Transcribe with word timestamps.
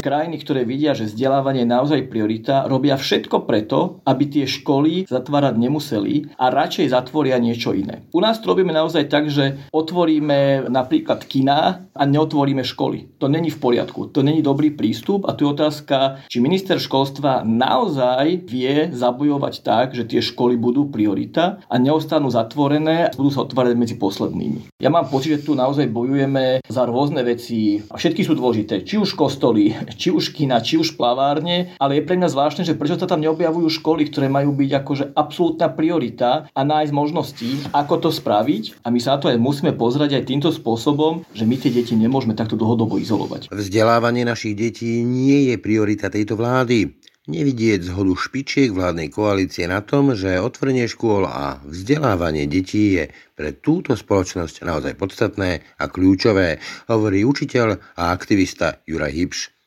krajiny, 0.00 0.40
ktoré 0.40 0.64
vidia, 0.64 0.96
že 0.96 1.06
vzdelávanie 1.06 1.62
je 1.62 1.72
naozaj 1.76 2.00
priorita, 2.08 2.64
robia 2.66 2.96
všetko 2.96 3.44
preto, 3.44 4.00
aby 4.08 4.24
tie 4.26 4.44
školy 4.48 5.04
zatvárať 5.06 5.54
nemuseli 5.60 6.34
a 6.40 6.48
radšej 6.48 6.90
zatvoria 6.90 7.36
niečo 7.36 7.76
iné. 7.76 8.08
U 8.16 8.24
nás 8.24 8.40
to 8.40 8.50
robíme 8.50 8.72
naozaj 8.72 9.06
tak, 9.12 9.28
že 9.28 9.60
otvoríme 9.70 10.72
napríklad 10.72 11.22
kina 11.28 11.86
a 11.92 12.02
neotvoríme 12.08 12.64
školy. 12.64 13.20
To 13.20 13.28
není 13.28 13.52
v 13.52 13.60
poriadku, 13.60 14.08
to 14.08 14.24
není 14.24 14.40
dobrý 14.40 14.72
prístup 14.72 15.28
a 15.28 15.36
tu 15.36 15.44
je 15.44 15.52
otázka, 15.52 16.24
či 16.32 16.40
minister 16.40 16.80
školstva 16.80 17.44
naozaj 17.44 18.48
vie 18.48 18.88
zabojovať 18.90 19.54
tak, 19.60 19.86
že 19.92 20.08
tie 20.08 20.24
školy 20.24 20.56
budú 20.56 20.88
priorita 20.88 21.60
a 21.68 21.74
neostanú 21.76 22.32
zatvorené 22.32 23.12
a 23.12 23.14
budú 23.14 23.28
sa 23.28 23.44
otvárať 23.44 23.76
medzi 23.76 24.00
poslednými. 24.00 24.80
Ja 24.80 24.88
mám 24.88 25.12
pocit, 25.12 25.36
že 25.36 25.44
tu 25.44 25.52
naozaj 25.52 25.92
bojujeme 25.92 26.64
za 26.64 26.88
rôzne 26.88 27.20
veci 27.20 27.84
a 27.92 28.00
všetky 28.00 28.24
sú 28.24 28.32
dôležité. 28.32 28.80
Či 28.86 28.96
už 28.96 29.12
kostoly, 29.12 29.76
či 29.94 30.14
už 30.14 30.34
kina, 30.34 30.62
či 30.62 30.78
už 30.78 30.94
plavárne, 30.94 31.74
ale 31.78 31.98
je 31.98 32.06
pre 32.06 32.18
mňa 32.18 32.28
zvláštne, 32.30 32.62
že 32.66 32.78
prečo 32.78 32.98
sa 32.98 33.10
tam 33.10 33.22
neobjavujú 33.22 33.68
školy, 33.80 34.10
ktoré 34.10 34.30
majú 34.30 34.54
byť 34.54 34.70
akože 34.82 35.04
absolútna 35.14 35.70
priorita 35.72 36.50
a 36.50 36.60
nájsť 36.62 36.92
možnosti, 36.94 37.50
ako 37.74 38.08
to 38.08 38.10
spraviť. 38.14 38.82
A 38.84 38.92
my 38.92 38.98
sa 39.02 39.16
na 39.16 39.18
to 39.18 39.30
aj 39.30 39.38
musíme 39.38 39.72
pozrieť 39.74 40.20
aj 40.20 40.28
týmto 40.28 40.50
spôsobom, 40.54 41.26
že 41.34 41.46
my 41.46 41.56
tie 41.58 41.74
deti 41.74 41.94
nemôžeme 41.98 42.34
takto 42.38 42.54
dlhodobo 42.54 42.98
izolovať. 43.00 43.50
Vzdelávanie 43.50 44.22
našich 44.26 44.54
detí 44.54 45.02
nie 45.02 45.52
je 45.52 45.56
priorita 45.58 46.12
tejto 46.12 46.38
vlády. 46.38 46.96
Nevidieť 47.30 47.86
zhodu 47.86 48.16
špičiek 48.16 48.72
vládnej 48.74 49.12
koalície 49.12 49.68
na 49.68 49.84
tom, 49.84 50.16
že 50.16 50.40
otvorenie 50.40 50.88
škôl 50.90 51.28
a 51.28 51.62
vzdelávanie 51.62 52.48
detí 52.48 52.96
je 52.98 53.12
pre 53.36 53.54
túto 53.54 53.94
spoločnosť 53.94 54.64
naozaj 54.66 54.98
podstatné 54.98 55.62
a 55.78 55.84
kľúčové, 55.86 56.58
hovorí 56.88 57.22
učiteľ 57.22 57.76
a 58.00 58.10
aktivista 58.10 58.82
Juraj 58.88 59.14
Hybš. 59.14 59.59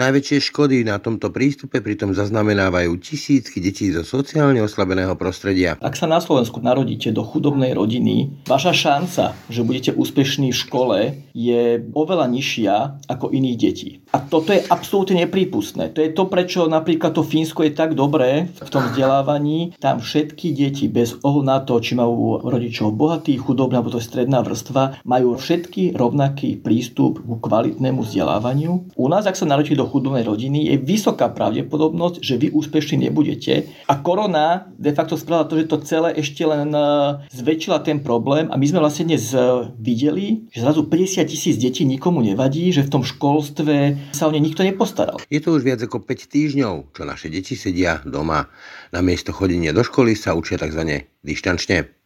Najväčšie 0.00 0.50
škody 0.50 0.82
na 0.82 0.98
tomto 0.98 1.30
prístupe 1.30 1.78
pritom 1.78 2.16
zaznamenávajú 2.16 2.96
tisícky 2.98 3.62
detí 3.62 3.94
zo 3.94 4.02
sociálne 4.02 4.58
oslabeného 4.58 5.14
prostredia. 5.14 5.78
Ak 5.78 5.94
sa 5.94 6.08
na 6.08 6.18
Slovensku 6.18 6.58
narodíte 6.58 7.14
do 7.14 7.22
chudobnej 7.22 7.76
rodiny, 7.76 8.42
vaša 8.48 8.74
šanca, 8.74 9.38
že 9.46 9.62
budete 9.62 9.94
úspešní 9.94 10.50
v 10.50 10.58
škole, 10.58 10.98
je 11.36 11.86
oveľa 11.94 12.26
nižšia 12.32 12.74
ako 13.06 13.30
iných 13.30 13.58
detí. 13.60 13.90
A 14.10 14.18
toto 14.18 14.50
je 14.50 14.64
absolútne 14.66 15.22
neprípustné. 15.22 15.94
To 15.94 16.02
je 16.02 16.10
to, 16.10 16.26
prečo 16.26 16.66
napríklad 16.66 17.14
to 17.14 17.22
Fínsko 17.22 17.62
je 17.62 17.76
tak 17.76 17.94
dobré 17.94 18.50
v 18.50 18.70
tom 18.70 18.90
vzdelávaní. 18.90 19.76
Tam 19.78 20.02
všetky 20.02 20.50
deti, 20.54 20.90
bez 20.90 21.14
ohľadu 21.22 21.42
na 21.44 21.64
to, 21.64 21.80
či 21.80 21.96
majú 21.98 22.44
rodičov 22.44 22.94
bohatých, 22.94 23.40
chudobných 23.40 23.78
alebo 23.80 23.92
to 23.92 23.98
je 23.98 24.06
stredná 24.06 24.44
vrstva, 24.44 25.02
majú 25.02 25.34
všetky 25.34 25.96
rovnaký 25.96 26.60
prístup 26.60 27.18
ku 27.24 27.36
kvalitnému 27.40 28.04
vzdelávaniu. 28.04 28.94
U 28.94 29.06
nás, 29.10 29.26
ak 29.26 29.34
sa 29.34 29.48
narodíte 29.48 29.63
narodíte 29.64 29.80
do 29.80 29.88
chudobnej 29.88 30.24
rodiny, 30.28 30.68
je 30.68 30.76
vysoká 30.76 31.32
pravdepodobnosť, 31.32 32.20
že 32.20 32.36
vy 32.36 32.52
úspešní 32.52 33.08
nebudete. 33.08 33.72
A 33.88 33.96
korona 33.96 34.68
de 34.76 34.92
facto 34.92 35.16
spravila 35.16 35.48
to, 35.48 35.56
že 35.56 35.70
to 35.72 35.80
celé 35.80 36.12
ešte 36.20 36.44
len 36.44 36.68
e, 36.68 36.84
zväčšila 37.32 37.80
ten 37.80 38.04
problém 38.04 38.52
a 38.52 38.60
my 38.60 38.66
sme 38.68 38.84
vlastne 38.84 39.08
dnes 39.08 39.32
e, 39.32 39.40
videli, 39.80 40.44
že 40.52 40.60
zrazu 40.60 40.84
50 40.84 41.24
tisíc 41.24 41.56
detí 41.56 41.88
nikomu 41.88 42.20
nevadí, 42.20 42.68
že 42.76 42.84
v 42.84 42.92
tom 42.92 43.02
školstve 43.02 44.12
sa 44.12 44.28
o 44.28 44.32
ne 44.36 44.40
nikto 44.44 44.60
nepostaral. 44.60 45.16
Je 45.32 45.40
to 45.40 45.56
už 45.56 45.64
viac 45.64 45.80
ako 45.80 46.04
5 46.04 46.28
týždňov, 46.28 46.92
čo 46.92 47.02
naše 47.08 47.32
deti 47.32 47.56
sedia 47.56 48.04
doma. 48.04 48.52
Namiesto 48.92 49.32
chodenia 49.32 49.72
do 49.72 49.80
školy 49.80 50.12
sa 50.12 50.36
učia 50.36 50.60
tzv. 50.60 51.08
dištančne. 51.24 52.03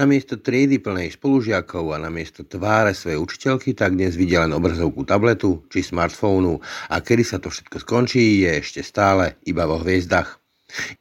Namiesto 0.00 0.40
triedy 0.40 0.82
plnej 0.82 1.14
spolužiakov 1.14 1.94
a 1.94 2.02
namiesto 2.02 2.42
tváre 2.42 2.96
svojej 2.96 3.20
učiteľky 3.20 3.76
tak 3.76 3.94
dnes 3.94 4.16
vidia 4.18 4.42
len 4.42 4.56
obrazovku 4.56 5.06
tabletu 5.06 5.62
či 5.68 5.84
smartfónu 5.84 6.58
a 6.90 6.96
kedy 6.98 7.22
sa 7.22 7.38
to 7.38 7.52
všetko 7.52 7.76
skončí 7.84 8.42
je 8.42 8.50
ešte 8.58 8.80
stále 8.82 9.38
iba 9.46 9.68
vo 9.68 9.78
hviezdach. 9.78 10.39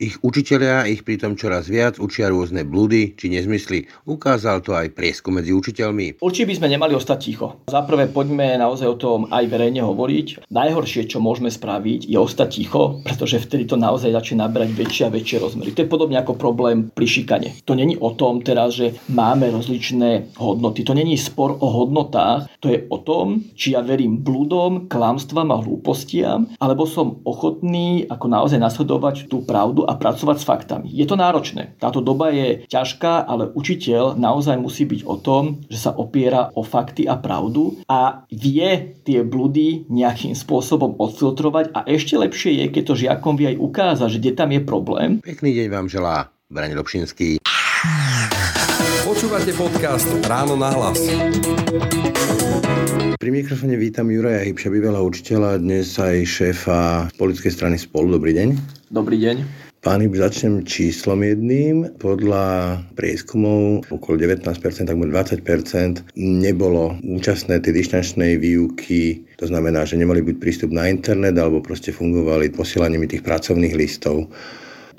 Ich 0.01 0.17
učiteľia 0.21 0.89
ich 0.89 1.05
pritom 1.05 1.35
čoraz 1.37 1.69
viac 1.69 2.01
učia 2.01 2.29
rôzne 2.31 2.65
blúdy 2.65 3.13
či 3.15 3.29
nezmysly. 3.29 3.89
Ukázal 4.05 4.61
to 4.63 4.77
aj 4.77 4.93
prieskum 4.93 5.37
medzi 5.41 5.51
učiteľmi. 5.51 6.21
Určite 6.23 6.47
by 6.49 6.55
sme 6.55 6.67
nemali 6.71 6.93
ostať 6.95 7.17
ticho. 7.19 7.47
Za 7.67 7.83
prvé 7.83 8.07
poďme 8.07 8.55
naozaj 8.55 8.87
o 8.87 8.97
tom 8.97 9.19
aj 9.29 9.45
verejne 9.51 9.83
hovoriť. 9.83 10.49
Najhoršie, 10.49 11.09
čo 11.09 11.21
môžeme 11.21 11.51
spraviť, 11.51 12.09
je 12.09 12.17
ostať 12.17 12.49
ticho, 12.49 13.03
pretože 13.05 13.43
vtedy 13.43 13.69
to 13.69 13.75
naozaj 13.75 14.13
začne 14.13 14.41
nabrať 14.43 14.73
väčšie 14.73 15.03
a 15.07 15.13
väčšie 15.13 15.37
rozmery. 15.39 15.73
To 15.75 15.83
je 15.85 15.91
podobne 15.91 16.17
ako 16.19 16.39
problém 16.39 16.89
pri 16.89 17.05
šikane. 17.05 17.49
To 17.65 17.75
není 17.75 17.99
o 17.99 18.13
tom 18.15 18.41
teraz, 18.41 18.79
že 18.79 18.95
máme 19.11 19.51
rozličné 19.51 20.35
hodnoty. 20.39 20.81
To 20.87 20.95
není 20.95 21.19
spor 21.19 21.59
o 21.59 21.67
hodnotách. 21.69 22.49
To 22.63 22.71
je 22.71 22.87
o 22.89 22.97
tom, 23.03 23.43
či 23.55 23.75
ja 23.75 23.83
verím 23.83 24.19
blúdom, 24.23 24.87
klamstvám 24.87 25.51
a 25.53 25.61
hlúpostiam, 25.61 26.49
alebo 26.59 26.87
som 26.87 27.19
ochotný 27.23 28.07
ako 28.09 28.25
naozaj 28.27 28.59
nasledovať 28.59 29.27
tú 29.27 29.43
pravdu 29.43 29.58
pravdu 29.59 29.83
a 29.83 29.99
pracovať 29.99 30.37
s 30.39 30.47
faktami. 30.47 30.87
Je 30.87 31.03
to 31.03 31.19
náročné. 31.19 31.75
Táto 31.75 31.99
doba 31.99 32.31
je 32.31 32.63
ťažká, 32.71 33.27
ale 33.27 33.51
učiteľ 33.51 34.15
naozaj 34.15 34.55
musí 34.55 34.87
byť 34.87 35.03
o 35.03 35.19
tom, 35.19 35.59
že 35.67 35.75
sa 35.75 35.91
opiera 35.91 36.47
o 36.55 36.63
fakty 36.63 37.03
a 37.03 37.19
pravdu 37.19 37.83
a 37.91 38.23
vie 38.31 38.95
tie 39.03 39.19
blúdy 39.27 39.83
nejakým 39.91 40.31
spôsobom 40.31 40.95
odfiltrovať 40.95 41.75
a 41.75 41.83
ešte 41.91 42.15
lepšie 42.15 42.63
je, 42.63 42.65
keď 42.71 42.83
to 42.87 42.95
žiakom 42.95 43.35
vie 43.35 43.51
aj 43.51 43.57
ukázať, 43.59 44.07
že 44.15 44.19
kde 44.23 44.31
tam 44.39 44.49
je 44.55 44.61
problém. 44.63 45.09
Pekný 45.19 45.51
deň 45.59 45.67
vám 45.67 45.91
želá 45.91 46.31
Braň 46.47 46.79
Robšinský. 46.79 47.43
Počúvate 49.03 49.51
podcast 49.59 50.07
Ráno 50.23 50.55
na 50.55 50.71
hlas. 50.71 50.99
Pri 53.19 53.35
mikrofóne 53.35 53.75
vítam 53.75 54.07
Juraja 54.07 54.47
Hybša, 54.47 54.71
bývalého 54.71 55.03
učiteľa, 55.03 55.59
dnes 55.59 55.99
aj 55.99 56.23
šéfa 56.23 57.11
politickej 57.19 57.51
strany 57.51 57.75
Spolu. 57.75 58.15
Dobrý 58.15 58.31
deň. 58.31 58.55
Dobrý 58.95 59.19
deň. 59.19 59.43
Pán 59.83 59.99
Hybš, 59.99 60.23
začnem 60.23 60.63
číslom 60.63 61.19
jedným. 61.27 61.99
Podľa 61.99 62.79
prieskumov 62.95 63.83
okolo 63.91 64.15
19%, 64.23 64.87
takmer 64.87 65.11
20% 65.11 66.15
nebolo 66.15 66.95
účastné 67.03 67.59
tej 67.59 67.83
dištančnej 67.83 68.39
výuky. 68.39 69.27
To 69.35 69.51
znamená, 69.51 69.83
že 69.83 69.99
nemali 69.99 70.23
byť 70.23 70.39
prístup 70.39 70.71
na 70.71 70.87
internet 70.87 71.35
alebo 71.35 71.59
proste 71.59 71.91
fungovali 71.91 72.55
posielaním 72.55 73.03
tých 73.03 73.27
pracovných 73.27 73.75
listov. 73.75 74.31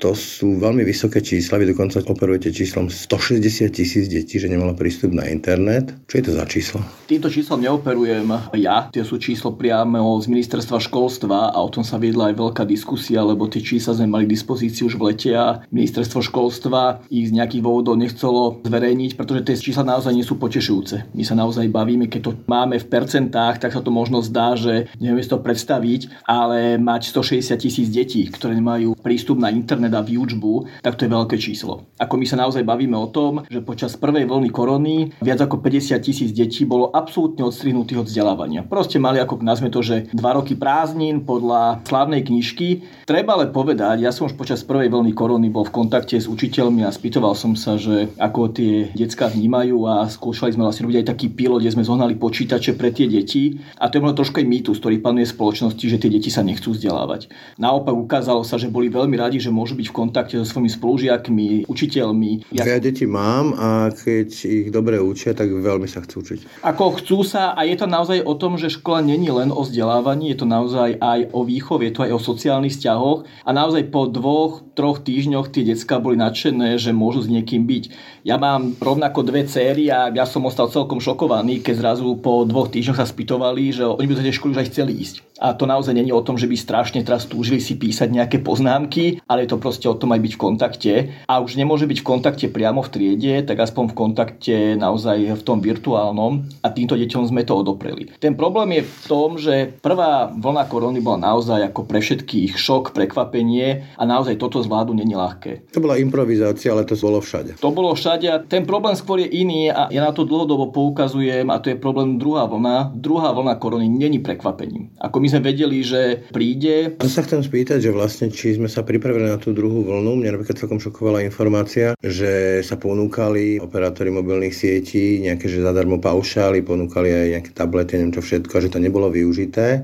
To 0.01 0.17
sú 0.17 0.57
veľmi 0.57 0.81
vysoké 0.81 1.21
čísla, 1.21 1.61
vy 1.61 1.77
dokonca 1.77 2.01
operujete 2.01 2.49
číslom 2.49 2.89
160 2.89 3.69
tisíc 3.69 4.09
detí, 4.09 4.41
že 4.41 4.49
nemalo 4.49 4.73
prístup 4.73 5.13
na 5.13 5.29
internet. 5.29 5.93
Čo 6.09 6.15
je 6.17 6.23
to 6.25 6.33
za 6.33 6.45
číslo? 6.49 6.81
Týmto 7.05 7.29
číslom 7.29 7.61
neoperujem 7.61 8.25
ja, 8.57 8.89
tie 8.89 9.05
sú 9.05 9.21
číslo 9.21 9.53
priamo 9.53 10.17
z 10.17 10.25
ministerstva 10.25 10.81
školstva 10.81 11.53
a 11.53 11.57
o 11.61 11.69
tom 11.69 11.85
sa 11.85 12.01
viedla 12.01 12.33
aj 12.33 12.35
veľká 12.41 12.63
diskusia, 12.65 13.21
lebo 13.21 13.45
tie 13.45 13.61
čísla 13.61 13.93
sme 13.93 14.09
mali 14.09 14.25
k 14.25 14.33
dispozícii 14.33 14.89
už 14.89 14.97
v 14.97 15.13
lete 15.13 15.37
a 15.37 15.61
ministerstvo 15.69 16.25
školstva 16.25 17.05
ich 17.13 17.29
z 17.29 17.37
nejakých 17.37 17.61
dôvodov 17.61 17.93
nechcelo 17.93 18.57
zverejniť, 18.65 19.13
pretože 19.13 19.45
tie 19.45 19.69
čísla 19.69 19.85
naozaj 19.85 20.17
nie 20.17 20.25
sú 20.25 20.41
potešujúce. 20.41 21.13
My 21.13 21.21
sa 21.21 21.37
naozaj 21.37 21.69
bavíme, 21.69 22.09
keď 22.09 22.21
to 22.25 22.31
máme 22.49 22.81
v 22.81 22.89
percentách, 22.89 23.61
tak 23.61 23.69
sa 23.69 23.85
to 23.85 23.93
možno 23.93 24.25
zdá, 24.25 24.57
že 24.57 24.89
nevieme 24.97 25.21
si 25.21 25.29
to 25.29 25.37
predstaviť, 25.37 26.25
ale 26.25 26.81
mať 26.81 27.13
160 27.13 27.53
tisíc 27.61 27.87
detí, 27.93 28.25
ktoré 28.25 28.57
nemajú 28.57 28.97
prístup 28.97 29.37
na 29.37 29.53
internet 29.53 29.90
teda 29.91 30.07
výučbu, 30.07 30.79
tak 30.79 30.95
to 30.95 31.03
je 31.03 31.11
veľké 31.11 31.35
číslo. 31.35 31.91
Ako 31.99 32.15
my 32.15 32.23
sa 32.23 32.39
naozaj 32.39 32.63
bavíme 32.63 32.95
o 32.95 33.11
tom, 33.11 33.43
že 33.51 33.59
počas 33.59 33.99
prvej 33.99 34.23
vlny 34.23 34.49
korony 34.55 35.11
viac 35.19 35.43
ako 35.43 35.59
50 35.59 35.99
tisíc 35.99 36.31
detí 36.31 36.63
bolo 36.63 36.87
absolútne 36.95 37.43
odstrihnutých 37.43 37.99
od 37.99 38.07
vzdelávania. 38.07 38.63
Proste 38.63 39.03
mali 39.03 39.19
ako 39.19 39.43
nazme 39.43 39.67
to, 39.67 39.83
že 39.83 40.07
dva 40.15 40.39
roky 40.39 40.55
prázdnin 40.55 41.27
podľa 41.27 41.83
slávnej 41.83 42.23
knižky. 42.23 42.87
Treba 43.03 43.35
ale 43.35 43.51
povedať, 43.51 43.99
ja 43.99 44.15
som 44.15 44.31
už 44.31 44.39
počas 44.39 44.63
prvej 44.63 44.87
vlny 44.87 45.11
korony 45.11 45.51
bol 45.51 45.67
v 45.67 45.75
kontakte 45.75 46.15
s 46.15 46.31
učiteľmi 46.31 46.87
a 46.87 46.95
spýtoval 46.95 47.35
som 47.35 47.59
sa, 47.59 47.75
že 47.75 48.07
ako 48.15 48.55
tie 48.55 48.87
decka 48.95 49.27
vnímajú 49.27 49.83
a 49.91 50.07
skúšali 50.07 50.55
sme 50.55 50.63
vlastne 50.63 50.87
robiť 50.87 51.03
aj 51.03 51.09
taký 51.11 51.27
pilot, 51.35 51.59
kde 51.59 51.75
sme 51.75 51.83
zohnali 51.83 52.15
počítače 52.15 52.79
pre 52.79 52.95
tie 52.95 53.11
deti. 53.11 53.59
A 53.75 53.91
to 53.91 53.99
je 53.99 54.03
možno 54.07 54.23
trošku 54.23 54.39
aj 54.39 54.47
mýtus, 54.47 54.79
ktorý 54.79 55.03
panuje 55.03 55.27
v 55.27 55.35
spoločnosti, 55.35 55.83
že 55.83 55.99
tie 55.99 56.07
deti 56.07 56.31
sa 56.31 56.45
nechcú 56.45 56.71
vzdelávať. 56.71 57.27
Naopak 57.59 57.97
ukázalo 57.97 58.47
sa, 58.47 58.55
že 58.61 58.71
boli 58.71 58.87
veľmi 58.87 59.17
radi, 59.17 59.41
že 59.41 59.49
môžu 59.49 59.73
v 59.89 59.95
kontakte 59.95 60.37
so 60.37 60.45
svojimi 60.45 60.69
spolužiakmi, 60.69 61.47
učiteľmi. 61.65 62.53
Ja, 62.53 62.67
ja 62.67 62.77
deti 62.77 63.09
mám 63.09 63.57
a 63.57 63.89
keď 63.89 64.29
ich 64.45 64.67
dobre 64.69 65.01
učia, 65.01 65.33
tak 65.33 65.49
veľmi 65.49 65.89
sa 65.89 66.05
chcú 66.05 66.21
učiť. 66.21 66.61
Ako 66.61 67.01
chcú 67.01 67.25
sa 67.25 67.57
a 67.57 67.65
je 67.65 67.73
to 67.79 67.87
naozaj 67.89 68.21
o 68.21 68.37
tom, 68.37 68.61
že 68.61 68.69
škola 68.69 69.01
není 69.01 69.31
len 69.31 69.49
o 69.49 69.63
vzdelávaní, 69.63 70.35
je 70.35 70.37
to 70.43 70.47
naozaj 70.47 70.99
aj 70.99 71.33
o 71.33 71.41
výchove, 71.47 71.87
je 71.89 71.93
to 71.95 72.05
aj 72.05 72.11
o 72.13 72.19
sociálnych 72.21 72.75
vzťahoch 72.77 73.25
a 73.45 73.49
naozaj 73.49 73.89
po 73.89 74.05
dvoch, 74.11 74.61
troch 74.81 75.05
týždňoch 75.05 75.53
tie 75.53 75.61
decka 75.61 76.01
boli 76.01 76.17
nadšené, 76.17 76.81
že 76.81 76.89
môžu 76.89 77.21
s 77.21 77.29
niekým 77.29 77.69
byť. 77.69 77.83
Ja 78.25 78.41
mám 78.41 78.73
rovnako 78.81 79.21
dve 79.21 79.45
céry 79.45 79.93
a 79.93 80.09
ja 80.09 80.25
som 80.25 80.41
ostal 80.49 80.73
celkom 80.73 80.97
šokovaný, 80.97 81.61
keď 81.61 81.85
zrazu 81.85 82.17
po 82.17 82.41
dvoch 82.49 82.73
týždňoch 82.73 82.97
sa 82.97 83.05
spýtovali, 83.05 83.77
že 83.77 83.85
oni 83.85 84.09
by 84.09 84.17
do 84.17 84.25
tej 84.25 84.41
školy 84.41 84.57
už 84.57 84.61
aj 84.65 84.69
chceli 84.73 84.97
ísť. 84.97 85.21
A 85.41 85.57
to 85.57 85.65
naozaj 85.65 85.97
není 85.97 86.13
o 86.13 86.21
tom, 86.21 86.37
že 86.37 86.45
by 86.45 86.53
strašne 86.53 87.01
teraz 87.01 87.25
túžili 87.25 87.57
si 87.57 87.73
písať 87.73 88.13
nejaké 88.13 88.45
poznámky, 88.45 89.25
ale 89.25 89.45
je 89.45 89.49
to 89.49 89.57
proste 89.57 89.89
o 89.89 89.97
tom 89.97 90.13
aj 90.13 90.21
byť 90.21 90.33
v 90.37 90.41
kontakte. 90.41 90.93
A 91.25 91.41
už 91.41 91.57
nemôže 91.57 91.89
byť 91.89 91.97
v 91.97 92.05
kontakte 92.05 92.45
priamo 92.45 92.85
v 92.85 92.93
triede, 92.93 93.33
tak 93.41 93.57
aspoň 93.57 93.89
v 93.89 93.97
kontakte 93.97 94.55
naozaj 94.77 95.33
v 95.33 95.41
tom 95.41 95.57
virtuálnom. 95.57 96.45
A 96.61 96.69
týmto 96.69 96.93
deťom 96.93 97.25
sme 97.25 97.41
to 97.41 97.57
odopreli. 97.57 98.13
Ten 98.21 98.37
problém 98.37 98.81
je 98.81 98.83
v 98.85 99.05
tom, 99.09 99.41
že 99.41 99.73
prvá 99.81 100.29
vlna 100.29 100.69
korony 100.69 101.01
bola 101.01 101.33
naozaj 101.33 101.73
ako 101.73 101.89
pre 101.89 102.05
všetkých 102.05 102.53
šok, 102.53 102.93
prekvapenie 102.93 103.97
a 103.97 104.03
naozaj 104.05 104.37
toto 104.37 104.61
zvládu 104.71 104.95
není 104.95 105.11
ľahké. 105.11 105.75
To 105.75 105.83
bola 105.83 105.99
improvizácia, 105.99 106.71
ale 106.71 106.87
to 106.87 106.95
bolo 106.95 107.19
všade. 107.19 107.59
To 107.59 107.75
bolo 107.75 107.91
všade 107.91 108.23
a 108.31 108.39
ten 108.39 108.63
problém 108.63 108.95
skôr 108.95 109.19
je 109.19 109.27
iný 109.27 109.67
a 109.67 109.91
ja 109.91 110.07
na 110.07 110.15
to 110.15 110.23
dlhodobo 110.23 110.71
poukazujem 110.71 111.51
a 111.51 111.59
to 111.59 111.75
je 111.75 111.75
problém 111.75 112.15
druhá 112.15 112.47
vlna. 112.47 112.95
Druhá 112.95 113.35
vlna 113.35 113.59
korony 113.59 113.91
není 113.91 114.23
prekvapením. 114.23 114.95
Ako 115.03 115.19
my 115.19 115.27
sme 115.27 115.51
vedeli, 115.51 115.83
že 115.83 116.23
príde. 116.31 116.95
To 117.03 117.11
sa 117.11 117.27
chcem 117.27 117.43
spýtať, 117.43 117.83
že 117.83 117.91
vlastne 117.91 118.31
či 118.31 118.55
sme 118.55 118.71
sa 118.71 118.87
pripravili 118.87 119.27
na 119.27 119.35
tú 119.35 119.51
druhú 119.51 119.83
vlnu. 119.83 120.23
Mňa 120.23 120.39
napríklad 120.39 120.55
celkom 120.55 120.79
šokovala 120.79 121.27
informácia, 121.27 121.99
že 121.99 122.63
sa 122.63 122.79
ponúkali 122.79 123.59
operátori 123.59 124.07
mobilných 124.07 124.55
sietí 124.55 125.19
nejaké, 125.19 125.51
že 125.51 125.59
zadarmo 125.59 125.99
paušály, 125.99 126.63
ponúkali 126.63 127.11
aj 127.11 127.27
nejaké 127.35 127.51
tablety, 127.51 127.99
neviem 127.99 128.15
čo 128.15 128.23
všetko, 128.23 128.55
že 128.63 128.71
to 128.71 128.79
nebolo 128.79 129.11
využité. 129.11 129.83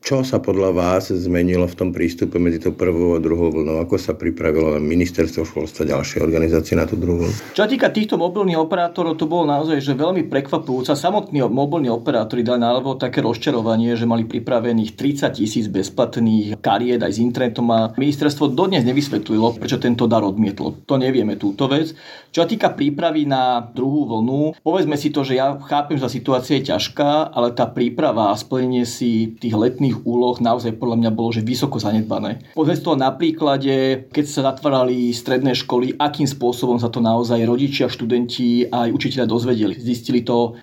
Čo 0.00 0.24
sa 0.24 0.40
podľa 0.40 0.72
vás 0.72 1.12
zmenilo 1.12 1.68
v 1.68 1.76
tom 1.76 1.92
prístupe 1.92 2.40
medzi 2.40 2.56
tou 2.56 2.72
prvou 2.72 3.14
a 3.14 3.22
druhou 3.22 3.52
vlnou? 3.52 3.84
Ako 3.84 4.00
sa 4.00 4.16
pripravilo 4.16 4.80
ministerstvo 4.80 5.44
školstva 5.44 5.84
ďalšie 5.84 6.24
organizácie 6.24 6.72
na 6.72 6.88
tú 6.88 6.96
druhú 6.96 7.28
vlnu? 7.28 7.36
Čo 7.52 7.68
týka 7.68 7.92
týchto 7.92 8.16
mobilných 8.16 8.56
operátorov, 8.56 9.20
to 9.20 9.28
bolo 9.28 9.46
naozaj 9.46 9.76
že 9.78 9.92
veľmi 9.92 10.26
prekvapujúce. 10.32 10.96
Samotní 10.96 11.44
mobilní 11.44 11.92
operátori 11.92 12.40
dali 12.40 12.64
naľavo 12.64 12.96
také 12.96 13.20
rozčarovanie, 13.20 13.92
že 13.92 14.08
mali 14.08 14.24
pripravených 14.24 14.96
30 14.96 15.36
tisíc 15.36 15.68
bezplatných 15.68 16.58
kariet 16.64 17.04
aj 17.04 17.12
s 17.14 17.22
internetom 17.22 17.68
a 17.68 17.92
ministerstvo 17.94 18.50
dodnes 18.50 18.82
nevysvetlilo, 18.88 19.60
prečo 19.60 19.76
tento 19.76 20.08
dar 20.08 20.24
odmietlo. 20.24 20.80
To 20.88 20.96
nevieme 20.96 21.36
túto 21.36 21.68
vec. 21.68 21.92
Čo 22.32 22.48
týka 22.48 22.72
prípravy 22.72 23.28
na 23.28 23.62
druhú 23.62 24.08
vlnu, 24.08 24.58
povedzme 24.64 24.96
si 24.96 25.12
to, 25.12 25.22
že 25.22 25.38
ja 25.38 25.54
chápem, 25.60 26.00
že 26.00 26.08
situácia 26.08 26.56
je 26.56 26.72
ťažká, 26.72 27.36
ale 27.36 27.52
tá 27.52 27.68
príprava 27.68 28.32
a 28.32 28.38
splnenie 28.38 28.88
si 28.88 29.36
tých 29.38 29.54
letných 29.54 29.89
iných 29.90 30.06
úloh 30.06 30.38
naozaj 30.38 30.78
podľa 30.78 30.96
mňa 31.02 31.10
bolo 31.10 31.34
že 31.34 31.42
vysoko 31.42 31.82
zanedbané. 31.82 32.38
Pozrieť 32.54 32.86
to 32.86 32.92
na 32.94 33.10
príklade, 33.10 34.06
keď 34.14 34.24
sa 34.30 34.40
zatvárali 34.54 35.10
stredné 35.10 35.58
školy, 35.58 35.98
akým 35.98 36.30
spôsobom 36.30 36.78
sa 36.78 36.86
to 36.86 37.02
naozaj 37.02 37.42
rodičia, 37.42 37.90
študenti 37.90 38.70
a 38.70 38.86
aj 38.86 38.94
učiteľia 38.94 39.26
dozvedeli. 39.26 39.74
Zistili 39.74 40.22
to... 40.22 40.54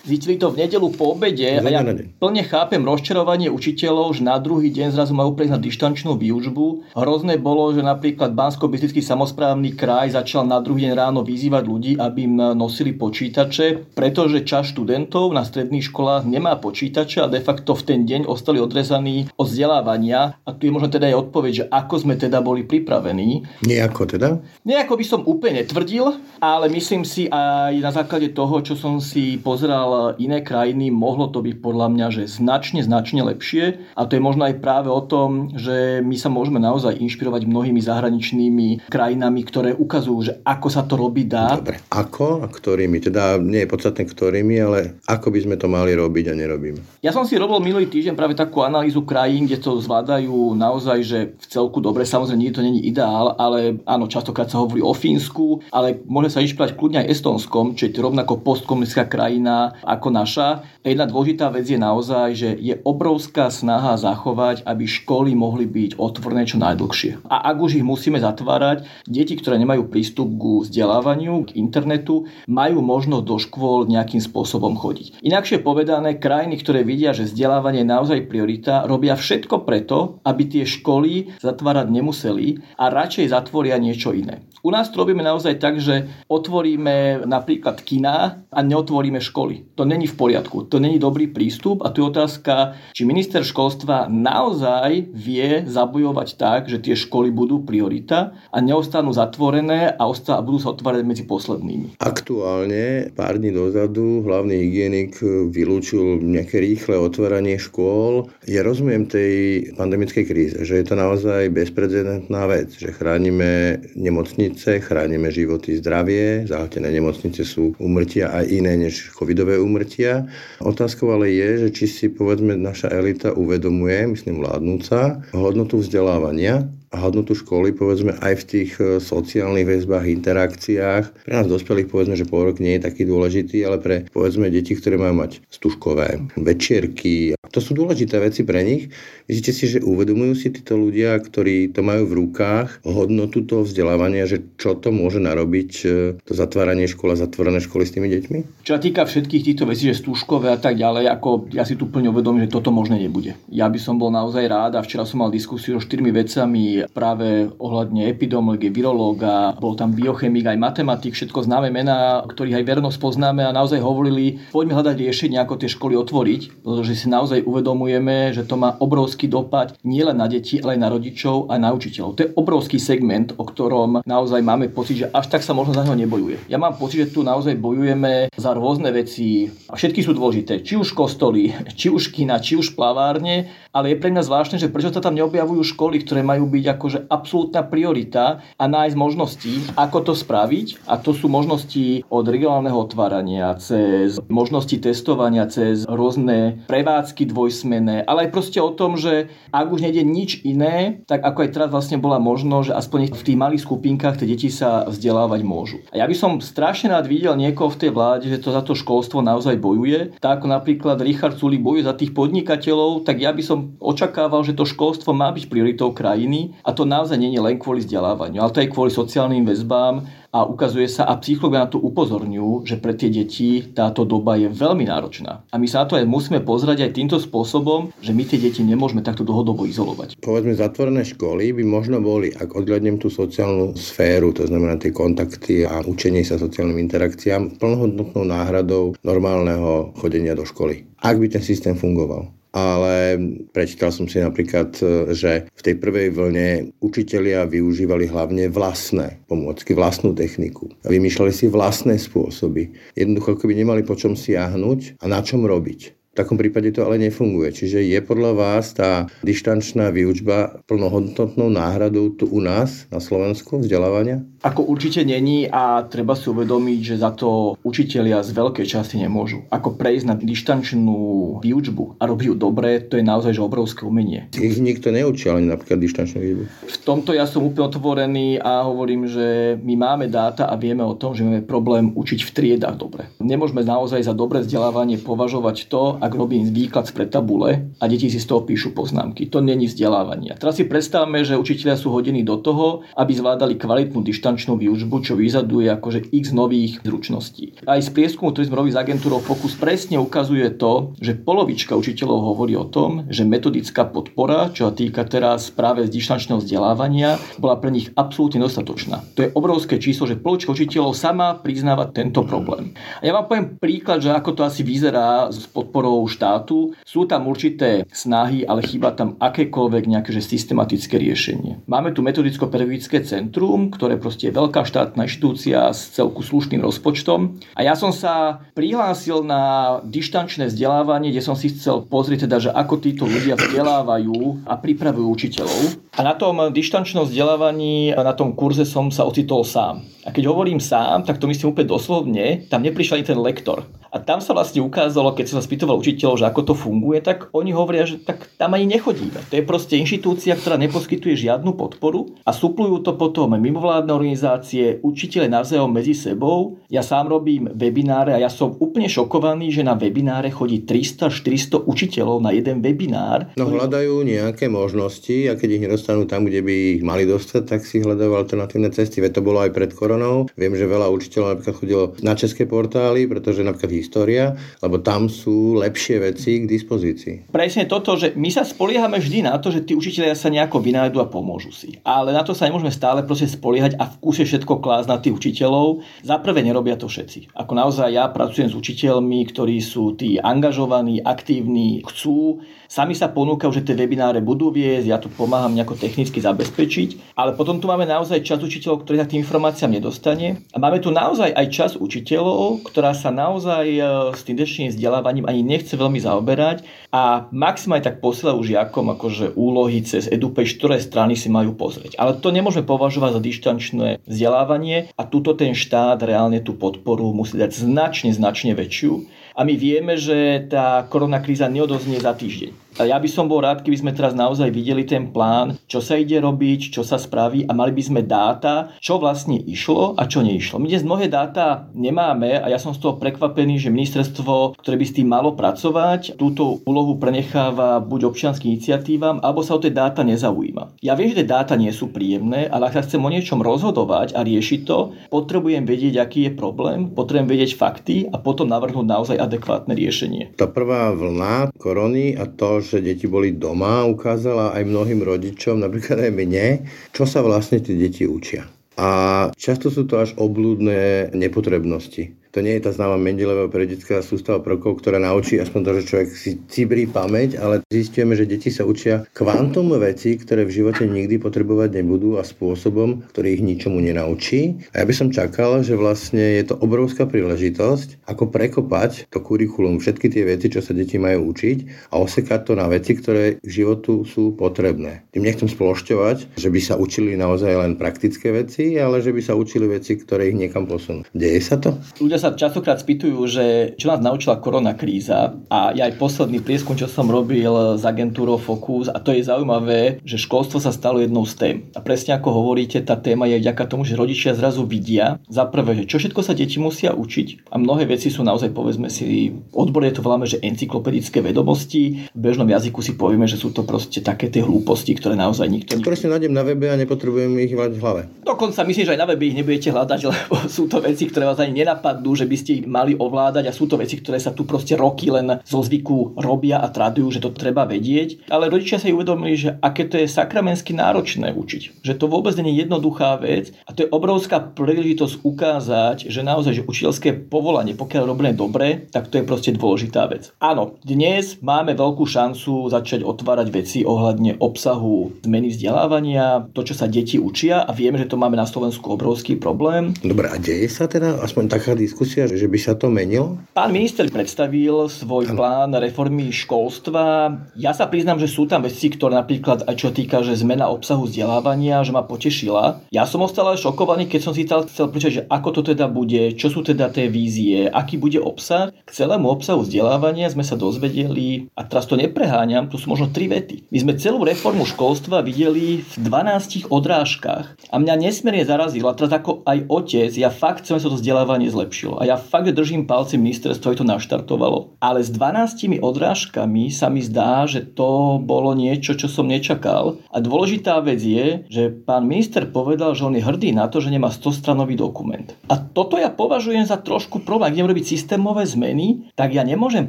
Zistili 0.00 0.40
to 0.40 0.48
v 0.48 0.64
nedelu 0.64 0.88
po 0.96 1.12
obede 1.12 1.60
a 1.60 1.68
ja 1.68 1.84
plne 2.16 2.42
chápem 2.48 2.80
rozčarovanie 2.80 3.52
učiteľov, 3.52 4.16
že 4.16 4.24
na 4.24 4.40
druhý 4.40 4.72
deň 4.72 4.96
zrazu 4.96 5.12
majú 5.12 5.36
prejsť 5.36 5.52
na 5.52 5.60
dištančnú 5.60 6.16
výučbu. 6.16 6.96
Hrozné 6.96 7.36
bolo, 7.36 7.68
že 7.76 7.84
napríklad 7.84 8.32
bansko 8.32 8.72
bistický 8.72 9.04
samozprávny 9.04 9.76
kraj 9.76 10.16
začal 10.16 10.48
na 10.48 10.56
druhý 10.64 10.88
deň 10.88 10.94
ráno 10.96 11.20
vyzývať 11.20 11.62
ľudí, 11.68 11.92
aby 12.00 12.24
im 12.24 12.34
nosili 12.56 12.96
počítače, 12.96 13.92
pretože 13.92 14.48
čas 14.48 14.72
študentov 14.72 15.36
na 15.36 15.44
stredných 15.44 15.92
školách 15.92 16.24
nemá 16.24 16.56
počítače 16.56 17.20
a 17.20 17.28
de 17.28 17.44
facto 17.44 17.76
v 17.76 17.82
ten 17.84 18.00
deň 18.08 18.24
ostali 18.30 18.62
odrezaní 18.62 19.26
od 19.34 19.50
vzdelávania. 19.50 20.38
A 20.46 20.50
tu 20.54 20.70
je 20.70 20.74
možno 20.74 20.86
teda 20.86 21.10
aj 21.10 21.28
odpoveď, 21.28 21.52
že 21.52 21.64
ako 21.68 21.94
sme 22.06 22.14
teda 22.14 22.38
boli 22.38 22.62
pripravení. 22.62 23.42
Nejako 23.66 24.06
teda? 24.06 24.38
Nejako 24.62 24.94
by 24.94 25.04
som 25.04 25.26
úplne 25.26 25.66
tvrdil, 25.66 26.14
ale 26.38 26.70
myslím 26.70 27.02
si 27.02 27.26
aj 27.26 27.74
na 27.82 27.90
základe 27.90 28.30
toho, 28.30 28.62
čo 28.62 28.78
som 28.78 29.02
si 29.02 29.36
pozeral 29.42 30.14
iné 30.22 30.40
krajiny, 30.46 30.88
mohlo 30.94 31.28
to 31.28 31.42
byť 31.42 31.56
podľa 31.58 31.86
mňa, 31.90 32.06
že 32.14 32.22
značne, 32.30 32.80
značne 32.86 33.26
lepšie. 33.26 33.82
A 33.98 34.06
to 34.06 34.14
je 34.14 34.22
možno 34.22 34.46
aj 34.46 34.62
práve 34.62 34.88
o 34.88 35.02
tom, 35.02 35.52
že 35.58 35.98
my 36.04 36.14
sa 36.14 36.30
môžeme 36.30 36.62
naozaj 36.62 36.96
inšpirovať 37.00 37.48
mnohými 37.48 37.80
zahraničnými 37.82 38.92
krajinami, 38.92 39.40
ktoré 39.42 39.74
ukazujú, 39.74 40.18
že 40.22 40.32
ako 40.46 40.68
sa 40.70 40.86
to 40.86 40.94
robí 40.94 41.26
dá. 41.26 41.58
Dobre, 41.58 41.82
ako 41.90 42.44
a 42.44 42.46
ktorými? 42.46 43.02
Teda 43.02 43.40
nie 43.40 43.64
je 43.64 43.72
podstatné 43.72 44.04
ktorými, 44.06 44.54
ale 44.60 44.78
ako 45.08 45.32
by 45.32 45.38
sme 45.42 45.56
to 45.56 45.66
mali 45.66 45.96
robiť 45.96 46.30
a 46.30 46.34
nerobíme. 46.36 46.80
Ja 47.00 47.10
som 47.10 47.24
si 47.24 47.40
robil 47.40 47.58
minulý 47.64 47.88
týždeň 47.88 48.14
práve 48.20 48.36
takú 48.36 48.60
analýzu 48.60 49.00
krajín, 49.00 49.48
kde 49.48 49.64
to 49.64 49.80
zvládajú 49.80 50.52
naozaj, 50.52 50.98
že 51.00 51.18
v 51.40 51.46
celku 51.48 51.80
dobre, 51.80 52.04
samozrejme 52.04 52.36
nie 52.36 52.52
to 52.52 52.60
není 52.60 52.84
ideál, 52.84 53.32
ale 53.40 53.80
áno, 53.88 54.12
častokrát 54.12 54.52
sa 54.52 54.60
hovorí 54.60 54.84
o 54.84 54.92
Fínsku, 54.92 55.64
ale 55.72 56.04
môže 56.04 56.36
sa 56.36 56.44
inšpirovať 56.44 56.76
kľudne 56.76 57.00
aj 57.00 57.16
Estonskom, 57.16 57.72
čo 57.80 57.88
je 57.88 57.96
rovnako 57.96 58.44
postkomunistická 58.44 59.08
krajina 59.08 59.72
ako 59.88 60.12
naša. 60.12 60.68
Jedna 60.84 61.08
dôležitá 61.08 61.48
vec 61.48 61.64
je 61.64 61.80
naozaj, 61.80 62.28
že 62.36 62.52
je 62.60 62.76
obrovská 62.84 63.48
snaha 63.48 63.96
zachovať, 63.96 64.68
aby 64.68 64.84
školy 64.84 65.32
mohli 65.32 65.64
byť 65.64 65.96
otvorené 65.96 66.44
čo 66.44 66.60
najdlhšie. 66.60 67.24
A 67.24 67.48
ak 67.48 67.56
už 67.56 67.80
ich 67.80 67.86
musíme 67.88 68.20
zatvárať, 68.20 68.84
deti, 69.08 69.32
ktoré 69.32 69.56
nemajú 69.56 69.88
prístup 69.88 70.28
ku 70.36 70.60
vzdelávaniu, 70.60 71.48
k 71.48 71.56
internetu, 71.56 72.28
majú 72.44 72.84
možnosť 72.84 73.24
do 73.24 73.36
škôl 73.40 73.88
nejakým 73.88 74.20
spôsobom 74.20 74.76
chodiť. 74.76 75.24
Inakšie 75.24 75.64
povedané, 75.64 76.20
krajiny, 76.20 76.60
ktoré 76.60 76.84
vidia, 76.84 77.16
že 77.16 77.24
vzdelávanie 77.24 77.80
je 77.80 77.88
naozaj 77.88 78.09
naozaj 78.10 78.26
priorita, 78.26 78.90
robia 78.90 79.14
všetko 79.14 79.62
preto, 79.62 80.18
aby 80.26 80.42
tie 80.50 80.66
školy 80.66 81.38
zatvárať 81.38 81.94
nemuseli 81.94 82.58
a 82.74 82.90
radšej 82.90 83.30
zatvoria 83.30 83.78
niečo 83.78 84.10
iné. 84.10 84.50
U 84.66 84.74
nás 84.74 84.92
to 84.92 85.00
robíme 85.00 85.24
naozaj 85.24 85.56
tak, 85.56 85.80
že 85.80 86.10
otvoríme 86.28 87.24
napríklad 87.24 87.80
kina 87.80 88.44
a 88.50 88.60
neotvoríme 88.60 89.16
školy. 89.22 89.72
To 89.78 89.88
není 89.88 90.04
v 90.04 90.18
poriadku, 90.18 90.68
to 90.68 90.82
není 90.82 91.00
dobrý 91.00 91.30
prístup 91.32 91.80
a 91.86 91.94
tu 91.94 92.04
je 92.04 92.10
otázka, 92.12 92.76
či 92.92 93.08
minister 93.08 93.40
školstva 93.40 94.10
naozaj 94.10 95.16
vie 95.16 95.64
zabojovať 95.64 96.28
tak, 96.36 96.60
že 96.68 96.82
tie 96.82 96.92
školy 96.98 97.32
budú 97.32 97.64
priorita 97.64 98.36
a 98.50 98.58
neostanú 98.60 99.14
zatvorené 99.16 99.96
a, 99.96 100.02
ostá, 100.10 100.36
budú 100.44 100.60
sa 100.60 100.76
otvárať 100.76 101.08
medzi 101.08 101.24
poslednými. 101.24 101.96
Aktuálne 102.02 103.14
pár 103.16 103.40
dní 103.40 103.54
dozadu 103.54 104.26
hlavný 104.26 104.66
hygienik 104.66 105.16
vylúčil 105.54 106.20
nejaké 106.20 106.60
rýchle 106.60 107.00
otváranie 107.00 107.56
škôl. 107.56 107.99
Ja 108.48 108.64
rozumiem 108.64 109.06
tej 109.06 109.70
pandemickej 109.76 110.24
kríze, 110.26 110.56
že 110.64 110.80
je 110.80 110.84
to 110.86 110.96
naozaj 110.96 111.52
bezprecedentná 111.52 112.48
vec, 112.48 112.72
že 112.74 112.90
chránime 112.90 113.80
nemocnice 113.94 114.80
chránime 114.80 115.30
životy, 115.30 115.76
zdravie, 115.78 116.48
zahltené 116.48 116.90
nemocnice 116.90 117.44
sú 117.46 117.76
umrtia 117.78 118.32
aj 118.32 118.44
iné 118.50 118.74
než 118.74 119.12
covidové 119.14 119.60
umrtia. 119.60 120.26
Otázkou 120.64 121.12
ale 121.12 121.30
je, 121.30 121.66
že 121.66 121.68
či 121.70 121.84
si 121.86 122.06
povedzme 122.10 122.56
naša 122.56 122.90
elita 122.90 123.36
uvedomuje, 123.36 124.16
myslím 124.16 124.42
vládnúca, 124.42 125.22
hodnotu 125.36 125.78
vzdelávania 125.78 126.79
hodnotu 126.90 127.38
školy, 127.38 127.70
povedzme, 127.70 128.18
aj 128.18 128.34
v 128.42 128.46
tých 128.46 128.70
e, 128.82 128.98
sociálnych 128.98 129.66
väzbách, 129.66 130.10
interakciách. 130.10 131.04
Pre 131.26 131.34
nás 131.34 131.46
dospelých, 131.46 131.86
povedzme, 131.86 132.18
že 132.18 132.26
pôrok 132.26 132.58
nie 132.58 132.78
je 132.78 132.86
taký 132.86 133.06
dôležitý, 133.06 133.62
ale 133.62 133.78
pre, 133.78 133.96
povedzme, 134.10 134.50
deti, 134.50 134.74
ktoré 134.74 134.98
majú 134.98 135.22
mať 135.22 135.38
stužkové, 135.54 136.34
večierky, 136.34 137.38
to 137.50 137.58
sú 137.58 137.74
dôležité 137.74 138.22
veci 138.22 138.46
pre 138.46 138.62
nich. 138.62 138.94
Myslíte 139.26 139.50
si, 139.50 139.66
že 139.66 139.82
uvedomujú 139.82 140.38
si 140.38 140.54
títo 140.54 140.78
ľudia, 140.78 141.18
ktorí 141.18 141.74
to 141.74 141.82
majú 141.82 142.06
v 142.06 142.16
rukách, 142.26 142.86
hodnotu 142.86 143.42
toho 143.42 143.66
vzdelávania, 143.66 144.26
že 144.30 144.42
čo 144.54 144.78
to 144.78 144.94
môže 144.94 145.18
narobiť 145.18 145.70
e, 145.82 145.86
to 146.22 146.32
zatváranie 146.34 146.86
škola, 146.86 147.18
zatvorené 147.18 147.58
školy 147.58 147.86
s 147.86 147.94
tými 147.94 148.06
deťmi? 148.06 148.66
Čo 148.66 148.78
sa 148.78 148.80
týka 148.82 149.02
všetkých 149.02 149.42
týchto 149.50 149.66
vecí, 149.66 149.90
že 149.90 149.98
stužkové 149.98 150.54
a 150.54 150.58
tak 150.58 150.78
ďalej, 150.78 151.10
ako 151.10 151.50
ja 151.50 151.66
si 151.66 151.74
tu 151.74 151.90
plne 151.90 152.14
uvedomím, 152.14 152.46
že 152.46 152.54
toto 152.54 152.70
možné 152.70 153.02
nebude. 153.02 153.34
Ja 153.50 153.66
by 153.66 153.78
som 153.82 153.98
bol 153.98 154.14
naozaj 154.14 154.46
rád 154.46 154.78
a 154.78 154.84
včera 154.86 155.02
som 155.02 155.22
mal 155.22 155.34
diskusiu 155.34 155.78
o 155.78 155.82
štyrmi 155.82 156.14
vecami 156.14 156.79
práve 156.88 157.52
ohľadne 157.60 158.08
epidemiológie, 158.08 158.72
virológa, 158.72 159.52
bol 159.60 159.76
tam 159.76 159.92
biochemik, 159.92 160.48
aj 160.48 160.58
matematik, 160.58 161.12
všetko 161.12 161.44
známe 161.44 161.68
mená, 161.68 162.24
ktorých 162.24 162.62
aj 162.62 162.64
vernosť 162.64 162.98
poznáme 163.02 163.42
a 163.44 163.52
naozaj 163.52 163.82
hovorili, 163.82 164.40
poďme 164.54 164.78
hľadať 164.80 164.96
riešenie, 164.96 165.36
ako 165.36 165.60
tie 165.60 165.68
školy 165.68 165.98
otvoriť, 165.98 166.64
pretože 166.64 166.94
si 166.96 167.06
naozaj 167.10 167.44
uvedomujeme, 167.44 168.32
že 168.32 168.46
to 168.46 168.56
má 168.56 168.78
obrovský 168.80 169.26
dopad 169.26 169.76
nielen 169.84 170.16
na 170.16 170.30
deti, 170.30 170.62
ale 170.62 170.78
aj 170.78 170.80
na 170.80 170.88
rodičov 170.88 171.50
a 171.50 171.58
na 171.58 171.74
učiteľov. 171.74 172.16
To 172.16 172.22
je 172.24 172.32
obrovský 172.36 172.78
segment, 172.78 173.34
o 173.36 173.44
ktorom 173.44 174.06
naozaj 174.06 174.40
máme 174.40 174.70
pocit, 174.70 175.04
že 175.04 175.06
až 175.10 175.26
tak 175.28 175.42
sa 175.42 175.52
možno 175.52 175.74
za 175.74 175.82
neho 175.82 175.98
nebojuje. 175.98 176.46
Ja 176.48 176.56
mám 176.56 176.78
pocit, 176.78 177.02
že 177.04 177.12
tu 177.12 177.26
naozaj 177.26 177.58
bojujeme 177.58 178.30
za 178.36 178.54
rôzne 178.54 178.94
veci 178.94 179.50
a 179.68 179.74
všetky 179.74 180.00
sú 180.04 180.14
dôležité. 180.14 180.62
Či 180.62 180.78
už 180.78 180.94
kostoly, 180.94 181.52
či 181.74 181.90
už 181.90 182.14
kina, 182.14 182.38
či 182.38 182.54
už 182.54 182.78
plavárne, 182.78 183.50
ale 183.70 183.94
je 183.94 184.00
pre 184.00 184.10
mňa 184.10 184.26
zvláštne, 184.26 184.58
že 184.58 184.70
prečo 184.70 184.90
sa 184.90 185.02
tam 185.02 185.16
neobjavujú 185.16 185.62
školy, 185.74 186.02
ktoré 186.02 186.20
majú 186.26 186.46
byť 186.50 186.64
akože 186.70 187.10
absolútna 187.10 187.66
priorita 187.66 188.42
a 188.56 188.64
nájsť 188.64 188.96
možnosti, 188.96 189.54
ako 189.74 189.98
to 190.10 190.12
spraviť. 190.14 190.86
A 190.86 190.98
to 190.98 191.14
sú 191.14 191.26
možnosti 191.26 192.02
od 192.06 192.24
regionálneho 192.26 192.76
otvárania, 192.76 193.54
cez 193.58 194.18
možnosti 194.30 194.74
testovania, 194.78 195.50
cez 195.50 195.86
rôzne 195.86 196.64
prevádzky 196.66 197.30
dvojsmené, 197.30 198.06
ale 198.06 198.26
aj 198.26 198.34
proste 198.34 198.58
o 198.58 198.74
tom, 198.74 198.96
že 198.96 199.30
ak 199.54 199.66
už 199.70 199.84
nejde 199.84 200.02
nič 200.02 200.42
iné, 200.42 201.02
tak 201.06 201.22
ako 201.22 201.46
aj 201.46 201.50
teraz 201.54 201.68
vlastne 201.70 201.98
bola 201.98 202.18
možno, 202.22 202.62
že 202.66 202.74
aspoň 202.74 203.14
v 203.14 203.26
tých 203.26 203.38
malých 203.38 203.64
skupinkách 203.64 204.22
tie 204.22 204.28
deti 204.30 204.48
sa 204.50 204.86
vzdelávať 204.86 205.40
môžu. 205.46 205.78
A 205.94 206.02
ja 206.02 206.06
by 206.06 206.16
som 206.16 206.42
strašne 206.42 206.90
rád 206.90 207.06
videl 207.06 207.34
niekoho 207.38 207.70
v 207.70 207.80
tej 207.86 207.90
vláde, 207.94 208.26
že 208.30 208.42
to 208.42 208.50
za 208.54 208.62
to 208.62 208.74
školstvo 208.74 209.22
naozaj 209.22 209.58
bojuje. 209.58 210.16
Tak 210.18 210.40
ako 210.40 210.46
napríklad 210.50 211.02
Richard 211.02 211.36
Sulik 211.36 211.60
bojuje 211.60 211.84
za 211.86 211.94
tých 211.94 212.14
podnikateľov, 212.16 213.04
tak 213.04 213.20
ja 213.20 213.34
by 213.34 213.42
som 213.44 213.76
očakával, 213.78 214.42
že 214.46 214.56
to 214.56 214.64
školstvo 214.64 215.12
má 215.12 215.30
byť 215.34 215.50
prioritou 215.50 215.92
krajiny 215.92 216.56
a 216.64 216.70
to 216.72 216.88
naozaj 216.88 217.16
nie 217.16 217.32
je 217.32 217.40
len 217.40 217.56
kvôli 217.56 217.84
vzdelávaniu, 217.84 218.40
ale 218.40 218.52
to 218.52 218.62
aj 218.62 218.70
kvôli 218.72 218.90
sociálnym 218.92 219.44
väzbám, 219.44 220.04
a 220.30 220.46
ukazuje 220.46 220.86
sa 220.86 221.10
a 221.10 221.18
psychológovia 221.18 221.66
na 221.66 221.70
to 221.70 221.82
upozorňujú, 221.82 222.62
že 222.62 222.78
pre 222.78 222.94
tie 222.94 223.10
deti 223.10 223.66
táto 223.74 224.06
doba 224.06 224.38
je 224.38 224.46
veľmi 224.46 224.86
náročná. 224.86 225.42
A 225.50 225.58
my 225.58 225.66
sa 225.66 225.82
na 225.82 225.86
to 225.90 225.98
aj 225.98 226.06
musíme 226.06 226.38
pozrieť 226.46 226.86
aj 226.86 226.94
týmto 226.94 227.18
spôsobom, 227.18 227.90
že 227.98 228.14
my 228.14 228.22
tie 228.22 228.38
deti 228.38 228.62
nemôžeme 228.62 229.02
takto 229.02 229.26
dlhodobo 229.26 229.66
izolovať. 229.66 230.22
Povedzme, 230.22 230.54
zatvorené 230.54 231.02
školy 231.02 231.50
by 231.50 231.62
možno 231.66 231.98
boli, 231.98 232.30
ak 232.30 232.54
odhľadnem 232.54 233.02
tú 233.02 233.10
sociálnu 233.10 233.74
sféru, 233.74 234.30
to 234.30 234.46
znamená 234.46 234.78
tie 234.78 234.94
kontakty 234.94 235.66
a 235.66 235.82
učenie 235.82 236.22
sa 236.22 236.38
sociálnym 236.38 236.78
interakciám, 236.78 237.58
plnohodnotnou 237.58 238.22
náhradou 238.22 238.94
normálneho 239.02 239.90
chodenia 239.98 240.38
do 240.38 240.46
školy. 240.46 240.86
Ak 241.02 241.18
by 241.18 241.26
ten 241.26 241.42
systém 241.42 241.74
fungoval 241.74 242.39
ale 242.50 243.18
prečítal 243.54 243.94
som 243.94 244.10
si 244.10 244.18
napríklad, 244.18 244.74
e, 244.82 245.14
že 245.14 245.46
v 245.50 245.60
tej 245.62 245.74
prvej 245.78 246.10
vlne 246.10 246.48
učitelia 246.82 247.46
využívali 247.46 248.10
hlavne 248.10 248.50
vlastné 248.50 249.22
pomôcky, 249.30 249.74
vlastnú 249.74 250.14
techniku. 250.14 250.70
Vymýšľali 250.82 251.32
si 251.32 251.46
vlastné 251.46 251.98
spôsoby. 251.98 252.74
Jednoducho, 252.98 253.38
by 253.38 253.54
nemali 253.54 253.82
po 253.86 253.94
čom 253.94 254.18
siahnuť 254.18 255.02
a 255.02 255.06
na 255.06 255.22
čom 255.22 255.46
robiť. 255.46 256.00
V 256.10 256.18
takom 256.18 256.34
prípade 256.34 256.74
to 256.74 256.82
ale 256.82 256.98
nefunguje. 256.98 257.54
Čiže 257.54 257.86
je 257.86 257.98
podľa 258.02 258.34
vás 258.34 258.74
tá 258.74 259.06
dištančná 259.22 259.94
výučba 259.94 260.58
plnohodnotnou 260.66 261.46
náhradou 261.46 262.10
tu 262.10 262.26
u 262.26 262.42
nás 262.42 262.90
na 262.90 262.98
Slovensku 262.98 263.62
vzdelávania? 263.62 264.26
Ako 264.40 264.64
určite 264.64 265.04
není 265.04 265.44
a 265.44 265.84
treba 265.84 266.16
si 266.16 266.32
uvedomiť, 266.32 266.80
že 266.80 266.96
za 266.96 267.12
to 267.12 267.60
učitelia 267.60 268.24
z 268.24 268.32
veľkej 268.32 268.64
časti 268.64 268.96
nemôžu. 268.96 269.44
Ako 269.52 269.76
prejsť 269.76 270.04
na 270.08 270.16
dištančnú 270.16 270.98
výučbu 271.44 272.00
a 272.00 272.08
robiť 272.08 272.26
ju 272.32 272.34
dobre, 272.40 272.80
to 272.80 272.96
je 272.96 273.04
naozaj 273.04 273.36
že 273.36 273.44
obrovské 273.44 273.84
umenie. 273.84 274.32
Ich 274.32 274.56
nikto 274.56 274.88
neučí, 274.88 275.28
ale 275.28 275.44
napríklad 275.44 275.76
dištančnú 275.76 276.18
výučbu. 276.24 276.44
V 276.72 276.76
tomto 276.80 277.12
ja 277.12 277.28
som 277.28 277.44
úplne 277.44 277.68
otvorený 277.68 278.28
a 278.40 278.64
hovorím, 278.64 279.04
že 279.12 279.60
my 279.60 279.76
máme 279.76 280.08
dáta 280.08 280.48
a 280.48 280.56
vieme 280.56 280.88
o 280.88 280.96
tom, 280.96 281.12
že 281.12 281.20
máme 281.20 281.44
problém 281.44 281.92
učiť 281.92 282.24
v 282.24 282.30
triedách 282.32 282.80
dobre. 282.80 283.12
Nemôžeme 283.20 283.60
naozaj 283.60 284.08
za 284.08 284.16
dobré 284.16 284.40
vzdelávanie 284.40 284.96
považovať 285.04 285.68
to, 285.68 286.00
ak 286.00 286.16
robím 286.16 286.48
výklad 286.48 286.88
z 286.88 286.96
tabule 287.12 287.68
a 287.76 287.84
deti 287.84 288.08
si 288.08 288.16
z 288.16 288.24
toho 288.24 288.48
píšu 288.48 288.72
poznámky. 288.72 289.28
To 289.28 289.44
není 289.44 289.68
vzdelávanie. 289.68 290.32
Teraz 290.40 290.56
si 290.56 290.64
predstavme, 290.64 291.20
že 291.28 291.36
učiteľia 291.36 291.76
sú 291.76 291.92
hodení 291.92 292.24
do 292.24 292.40
toho, 292.40 292.88
aby 292.96 293.12
zvládali 293.12 293.60
kvalitnú 293.60 294.00
dištančnú 294.00 294.29
výučbu, 294.36 295.00
čo 295.00 295.16
vyžaduje 295.16 295.72
akože 295.72 296.12
x 296.12 296.30
nových 296.36 296.84
zručností. 296.84 297.64
Aj 297.64 297.80
z 297.80 297.90
prieskumu, 297.90 298.30
ktorý 298.30 298.50
sme 298.50 298.58
robili 298.60 298.74
s 298.76 298.82
agentúrou 298.82 299.22
Focus, 299.24 299.56
presne 299.56 299.96
ukazuje 299.96 300.50
to, 300.58 300.92
že 301.00 301.16
polovička 301.16 301.72
učiteľov 301.78 302.34
hovorí 302.34 302.54
o 302.58 302.68
tom, 302.68 303.08
že 303.08 303.24
metodická 303.24 303.88
podpora, 303.88 304.52
čo 304.52 304.68
sa 304.68 304.72
týka 304.76 305.06
teraz 305.08 305.48
práve 305.48 305.86
z 305.88 305.94
dištančného 305.94 306.42
vzdelávania, 306.44 307.16
bola 307.40 307.56
pre 307.56 307.72
nich 307.72 307.88
absolútne 307.96 308.44
dostatočná. 308.44 309.00
To 309.16 309.24
je 309.24 309.32
obrovské 309.32 309.80
číslo, 309.80 310.04
že 310.04 310.20
polovička 310.20 310.52
učiteľov 310.52 310.92
sama 310.92 311.38
priznáva 311.40 311.88
tento 311.88 312.26
problém. 312.26 312.76
A 313.00 313.08
ja 313.08 313.16
vám 313.16 313.26
poviem 313.30 313.46
príklad, 313.56 314.04
že 314.04 314.12
ako 314.12 314.36
to 314.36 314.42
asi 314.44 314.60
vyzerá 314.60 315.32
s 315.32 315.48
podporou 315.48 316.04
štátu. 316.04 316.76
Sú 316.84 317.08
tam 317.08 317.30
určité 317.30 317.88
snahy, 317.88 318.44
ale 318.44 318.66
chýba 318.66 318.92
tam 318.92 319.16
akékoľvek 319.16 319.84
nejaké 319.88 320.10
že 320.10 320.20
systematické 320.20 320.98
riešenie. 320.98 321.64
Máme 321.64 321.94
tu 321.94 322.02
metodicko-pedagogické 322.04 323.00
centrum, 323.06 323.70
ktoré 323.70 323.96
proste 323.96 324.19
je 324.20 324.36
veľká 324.36 324.68
štátna 324.68 325.08
inštitúcia 325.08 325.72
s 325.72 325.96
celku 325.96 326.20
slušným 326.20 326.60
rozpočtom. 326.60 327.40
A 327.56 327.64
ja 327.64 327.72
som 327.72 327.88
sa 327.94 328.44
prihlásil 328.52 329.24
na 329.24 329.78
dištančné 329.88 330.52
vzdelávanie, 330.52 331.08
kde 331.08 331.24
som 331.24 331.32
si 331.32 331.48
chcel 331.48 331.88
pozrieť 331.88 332.28
teda, 332.28 332.36
že 332.36 332.50
ako 332.52 332.74
títo 332.84 333.08
ľudia 333.08 333.40
vzdelávajú 333.40 334.44
a 334.44 334.60
pripravujú 334.60 335.06
učiteľov. 335.08 335.62
A 335.96 336.00
na 336.04 336.12
tom 336.14 336.52
dištančnom 336.52 337.08
vzdelávaní, 337.08 337.96
na 337.96 338.12
tom 338.12 338.36
kurze 338.36 338.68
som 338.68 338.92
sa 338.92 339.08
ocitol 339.08 339.42
sám. 339.42 339.80
A 340.04 340.12
keď 340.12 340.28
hovorím 340.28 340.60
sám, 340.60 341.04
tak 341.08 341.16
to 341.16 341.28
myslím 341.28 341.52
úplne 341.52 341.68
doslovne, 341.68 342.26
tam 342.48 342.64
neprišiel 342.64 343.00
ani 343.00 343.08
ten 343.08 343.20
lektor. 343.20 343.64
A 343.90 343.98
tam 343.98 344.22
sa 344.22 344.30
vlastne 344.30 344.62
ukázalo, 344.62 345.18
keď 345.18 345.26
som 345.34 345.36
sa 345.42 345.46
spýtoval 345.46 345.82
učiteľov, 345.82 346.22
že 346.22 346.28
ako 346.30 346.40
to 346.46 346.54
funguje, 346.54 347.02
tak 347.02 347.26
oni 347.34 347.50
hovoria, 347.50 347.82
že 347.82 347.98
tak 347.98 348.30
tam 348.38 348.54
ani 348.54 348.70
nechodíme. 348.78 349.18
To 349.30 349.34
je 349.34 349.42
proste 349.42 349.74
inštitúcia, 349.82 350.38
ktorá 350.38 350.54
neposkytuje 350.62 351.26
žiadnu 351.26 351.58
podporu 351.58 352.14
a 352.22 352.30
suplujú 352.30 352.86
to 352.86 352.94
potom 352.94 353.34
mimovládne 353.34 353.90
organizácie, 353.90 354.78
učiteľe 354.86 355.26
navzájom 355.26 355.74
medzi 355.74 355.98
sebou. 355.98 356.62
Ja 356.70 356.86
sám 356.86 357.10
robím 357.10 357.50
webináre 357.50 358.14
a 358.14 358.22
ja 358.22 358.30
som 358.30 358.54
úplne 358.62 358.86
šokovaný, 358.86 359.50
že 359.50 359.66
na 359.66 359.74
webináre 359.74 360.30
chodí 360.30 360.62
300-400 360.62 361.66
učiteľov 361.66 362.22
na 362.22 362.30
jeden 362.30 362.62
webinár. 362.62 363.34
No 363.34 363.50
hľadajú 363.50 364.06
nejaké 364.06 364.46
možnosti 364.46 365.26
a 365.26 365.34
keď 365.34 365.48
ich 365.50 365.64
nedostanú 365.66 366.06
tam, 366.06 366.30
kde 366.30 366.46
by 366.46 366.54
ich 366.78 366.82
mali 366.86 367.10
dostať, 367.10 367.42
tak 367.42 367.66
si 367.66 367.82
hľadajú 367.82 368.14
alternatívne 368.14 368.70
cesty. 368.70 369.02
Veď 369.02 369.18
to 369.18 369.26
bolo 369.26 369.42
aj 369.42 369.50
pred 369.50 369.74
koronou. 369.74 370.30
Viem, 370.38 370.54
že 370.54 370.70
veľa 370.70 370.86
učiteľov 370.94 371.28
napríklad 371.34 371.56
chodilo 371.58 371.84
na 372.06 372.14
české 372.14 372.46
portály, 372.46 373.10
pretože 373.10 373.42
napríklad 373.42 373.79
história, 373.80 374.36
lebo 374.60 374.78
tam 374.78 375.08
sú 375.08 375.56
lepšie 375.58 375.96
veci 376.12 376.44
k 376.44 376.48
dispozícii. 376.48 377.32
Presne 377.32 377.64
toto, 377.64 377.96
že 377.96 378.12
my 378.14 378.28
sa 378.28 378.44
spoliehame 378.44 379.00
vždy 379.00 379.24
na 379.24 379.40
to, 379.40 379.48
že 379.48 379.64
tí 379.64 379.72
učiteľia 379.72 380.12
sa 380.12 380.28
nejako 380.28 380.60
vynájdu 380.60 381.00
a 381.00 381.08
pomôžu 381.08 381.50
si. 381.50 381.80
Ale 381.82 382.12
na 382.12 382.20
to 382.20 382.36
sa 382.36 382.46
nemôžeme 382.46 382.70
stále 382.70 383.00
proste 383.02 383.26
spoliehať 383.26 383.80
a 383.80 383.88
v 383.88 383.98
kúse 383.98 384.22
všetko 384.28 384.60
klásť 384.60 384.88
na 384.92 385.00
tých 385.00 385.16
učiteľov. 385.16 385.80
Za 386.04 386.20
prvé 386.20 386.44
nerobia 386.44 386.76
to 386.76 386.86
všetci. 386.86 387.32
Ako 387.32 387.52
naozaj 387.56 387.88
ja 387.90 388.06
pracujem 388.12 388.52
s 388.52 388.54
učiteľmi, 388.54 389.24
ktorí 389.32 389.58
sú 389.64 389.96
tí 389.96 390.20
angažovaní, 390.20 391.00
aktívni, 391.00 391.80
chcú 391.88 392.44
Sami 392.70 392.94
sa 392.94 393.10
ponúkajú, 393.10 393.50
že 393.50 393.66
tie 393.66 393.74
webináre 393.74 394.22
budú 394.22 394.54
viesť, 394.54 394.86
ja 394.86 395.02
tu 395.02 395.10
pomáham 395.10 395.50
nejako 395.50 395.74
technicky 395.74 396.22
zabezpečiť, 396.22 397.18
ale 397.18 397.34
potom 397.34 397.58
tu 397.58 397.66
máme 397.66 397.82
naozaj 397.82 398.22
čas 398.22 398.38
učiteľov, 398.46 398.86
ktorý 398.86 399.02
sa 399.02 399.10
tým 399.10 399.26
informáciám 399.26 399.74
nedostane. 399.74 400.46
A 400.54 400.62
máme 400.62 400.78
tu 400.78 400.94
naozaj 400.94 401.34
aj 401.34 401.46
čas 401.50 401.70
učiteľov, 401.74 402.62
ktorá 402.62 402.94
sa 402.94 403.10
naozaj 403.10 403.66
e, 403.74 403.82
s 404.14 404.22
tým 404.22 404.38
dnešným 404.38 404.70
vzdelávaním 404.70 405.26
ani 405.26 405.42
nechce 405.42 405.74
veľmi 405.74 405.98
zaoberať 405.98 406.62
a 406.94 407.26
maximálne 407.34 407.82
tak 407.82 407.98
posielajú 407.98 408.38
žiakom 408.38 408.86
akože 408.94 409.34
úlohy 409.34 409.82
cez 409.82 410.06
EduPage, 410.06 410.54
ktoré 410.62 410.78
strany 410.78 411.18
si 411.18 411.26
majú 411.26 411.58
pozrieť. 411.58 411.98
Ale 411.98 412.22
to 412.22 412.30
nemôžeme 412.30 412.70
považovať 412.70 413.18
za 413.18 413.20
dištančné 413.26 414.06
vzdelávanie 414.06 414.94
a 414.94 415.02
tuto 415.10 415.34
ten 415.34 415.58
štát 415.58 415.98
reálne 416.06 416.38
tú 416.38 416.54
podporu 416.54 417.10
musí 417.10 417.34
dať 417.34 417.50
značne, 417.50 418.14
značne 418.14 418.54
väčšiu 418.54 419.18
a 419.40 419.44
my 419.48 419.56
vieme, 419.56 419.96
že 419.96 420.44
tá 420.52 420.84
koronakríza 420.84 421.48
neodoznie 421.48 421.96
za 421.96 422.12
týždeň. 422.12 422.69
Ja 422.80 422.96
by 422.96 423.08
som 423.12 423.28
bol 423.28 423.44
rád, 423.44 423.60
keby 423.60 423.76
sme 423.76 423.92
teraz 423.92 424.16
naozaj 424.16 424.48
videli 424.48 424.88
ten 424.88 425.12
plán, 425.12 425.60
čo 425.68 425.84
sa 425.84 426.00
ide 426.00 426.16
robiť, 426.16 426.72
čo 426.72 426.80
sa 426.80 426.96
spraví 426.96 427.44
a 427.44 427.52
mali 427.52 427.76
by 427.76 427.82
sme 427.84 428.00
dáta, 428.00 428.72
čo 428.80 428.96
vlastne 428.96 429.36
išlo 429.36 429.92
a 430.00 430.08
čo 430.08 430.24
neišlo. 430.24 430.56
My 430.56 430.72
dnes 430.72 430.80
mnohé 430.80 431.12
dáta 431.12 431.68
nemáme 431.76 432.40
a 432.40 432.48
ja 432.48 432.56
som 432.56 432.72
z 432.72 432.80
toho 432.80 432.96
prekvapený, 432.96 433.60
že 433.60 433.68
ministerstvo, 433.68 434.56
ktoré 434.56 434.80
by 434.80 434.86
s 434.88 434.96
tým 434.96 435.12
malo 435.12 435.36
pracovať, 435.36 436.16
túto 436.16 436.64
úlohu 436.64 436.96
prenecháva 436.96 437.84
buď 437.84 438.16
občianským 438.16 438.56
iniciatívam, 438.56 439.20
alebo 439.20 439.44
sa 439.44 439.60
o 439.60 439.60
tie 439.60 439.68
dáta 439.68 440.00
nezaujíma. 440.00 440.80
Ja 440.80 440.96
viem, 440.96 441.12
že 441.12 441.20
tie 441.20 441.28
dáta 441.28 441.60
nie 441.60 441.76
sú 441.76 441.92
príjemné, 441.92 442.48
ale 442.48 442.72
ak 442.72 442.80
sa 442.80 442.84
chcem 442.88 443.04
o 443.04 443.12
niečom 443.12 443.44
rozhodovať 443.44 444.16
a 444.16 444.24
riešiť 444.24 444.60
to, 444.64 444.96
potrebujem 445.12 445.68
vedieť, 445.68 446.00
aký 446.00 446.20
je 446.26 446.32
problém, 446.32 446.88
potrebujem 446.88 447.28
vedieť 447.28 447.60
fakty 447.60 448.08
a 448.08 448.16
potom 448.16 448.48
navrhnúť 448.48 448.86
naozaj 448.88 449.16
adekvátne 449.20 449.76
riešenie. 449.76 450.40
Tá 450.40 450.48
prvá 450.48 450.96
vlna 450.96 451.52
korony 451.60 452.16
a 452.16 452.24
to, 452.24 452.64
že 452.70 452.86
deti 452.86 453.10
boli 453.10 453.34
doma, 453.34 453.82
ukázala 453.82 454.54
aj 454.54 454.62
mnohým 454.62 455.02
rodičom, 455.02 455.58
napríklad 455.58 456.06
aj 456.06 456.12
mne, 456.14 456.46
čo 456.94 457.02
sa 457.02 457.26
vlastne 457.26 457.58
tie 457.58 457.74
deti 457.74 458.06
učia. 458.06 458.46
A 458.78 458.88
často 459.34 459.68
sú 459.68 459.84
to 459.90 459.98
až 459.98 460.14
oblúdne 460.16 461.10
nepotrebnosti. 461.12 462.19
To 462.30 462.38
nie 462.38 462.54
je 462.54 462.62
tá 462.62 462.70
známa 462.70 462.94
Mendelevá 462.94 463.50
periodická 463.50 464.06
sústava 464.06 464.38
prvkov, 464.38 464.78
ktorá 464.78 465.02
naučí 465.02 465.42
aspoň 465.42 465.60
to, 465.66 465.70
že 465.82 465.88
človek 465.90 466.08
si 466.14 466.30
cibrí 466.46 466.86
pamäť, 466.86 467.42
ale 467.42 467.66
zistíme, 467.66 468.14
že 468.14 468.22
deti 468.22 468.54
sa 468.54 468.62
učia 468.62 469.02
kvantum 469.10 469.74
veci, 469.74 470.14
ktoré 470.14 470.46
v 470.46 470.54
živote 470.54 470.86
nikdy 470.86 471.18
potrebovať 471.18 471.82
nebudú 471.82 472.22
a 472.22 472.22
spôsobom, 472.22 473.02
ktorý 473.10 473.34
ich 473.34 473.42
ničomu 473.42 473.82
nenaučí. 473.82 474.62
A 474.70 474.82
ja 474.82 474.84
by 474.86 474.94
som 474.94 475.10
čakal, 475.10 475.66
že 475.66 475.74
vlastne 475.74 476.38
je 476.38 476.46
to 476.46 476.54
obrovská 476.62 477.10
príležitosť, 477.10 478.06
ako 478.06 478.30
prekopať 478.30 479.10
to 479.10 479.18
kurikulum, 479.18 479.82
všetky 479.82 480.06
tie 480.06 480.22
veci, 480.22 480.54
čo 480.54 480.62
sa 480.62 480.70
deti 480.70 481.02
majú 481.02 481.34
učiť 481.34 481.90
a 481.90 481.98
osekať 481.98 482.40
to 482.46 482.52
na 482.54 482.70
veci, 482.70 482.94
ktoré 482.94 483.42
v 483.42 483.50
životu 483.50 484.06
sú 484.06 484.38
potrebné. 484.38 485.02
Tým 485.10 485.26
nechcem 485.26 485.50
spološťovať, 485.50 486.38
že 486.38 486.46
by 486.46 486.60
sa 486.62 486.78
učili 486.78 487.18
naozaj 487.18 487.58
len 487.58 487.74
praktické 487.74 488.30
veci, 488.30 488.78
ale 488.78 489.02
že 489.02 489.10
by 489.10 489.18
sa 489.18 489.34
učili 489.34 489.66
veci, 489.66 489.98
ktoré 489.98 490.30
ich 490.30 490.38
niekam 490.38 490.70
posunú. 490.70 491.02
Deje 491.10 491.42
sa 491.42 491.58
to? 491.58 491.74
Ľudia 491.98 492.19
sa 492.20 492.36
častokrát 492.36 492.76
spýtujú, 492.76 493.18
že 493.24 493.44
čo 493.80 493.88
nás 493.88 494.04
naučila 494.04 494.36
korona 494.36 494.76
kríza 494.76 495.32
a 495.48 495.72
ja 495.72 495.88
aj 495.88 495.96
posledný 495.96 496.44
prieskum, 496.44 496.76
čo 496.76 496.84
som 496.84 497.08
robil 497.08 497.80
s 497.80 497.82
agentúrou 497.88 498.36
Focus 498.36 498.92
a 498.92 499.00
to 499.00 499.16
je 499.16 499.24
zaujímavé, 499.24 500.04
že 500.04 500.20
školstvo 500.20 500.60
sa 500.60 500.76
stalo 500.76 501.00
jednou 501.00 501.24
z 501.24 501.34
tém. 501.40 501.56
A 501.72 501.80
presne 501.80 502.20
ako 502.20 502.44
hovoríte, 502.44 502.84
tá 502.84 503.00
téma 503.00 503.24
je 503.24 503.40
vďaka 503.40 503.64
tomu, 503.64 503.88
že 503.88 503.96
rodičia 503.96 504.36
zrazu 504.36 504.68
vidia, 504.68 505.16
za 505.32 505.48
prvé, 505.48 505.80
že 505.80 505.88
čo 505.88 505.96
všetko 505.96 506.20
sa 506.20 506.36
deti 506.36 506.60
musia 506.60 506.92
učiť 506.92 507.48
a 507.48 507.56
mnohé 507.56 507.88
veci 507.88 508.12
sú 508.12 508.20
naozaj, 508.20 508.52
povedzme 508.52 508.92
si, 508.92 509.32
odborne 509.56 509.94
to 509.94 510.04
voláme, 510.04 510.26
že 510.26 510.42
encyklopedické 510.42 511.22
vedomosti. 511.22 512.10
V 512.10 512.20
bežnom 512.20 512.46
jazyku 512.50 512.82
si 512.82 512.98
povieme, 512.98 513.30
že 513.30 513.38
sú 513.38 513.54
to 513.54 513.62
proste 513.62 514.02
také 514.02 514.26
tie 514.26 514.42
hlúposti, 514.42 514.98
ktoré 514.98 515.14
naozaj 515.14 515.46
nikto... 515.46 515.78
Ktoré 515.78 515.94
si 515.94 516.10
nájdem 516.10 516.34
na 516.34 516.42
webe 516.42 516.66
a 516.66 516.76
nepotrebujem 516.76 517.30
ich 517.40 517.54
mať 517.54 517.72
v 517.78 517.80
hlave. 517.80 518.02
Dokonca 518.26 518.66
myslím, 518.66 518.84
že 518.84 518.92
aj 518.98 519.00
na 519.00 519.08
webe 519.08 519.24
ich 519.30 519.38
nebudete 519.38 519.70
hľadať, 519.70 520.00
lebo 520.10 520.34
sú 520.50 520.66
to 520.66 520.82
veci, 520.82 521.06
ktoré 521.06 521.30
vás 521.30 521.38
ani 521.38 521.62
nenapadnú, 521.62 522.09
že 522.14 522.26
by 522.26 522.36
ste 522.36 522.50
ich 522.62 522.66
mali 522.66 522.94
ovládať 522.94 523.48
a 523.48 523.56
sú 523.56 523.66
to 523.66 523.80
veci, 523.80 523.98
ktoré 523.98 524.18
sa 524.22 524.34
tu 524.34 524.46
proste 524.46 524.76
roky 524.76 525.10
len 525.10 525.40
zo 525.42 525.60
zvyku 525.60 526.18
robia 526.20 526.62
a 526.62 526.68
tradujú, 526.70 527.14
že 527.14 527.22
to 527.22 527.34
treba 527.34 527.66
vedieť. 527.66 528.30
Ale 528.32 528.50
rodičia 528.50 528.80
sa 528.80 528.90
uvedomili, 528.90 529.36
že 529.36 529.56
aké 529.60 529.86
to 529.86 530.00
je 530.00 530.10
sakramensky 530.10 530.74
náročné 530.74 531.32
učiť. 531.34 531.84
Že 531.84 531.94
to 531.96 532.06
vôbec 532.06 532.34
nie 532.40 532.54
je 532.56 532.66
jednoduchá 532.66 533.20
vec 533.20 533.54
a 533.66 533.74
to 533.74 533.86
je 533.86 533.92
obrovská 533.92 534.40
príležitosť 534.40 535.22
ukázať, 535.22 535.96
že 536.08 536.20
naozaj, 536.24 536.62
že 536.62 536.66
učiteľské 536.66 537.30
povolanie, 537.30 537.76
pokiaľ 537.76 538.02
robené 538.08 538.32
dobre, 538.32 538.88
tak 538.90 539.12
to 539.12 539.20
je 539.20 539.28
proste 539.28 539.50
dôležitá 539.54 540.08
vec. 540.10 540.34
Áno, 540.40 540.80
dnes 540.82 541.38
máme 541.44 541.76
veľkú 541.76 542.02
šancu 542.08 542.72
začať 542.72 543.06
otvárať 543.06 543.48
veci 543.52 543.78
ohľadne 543.84 544.40
obsahu 544.40 545.22
zmeny 545.22 545.52
vzdelávania, 545.52 546.50
to, 546.56 546.64
čo 546.64 546.74
sa 546.74 546.90
deti 546.90 547.20
učia 547.20 547.62
a 547.62 547.70
vieme, 547.76 548.00
že 548.00 548.08
to 548.08 548.18
máme 548.18 548.34
na 548.34 548.48
Slovensku 548.48 548.96
obrovský 548.96 549.36
problém. 549.36 549.92
Dobre, 550.00 550.26
a 550.32 550.36
deje 550.40 550.66
sa 550.72 550.88
teda 550.88 551.20
aspoň 551.20 551.44
taká 551.52 551.72
diskusia, 551.76 551.99
že 552.08 552.48
by 552.48 552.58
sa 552.58 552.72
to 552.78 552.88
menilo? 552.88 553.36
Pán 553.52 553.74
minister 553.74 554.08
predstavil 554.08 554.88
svoj 554.88 555.32
ano. 555.32 555.36
plán 555.36 555.70
reformy 555.76 556.32
školstva. 556.32 557.36
Ja 557.58 557.76
sa 557.76 557.90
priznám, 557.90 558.16
že 558.16 558.30
sú 558.30 558.48
tam 558.48 558.64
veci, 558.64 558.88
ktoré 558.88 559.18
napríklad 559.18 559.68
aj 559.68 559.74
čo 559.76 559.88
týka, 559.92 560.24
že 560.24 560.38
zmena 560.38 560.70
obsahu 560.72 561.04
vzdelávania, 561.04 561.84
že 561.84 561.92
ma 561.92 562.06
potešila. 562.06 562.84
Ja 562.94 563.04
som 563.04 563.20
ostal 563.20 563.52
šokovaný, 563.58 564.08
keď 564.08 564.20
som 564.24 564.32
si 564.32 564.46
chcel 564.46 564.88
prečať, 564.88 565.12
že 565.12 565.22
ako 565.28 565.60
to 565.60 565.74
teda 565.74 565.90
bude, 565.90 566.38
čo 566.38 566.48
sú 566.48 566.64
teda 566.64 566.88
tie 566.94 567.10
vízie, 567.10 567.66
aký 567.66 568.00
bude 568.00 568.22
obsah. 568.22 568.72
K 568.86 568.90
celému 568.90 569.28
obsahu 569.28 569.66
vzdelávania 569.66 570.30
sme 570.30 570.46
sa 570.46 570.54
dozvedeli, 570.56 571.50
a 571.58 571.66
teraz 571.66 571.84
to 571.90 571.98
nepreháňam, 571.98 572.70
tu 572.70 572.78
sú 572.78 572.88
možno 572.88 573.10
tri 573.10 573.26
vety. 573.26 573.68
My 573.74 573.78
sme 573.82 573.92
celú 573.98 574.22
reformu 574.22 574.64
školstva 574.64 575.20
videli 575.26 575.82
v 575.82 575.94
12 575.98 576.70
odrážkach 576.70 577.58
a 577.68 577.74
mňa 577.76 577.94
nesmierne 577.98 578.46
zarazilo, 578.46 578.88
a 578.88 578.96
teraz 578.96 579.10
ako 579.10 579.42
aj 579.44 579.58
otec, 579.66 580.12
ja 580.14 580.30
fakt 580.30 580.64
chcem, 580.64 580.78
sa 580.78 580.86
to 580.86 580.96
vzdelávanie 580.96 581.50
zlepšilo. 581.50 581.89
A 581.98 582.06
ja 582.06 582.20
fakt 582.20 582.52
držím 582.52 582.86
palci 582.86 583.16
ministerstvo, 583.16 583.74
to 583.74 583.86
naštartovalo. 583.86 584.76
Ale 584.78 585.00
s 585.00 585.10
12 585.10 585.80
odrážkami 585.80 586.68
sa 586.68 586.92
mi 586.92 587.00
zdá, 587.00 587.48
že 587.48 587.64
to 587.64 588.20
bolo 588.20 588.52
niečo, 588.54 588.94
čo 588.94 589.08
som 589.08 589.26
nečakal. 589.26 589.98
A 590.12 590.20
dôležitá 590.20 590.78
vec 590.84 591.00
je, 591.00 591.48
že 591.48 591.72
pán 591.72 592.04
minister 592.04 592.44
povedal, 592.46 592.92
že 592.92 593.08
on 593.08 593.16
je 593.16 593.24
hrdý 593.24 593.56
na 593.56 593.66
to, 593.72 593.80
že 593.80 593.90
nemá 593.90 594.12
100-stranový 594.12 594.76
dokument. 594.76 595.32
A 595.48 595.56
toto 595.56 595.96
ja 595.96 596.12
považujem 596.12 596.68
za 596.68 596.76
trošku 596.76 597.24
problém. 597.24 597.50
Ak 597.50 597.56
idem 597.56 597.70
robiť 597.72 597.96
systémové 597.96 598.44
zmeny, 598.44 599.10
tak 599.16 599.32
ja 599.32 599.42
nemôžem 599.42 599.88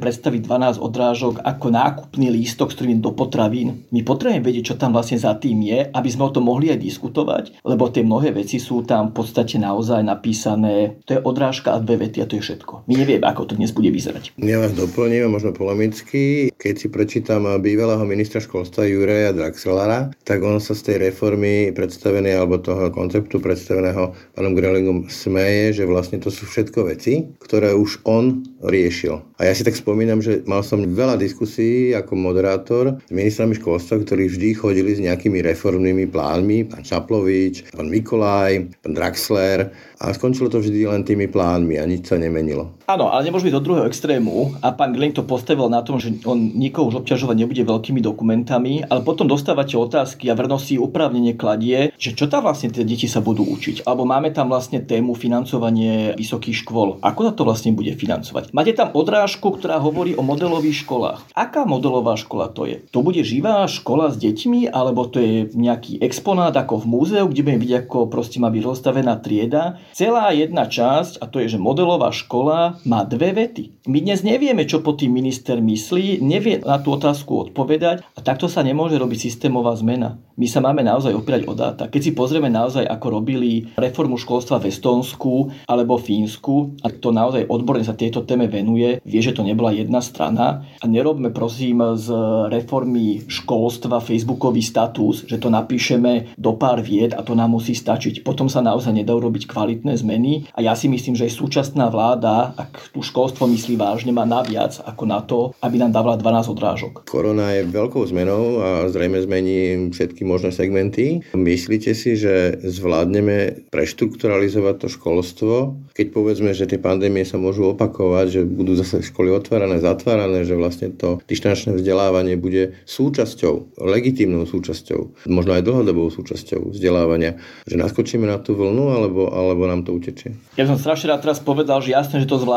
predstaviť 0.00 0.40
12 0.48 0.80
odrážok 0.80 1.44
ako 1.44 1.66
nákupný 1.68 2.32
lístok, 2.32 2.72
s 2.72 2.76
ktorým 2.80 3.04
do 3.04 3.12
potravín. 3.12 3.84
My 3.92 4.00
potrebujeme 4.00 4.40
vedieť, 4.40 4.74
čo 4.74 4.80
tam 4.80 4.96
vlastne 4.96 5.20
za 5.20 5.36
tým 5.36 5.60
je, 5.60 5.90
aby 5.92 6.08
sme 6.08 6.30
o 6.30 6.34
tom 6.34 6.48
mohli 6.48 6.72
aj 6.72 6.80
diskutovať, 6.80 7.44
lebo 7.66 7.90
tie 7.92 8.06
mnohé 8.06 8.32
veci 8.32 8.56
sú 8.56 8.86
tam 8.86 9.12
v 9.12 9.20
podstate 9.20 9.60
naozaj 9.60 10.00
napísané. 10.00 11.02
To 11.04 11.18
je 11.18 11.20
odrážka 11.20 11.76
a 11.76 11.82
vety 11.96 12.18
a 12.22 12.28
to 12.28 12.38
je 12.38 12.44
všetko. 12.44 12.86
My 12.88 12.94
nevieme, 13.00 13.24
ako 13.26 13.52
to 13.52 13.54
dnes 13.58 13.72
bude 13.72 13.88
vyzerať. 13.88 14.36
Ja 14.40 14.58
vás 14.60 14.72
doplním, 14.76 15.28
možno 15.30 15.54
polemicky. 15.54 16.50
Keď 16.56 16.74
si 16.78 16.86
prečítam 16.92 17.48
bývalého 17.58 18.02
ministra 18.06 18.38
školstva 18.38 18.86
Jureja 18.86 19.34
Draxlera, 19.34 20.14
tak 20.22 20.42
on 20.46 20.62
sa 20.62 20.76
z 20.78 20.92
tej 20.92 20.96
reformy 21.10 21.74
predstavenej 21.74 22.38
alebo 22.38 22.62
toho 22.62 22.88
konceptu 22.94 23.42
predstaveného 23.42 24.14
pánom 24.34 24.54
Grelingom 24.54 25.10
smeje, 25.10 25.82
že 25.82 25.84
vlastne 25.88 26.22
to 26.22 26.30
sú 26.30 26.46
všetko 26.46 26.92
veci, 26.92 27.26
ktoré 27.42 27.74
už 27.74 28.06
on 28.06 28.46
riešil. 28.62 29.18
A 29.42 29.50
ja 29.50 29.52
si 29.58 29.66
tak 29.66 29.74
spomínam, 29.74 30.22
že 30.22 30.46
mal 30.46 30.62
som 30.62 30.86
veľa 30.86 31.18
diskusí 31.18 31.90
ako 31.98 32.14
moderátor 32.14 33.02
s 33.02 33.10
ministrami 33.10 33.58
školstva, 33.58 34.06
ktorí 34.06 34.30
vždy 34.30 34.48
chodili 34.54 34.94
s 34.94 35.02
nejakými 35.02 35.42
reformnými 35.42 36.06
plánmi, 36.06 36.70
pán 36.70 36.86
Čaplovič, 36.86 37.74
pán 37.74 37.90
Mikolaj, 37.90 38.70
pán 38.86 38.94
Draxler 38.94 39.74
a 40.02 40.10
skončilo 40.10 40.50
to 40.50 40.58
vždy 40.58 40.90
len 40.90 41.06
tými 41.06 41.30
plánmi 41.30 41.78
a 41.78 41.86
nič 41.86 42.10
sa 42.10 42.18
nemenilo. 42.18 42.81
Áno, 42.92 43.08
ale 43.08 43.24
nemôžeme 43.24 43.48
do 43.48 43.64
druhého 43.64 43.88
extrému 43.88 44.60
a 44.60 44.68
pán 44.68 44.92
Glenn 44.92 45.16
to 45.16 45.24
postavil 45.24 45.72
na 45.72 45.80
tom, 45.80 45.96
že 45.96 46.12
on 46.28 46.52
nikoho 46.52 46.92
už 46.92 47.00
obťažovať 47.00 47.36
nebude 47.40 47.64
veľkými 47.64 48.04
dokumentami, 48.04 48.84
ale 48.84 49.00
potom 49.00 49.24
dostávate 49.24 49.80
otázky 49.80 50.28
a 50.28 50.36
vernosť 50.36 50.64
si 50.68 50.74
upravnenie 50.76 51.32
kladie, 51.32 51.96
že 51.96 52.12
čo 52.12 52.28
tam 52.28 52.44
vlastne 52.44 52.68
tie 52.68 52.84
deti 52.84 53.08
sa 53.08 53.24
budú 53.24 53.48
učiť. 53.48 53.88
Alebo 53.88 54.04
máme 54.04 54.28
tam 54.36 54.52
vlastne 54.52 54.84
tému 54.84 55.16
financovanie 55.16 56.12
vysokých 56.20 56.68
škôl. 56.68 57.00
Ako 57.00 57.20
sa 57.24 57.32
to 57.32 57.48
vlastne 57.48 57.72
bude 57.72 57.96
financovať? 57.96 58.52
Máte 58.52 58.76
tam 58.76 58.92
odrážku, 58.92 59.56
ktorá 59.56 59.80
hovorí 59.80 60.12
o 60.12 60.20
modelových 60.20 60.84
školách. 60.84 61.32
Aká 61.32 61.64
modelová 61.64 62.20
škola 62.20 62.52
to 62.52 62.68
je? 62.68 62.84
To 62.92 63.00
bude 63.00 63.24
živá 63.24 63.64
škola 63.72 64.12
s 64.12 64.20
deťmi, 64.20 64.68
alebo 64.68 65.08
to 65.08 65.16
je 65.16 65.48
nejaký 65.56 65.96
exponát 66.04 66.52
ako 66.52 66.84
v 66.84 66.92
múzeu, 66.92 67.24
kde 67.24 67.40
budeme 67.40 67.62
vidieť, 67.64 67.88
ako 67.88 68.12
proste 68.12 68.36
má 68.36 68.52
byť 68.52 68.60
rozstavená 68.68 69.16
trieda. 69.16 69.80
Celá 69.96 70.28
jedna 70.36 70.68
časť, 70.68 71.24
a 71.24 71.24
to 71.24 71.40
je, 71.40 71.56
že 71.56 71.56
modelová 71.56 72.12
škola 72.12 72.81
má 72.84 73.06
dve 73.06 73.34
vety. 73.34 73.86
My 73.90 73.98
dnes 73.98 74.22
nevieme, 74.22 74.62
čo 74.66 74.82
po 74.82 74.94
tým 74.94 75.14
minister 75.14 75.58
myslí, 75.58 76.22
nevie 76.22 76.62
na 76.62 76.78
tú 76.78 76.94
otázku 76.94 77.50
odpovedať 77.50 78.06
a 78.14 78.18
takto 78.22 78.46
sa 78.46 78.62
nemôže 78.62 78.94
robiť 78.98 79.30
systémová 79.30 79.74
zmena. 79.74 80.18
My 80.38 80.48
sa 80.48 80.64
máme 80.64 80.80
naozaj 80.80 81.12
opierať 81.12 81.42
o 81.44 81.52
dáta. 81.52 81.92
Keď 81.92 82.00
si 82.00 82.12
pozrieme 82.16 82.48
naozaj, 82.48 82.88
ako 82.88 83.20
robili 83.20 83.68
reformu 83.76 84.16
školstva 84.16 84.62
v 84.62 84.72
Estonsku 84.72 85.52
alebo 85.68 86.00
Fínsku, 86.00 86.80
a 86.80 86.88
to 86.88 87.12
naozaj 87.12 87.44
odborne 87.52 87.84
sa 87.84 87.92
tieto 87.92 88.24
téme 88.24 88.48
venuje, 88.48 88.98
vie, 89.04 89.20
že 89.20 89.36
to 89.36 89.44
nebola 89.44 89.76
jedna 89.76 90.00
strana 90.00 90.64
a 90.80 90.84
nerobme 90.88 91.34
prosím 91.36 91.84
z 92.00 92.08
reformy 92.48 93.28
školstva 93.28 94.00
facebookový 94.00 94.64
status, 94.64 95.28
že 95.28 95.36
to 95.36 95.52
napíšeme 95.52 96.38
do 96.40 96.56
pár 96.56 96.80
vied 96.80 97.12
a 97.12 97.20
to 97.20 97.36
nám 97.36 97.52
musí 97.52 97.76
stačiť. 97.76 98.24
Potom 98.24 98.48
sa 98.48 98.64
naozaj 98.64 98.96
nedá 98.96 99.12
urobiť 99.12 99.44
kvalitné 99.44 99.92
zmeny 100.00 100.48
a 100.56 100.64
ja 100.64 100.72
si 100.72 100.88
myslím, 100.88 101.12
že 101.12 101.28
aj 101.28 101.34
súčasná 101.36 101.92
vláda, 101.92 102.56
ak 102.62 102.94
tu 102.94 103.02
školstvo 103.02 103.50
myslí 103.50 103.74
vážne, 103.74 104.14
má 104.14 104.22
naviac 104.22 104.78
ako 104.86 105.04
na 105.04 105.20
to, 105.22 105.50
aby 105.58 105.82
nám 105.82 105.90
dávala 105.90 106.14
12 106.14 106.54
odrážok. 106.54 106.92
Korona 107.10 107.58
je 107.58 107.66
veľkou 107.66 108.06
zmenou 108.06 108.62
a 108.62 108.68
zrejme 108.86 109.18
zmení 109.18 109.90
všetky 109.90 110.22
možné 110.22 110.54
segmenty. 110.54 111.26
Myslíte 111.34 111.92
si, 111.98 112.14
že 112.14 112.62
zvládneme 112.62 113.66
preštrukturalizovať 113.74 114.74
to 114.78 114.88
školstvo, 114.88 115.54
keď 115.92 116.06
povedzme, 116.14 116.50
že 116.54 116.68
tie 116.70 116.78
pandémie 116.78 117.26
sa 117.26 117.40
môžu 117.40 117.74
opakovať, 117.74 118.26
že 118.28 118.40
budú 118.46 118.78
zase 118.78 119.02
školy 119.02 119.34
otvárané, 119.34 119.82
zatvárané, 119.82 120.46
že 120.46 120.54
vlastne 120.54 120.94
to 120.94 121.18
dištančné 121.26 121.74
vzdelávanie 121.76 122.38
bude 122.38 122.78
súčasťou, 122.86 123.80
legitímnou 123.82 124.46
súčasťou, 124.46 125.28
možno 125.28 125.52
aj 125.56 125.66
dlhodobou 125.66 126.08
súčasťou 126.12 126.72
vzdelávania, 126.72 127.40
že 127.66 127.76
naskočíme 127.80 128.28
na 128.28 128.38
tú 128.38 128.54
vlnu 128.54 128.92
alebo, 128.92 129.32
alebo 129.32 129.66
nám 129.66 129.82
to 129.82 129.96
utečie? 129.96 130.36
Ja 130.54 130.68
som 130.68 130.76
strašne 130.76 131.12
rád 131.12 131.24
teraz 131.24 131.40
povedal, 131.40 131.80
že 131.80 131.96
jasne, 131.96 132.20
že 132.20 132.28
to 132.28 132.36
zvládneme, 132.36 132.51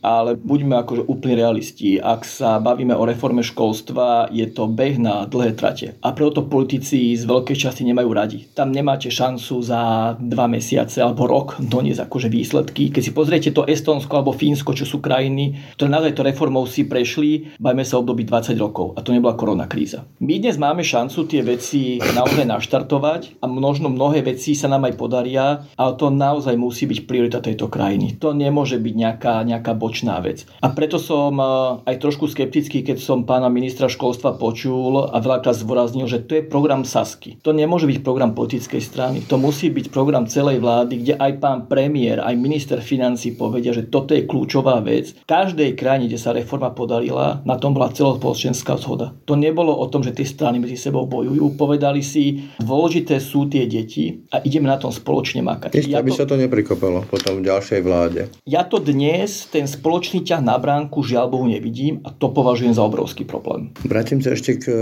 ale 0.00 0.40
buďme 0.40 0.80
akože 0.80 1.02
úplne 1.04 1.36
realisti. 1.36 2.00
Ak 2.00 2.24
sa 2.24 2.56
bavíme 2.58 2.96
o 2.96 3.04
reforme 3.04 3.44
školstva, 3.44 4.32
je 4.32 4.48
to 4.48 4.64
beh 4.64 4.96
na 4.96 5.28
dlhé 5.28 5.52
trate. 5.52 6.00
A 6.00 6.16
preto 6.16 6.46
politici 6.48 7.12
z 7.12 7.24
veľkej 7.28 7.56
časti 7.56 7.84
nemajú 7.84 8.10
radi. 8.10 8.38
Tam 8.56 8.72
nemáte 8.72 9.12
šancu 9.12 9.60
za 9.60 10.14
dva 10.20 10.46
mesiace 10.48 11.04
alebo 11.04 11.28
rok 11.28 11.60
doniesť 11.60 12.08
akože 12.08 12.28
výsledky. 12.32 12.88
Keď 12.88 13.02
si 13.02 13.12
pozriete 13.12 13.50
to 13.52 13.68
Estonsko 13.68 14.20
alebo 14.20 14.32
Fínsko, 14.32 14.72
čo 14.72 14.88
sú 14.88 15.04
krajiny, 15.04 15.76
ktoré 15.76 15.88
naozaj 15.92 16.12
to 16.16 16.22
reformou 16.24 16.64
si 16.64 16.88
prešli, 16.88 17.56
bajme 17.60 17.84
sa 17.84 18.00
období 18.00 18.24
20 18.24 18.56
rokov 18.56 18.96
a 18.96 19.04
to 19.04 19.12
nebola 19.12 19.36
korona 19.36 19.68
kríza. 19.68 20.08
My 20.22 20.40
dnes 20.40 20.56
máme 20.56 20.80
šancu 20.80 21.28
tie 21.28 21.44
veci 21.44 22.00
naozaj 22.00 22.46
naštartovať 22.48 23.42
a 23.42 23.46
možno 23.50 23.90
mnohé 23.92 24.24
veci 24.24 24.56
sa 24.56 24.70
nám 24.70 24.88
aj 24.88 24.94
podaria, 24.96 25.66
ale 25.74 25.92
to 25.98 26.08
naozaj 26.08 26.54
musí 26.54 26.88
byť 26.88 26.98
priorita 27.04 27.38
tejto 27.44 27.68
krajiny. 27.68 28.16
To 28.22 28.32
nemôže 28.32 28.78
byť 28.80 28.94
nejaká 28.94 29.33
nejaká 29.42 29.74
bočná 29.74 30.22
vec. 30.22 30.46
A 30.62 30.70
preto 30.70 31.02
som 31.02 31.34
e, 31.40 31.46
aj 31.88 31.96
trošku 31.98 32.30
skeptický, 32.30 32.86
keď 32.86 33.02
som 33.02 33.26
pána 33.26 33.50
ministra 33.50 33.90
školstva 33.90 34.38
počul 34.38 35.10
a 35.10 35.16
veľakrát 35.18 35.56
zdôraznil, 35.58 36.06
že 36.06 36.22
to 36.22 36.38
je 36.38 36.46
program 36.46 36.86
Sasky. 36.86 37.40
To 37.42 37.50
nemôže 37.50 37.88
byť 37.88 37.98
program 38.04 38.36
politickej 38.36 38.82
strany. 38.84 39.18
To 39.26 39.40
musí 39.40 39.72
byť 39.72 39.88
program 39.88 40.28
celej 40.28 40.60
vlády, 40.60 41.00
kde 41.00 41.14
aj 41.16 41.32
pán 41.40 41.58
premiér, 41.66 42.20
aj 42.20 42.36
minister 42.36 42.78
financí 42.84 43.32
povedia, 43.32 43.72
že 43.72 43.88
toto 43.88 44.12
je 44.12 44.28
kľúčová 44.28 44.84
vec. 44.84 45.16
V 45.16 45.26
každej 45.26 45.72
krajine, 45.74 46.06
kde 46.06 46.20
sa 46.20 46.36
reforma 46.36 46.70
podarila, 46.70 47.40
na 47.48 47.56
tom 47.56 47.72
bola 47.72 47.88
celospoločenská 47.88 48.76
zhoda. 48.76 49.16
To 49.24 49.34
nebolo 49.34 49.72
o 49.72 49.88
tom, 49.88 50.04
že 50.04 50.12
tie 50.12 50.28
strany 50.28 50.60
medzi 50.60 50.76
sebou 50.76 51.08
bojujú. 51.08 51.56
Povedali 51.56 52.04
si, 52.04 52.44
dôležité 52.60 53.16
sú 53.22 53.48
tie 53.48 53.64
deti 53.64 54.26
a 54.28 54.44
ideme 54.44 54.68
na 54.68 54.76
tom 54.76 54.92
spoločne 54.92 55.40
makať. 55.40 55.72
Ešte, 55.72 55.96
ja 55.96 56.04
aby 56.04 56.12
to... 56.12 56.18
sa 56.20 56.26
to 56.28 56.36
neprikopalo 56.36 57.06
potom 57.08 57.40
v 57.40 57.48
ďalšej 57.48 57.80
vláde. 57.80 58.20
Ja 58.44 58.66
to 58.68 58.82
dnes, 58.82 59.23
ten 59.26 59.64
spoločný 59.64 60.22
ťah 60.22 60.42
na 60.44 60.60
bránku, 60.60 61.00
žiaľ 61.02 61.32
Bohu 61.32 61.46
nevidím 61.48 62.04
a 62.04 62.12
to 62.12 62.30
považujem 62.30 62.76
za 62.76 62.84
obrovský 62.84 63.24
problém. 63.24 63.72
Vrátim 63.82 64.20
sa 64.20 64.36
ešte 64.36 64.60
k 64.60 64.64
eh, 64.68 64.76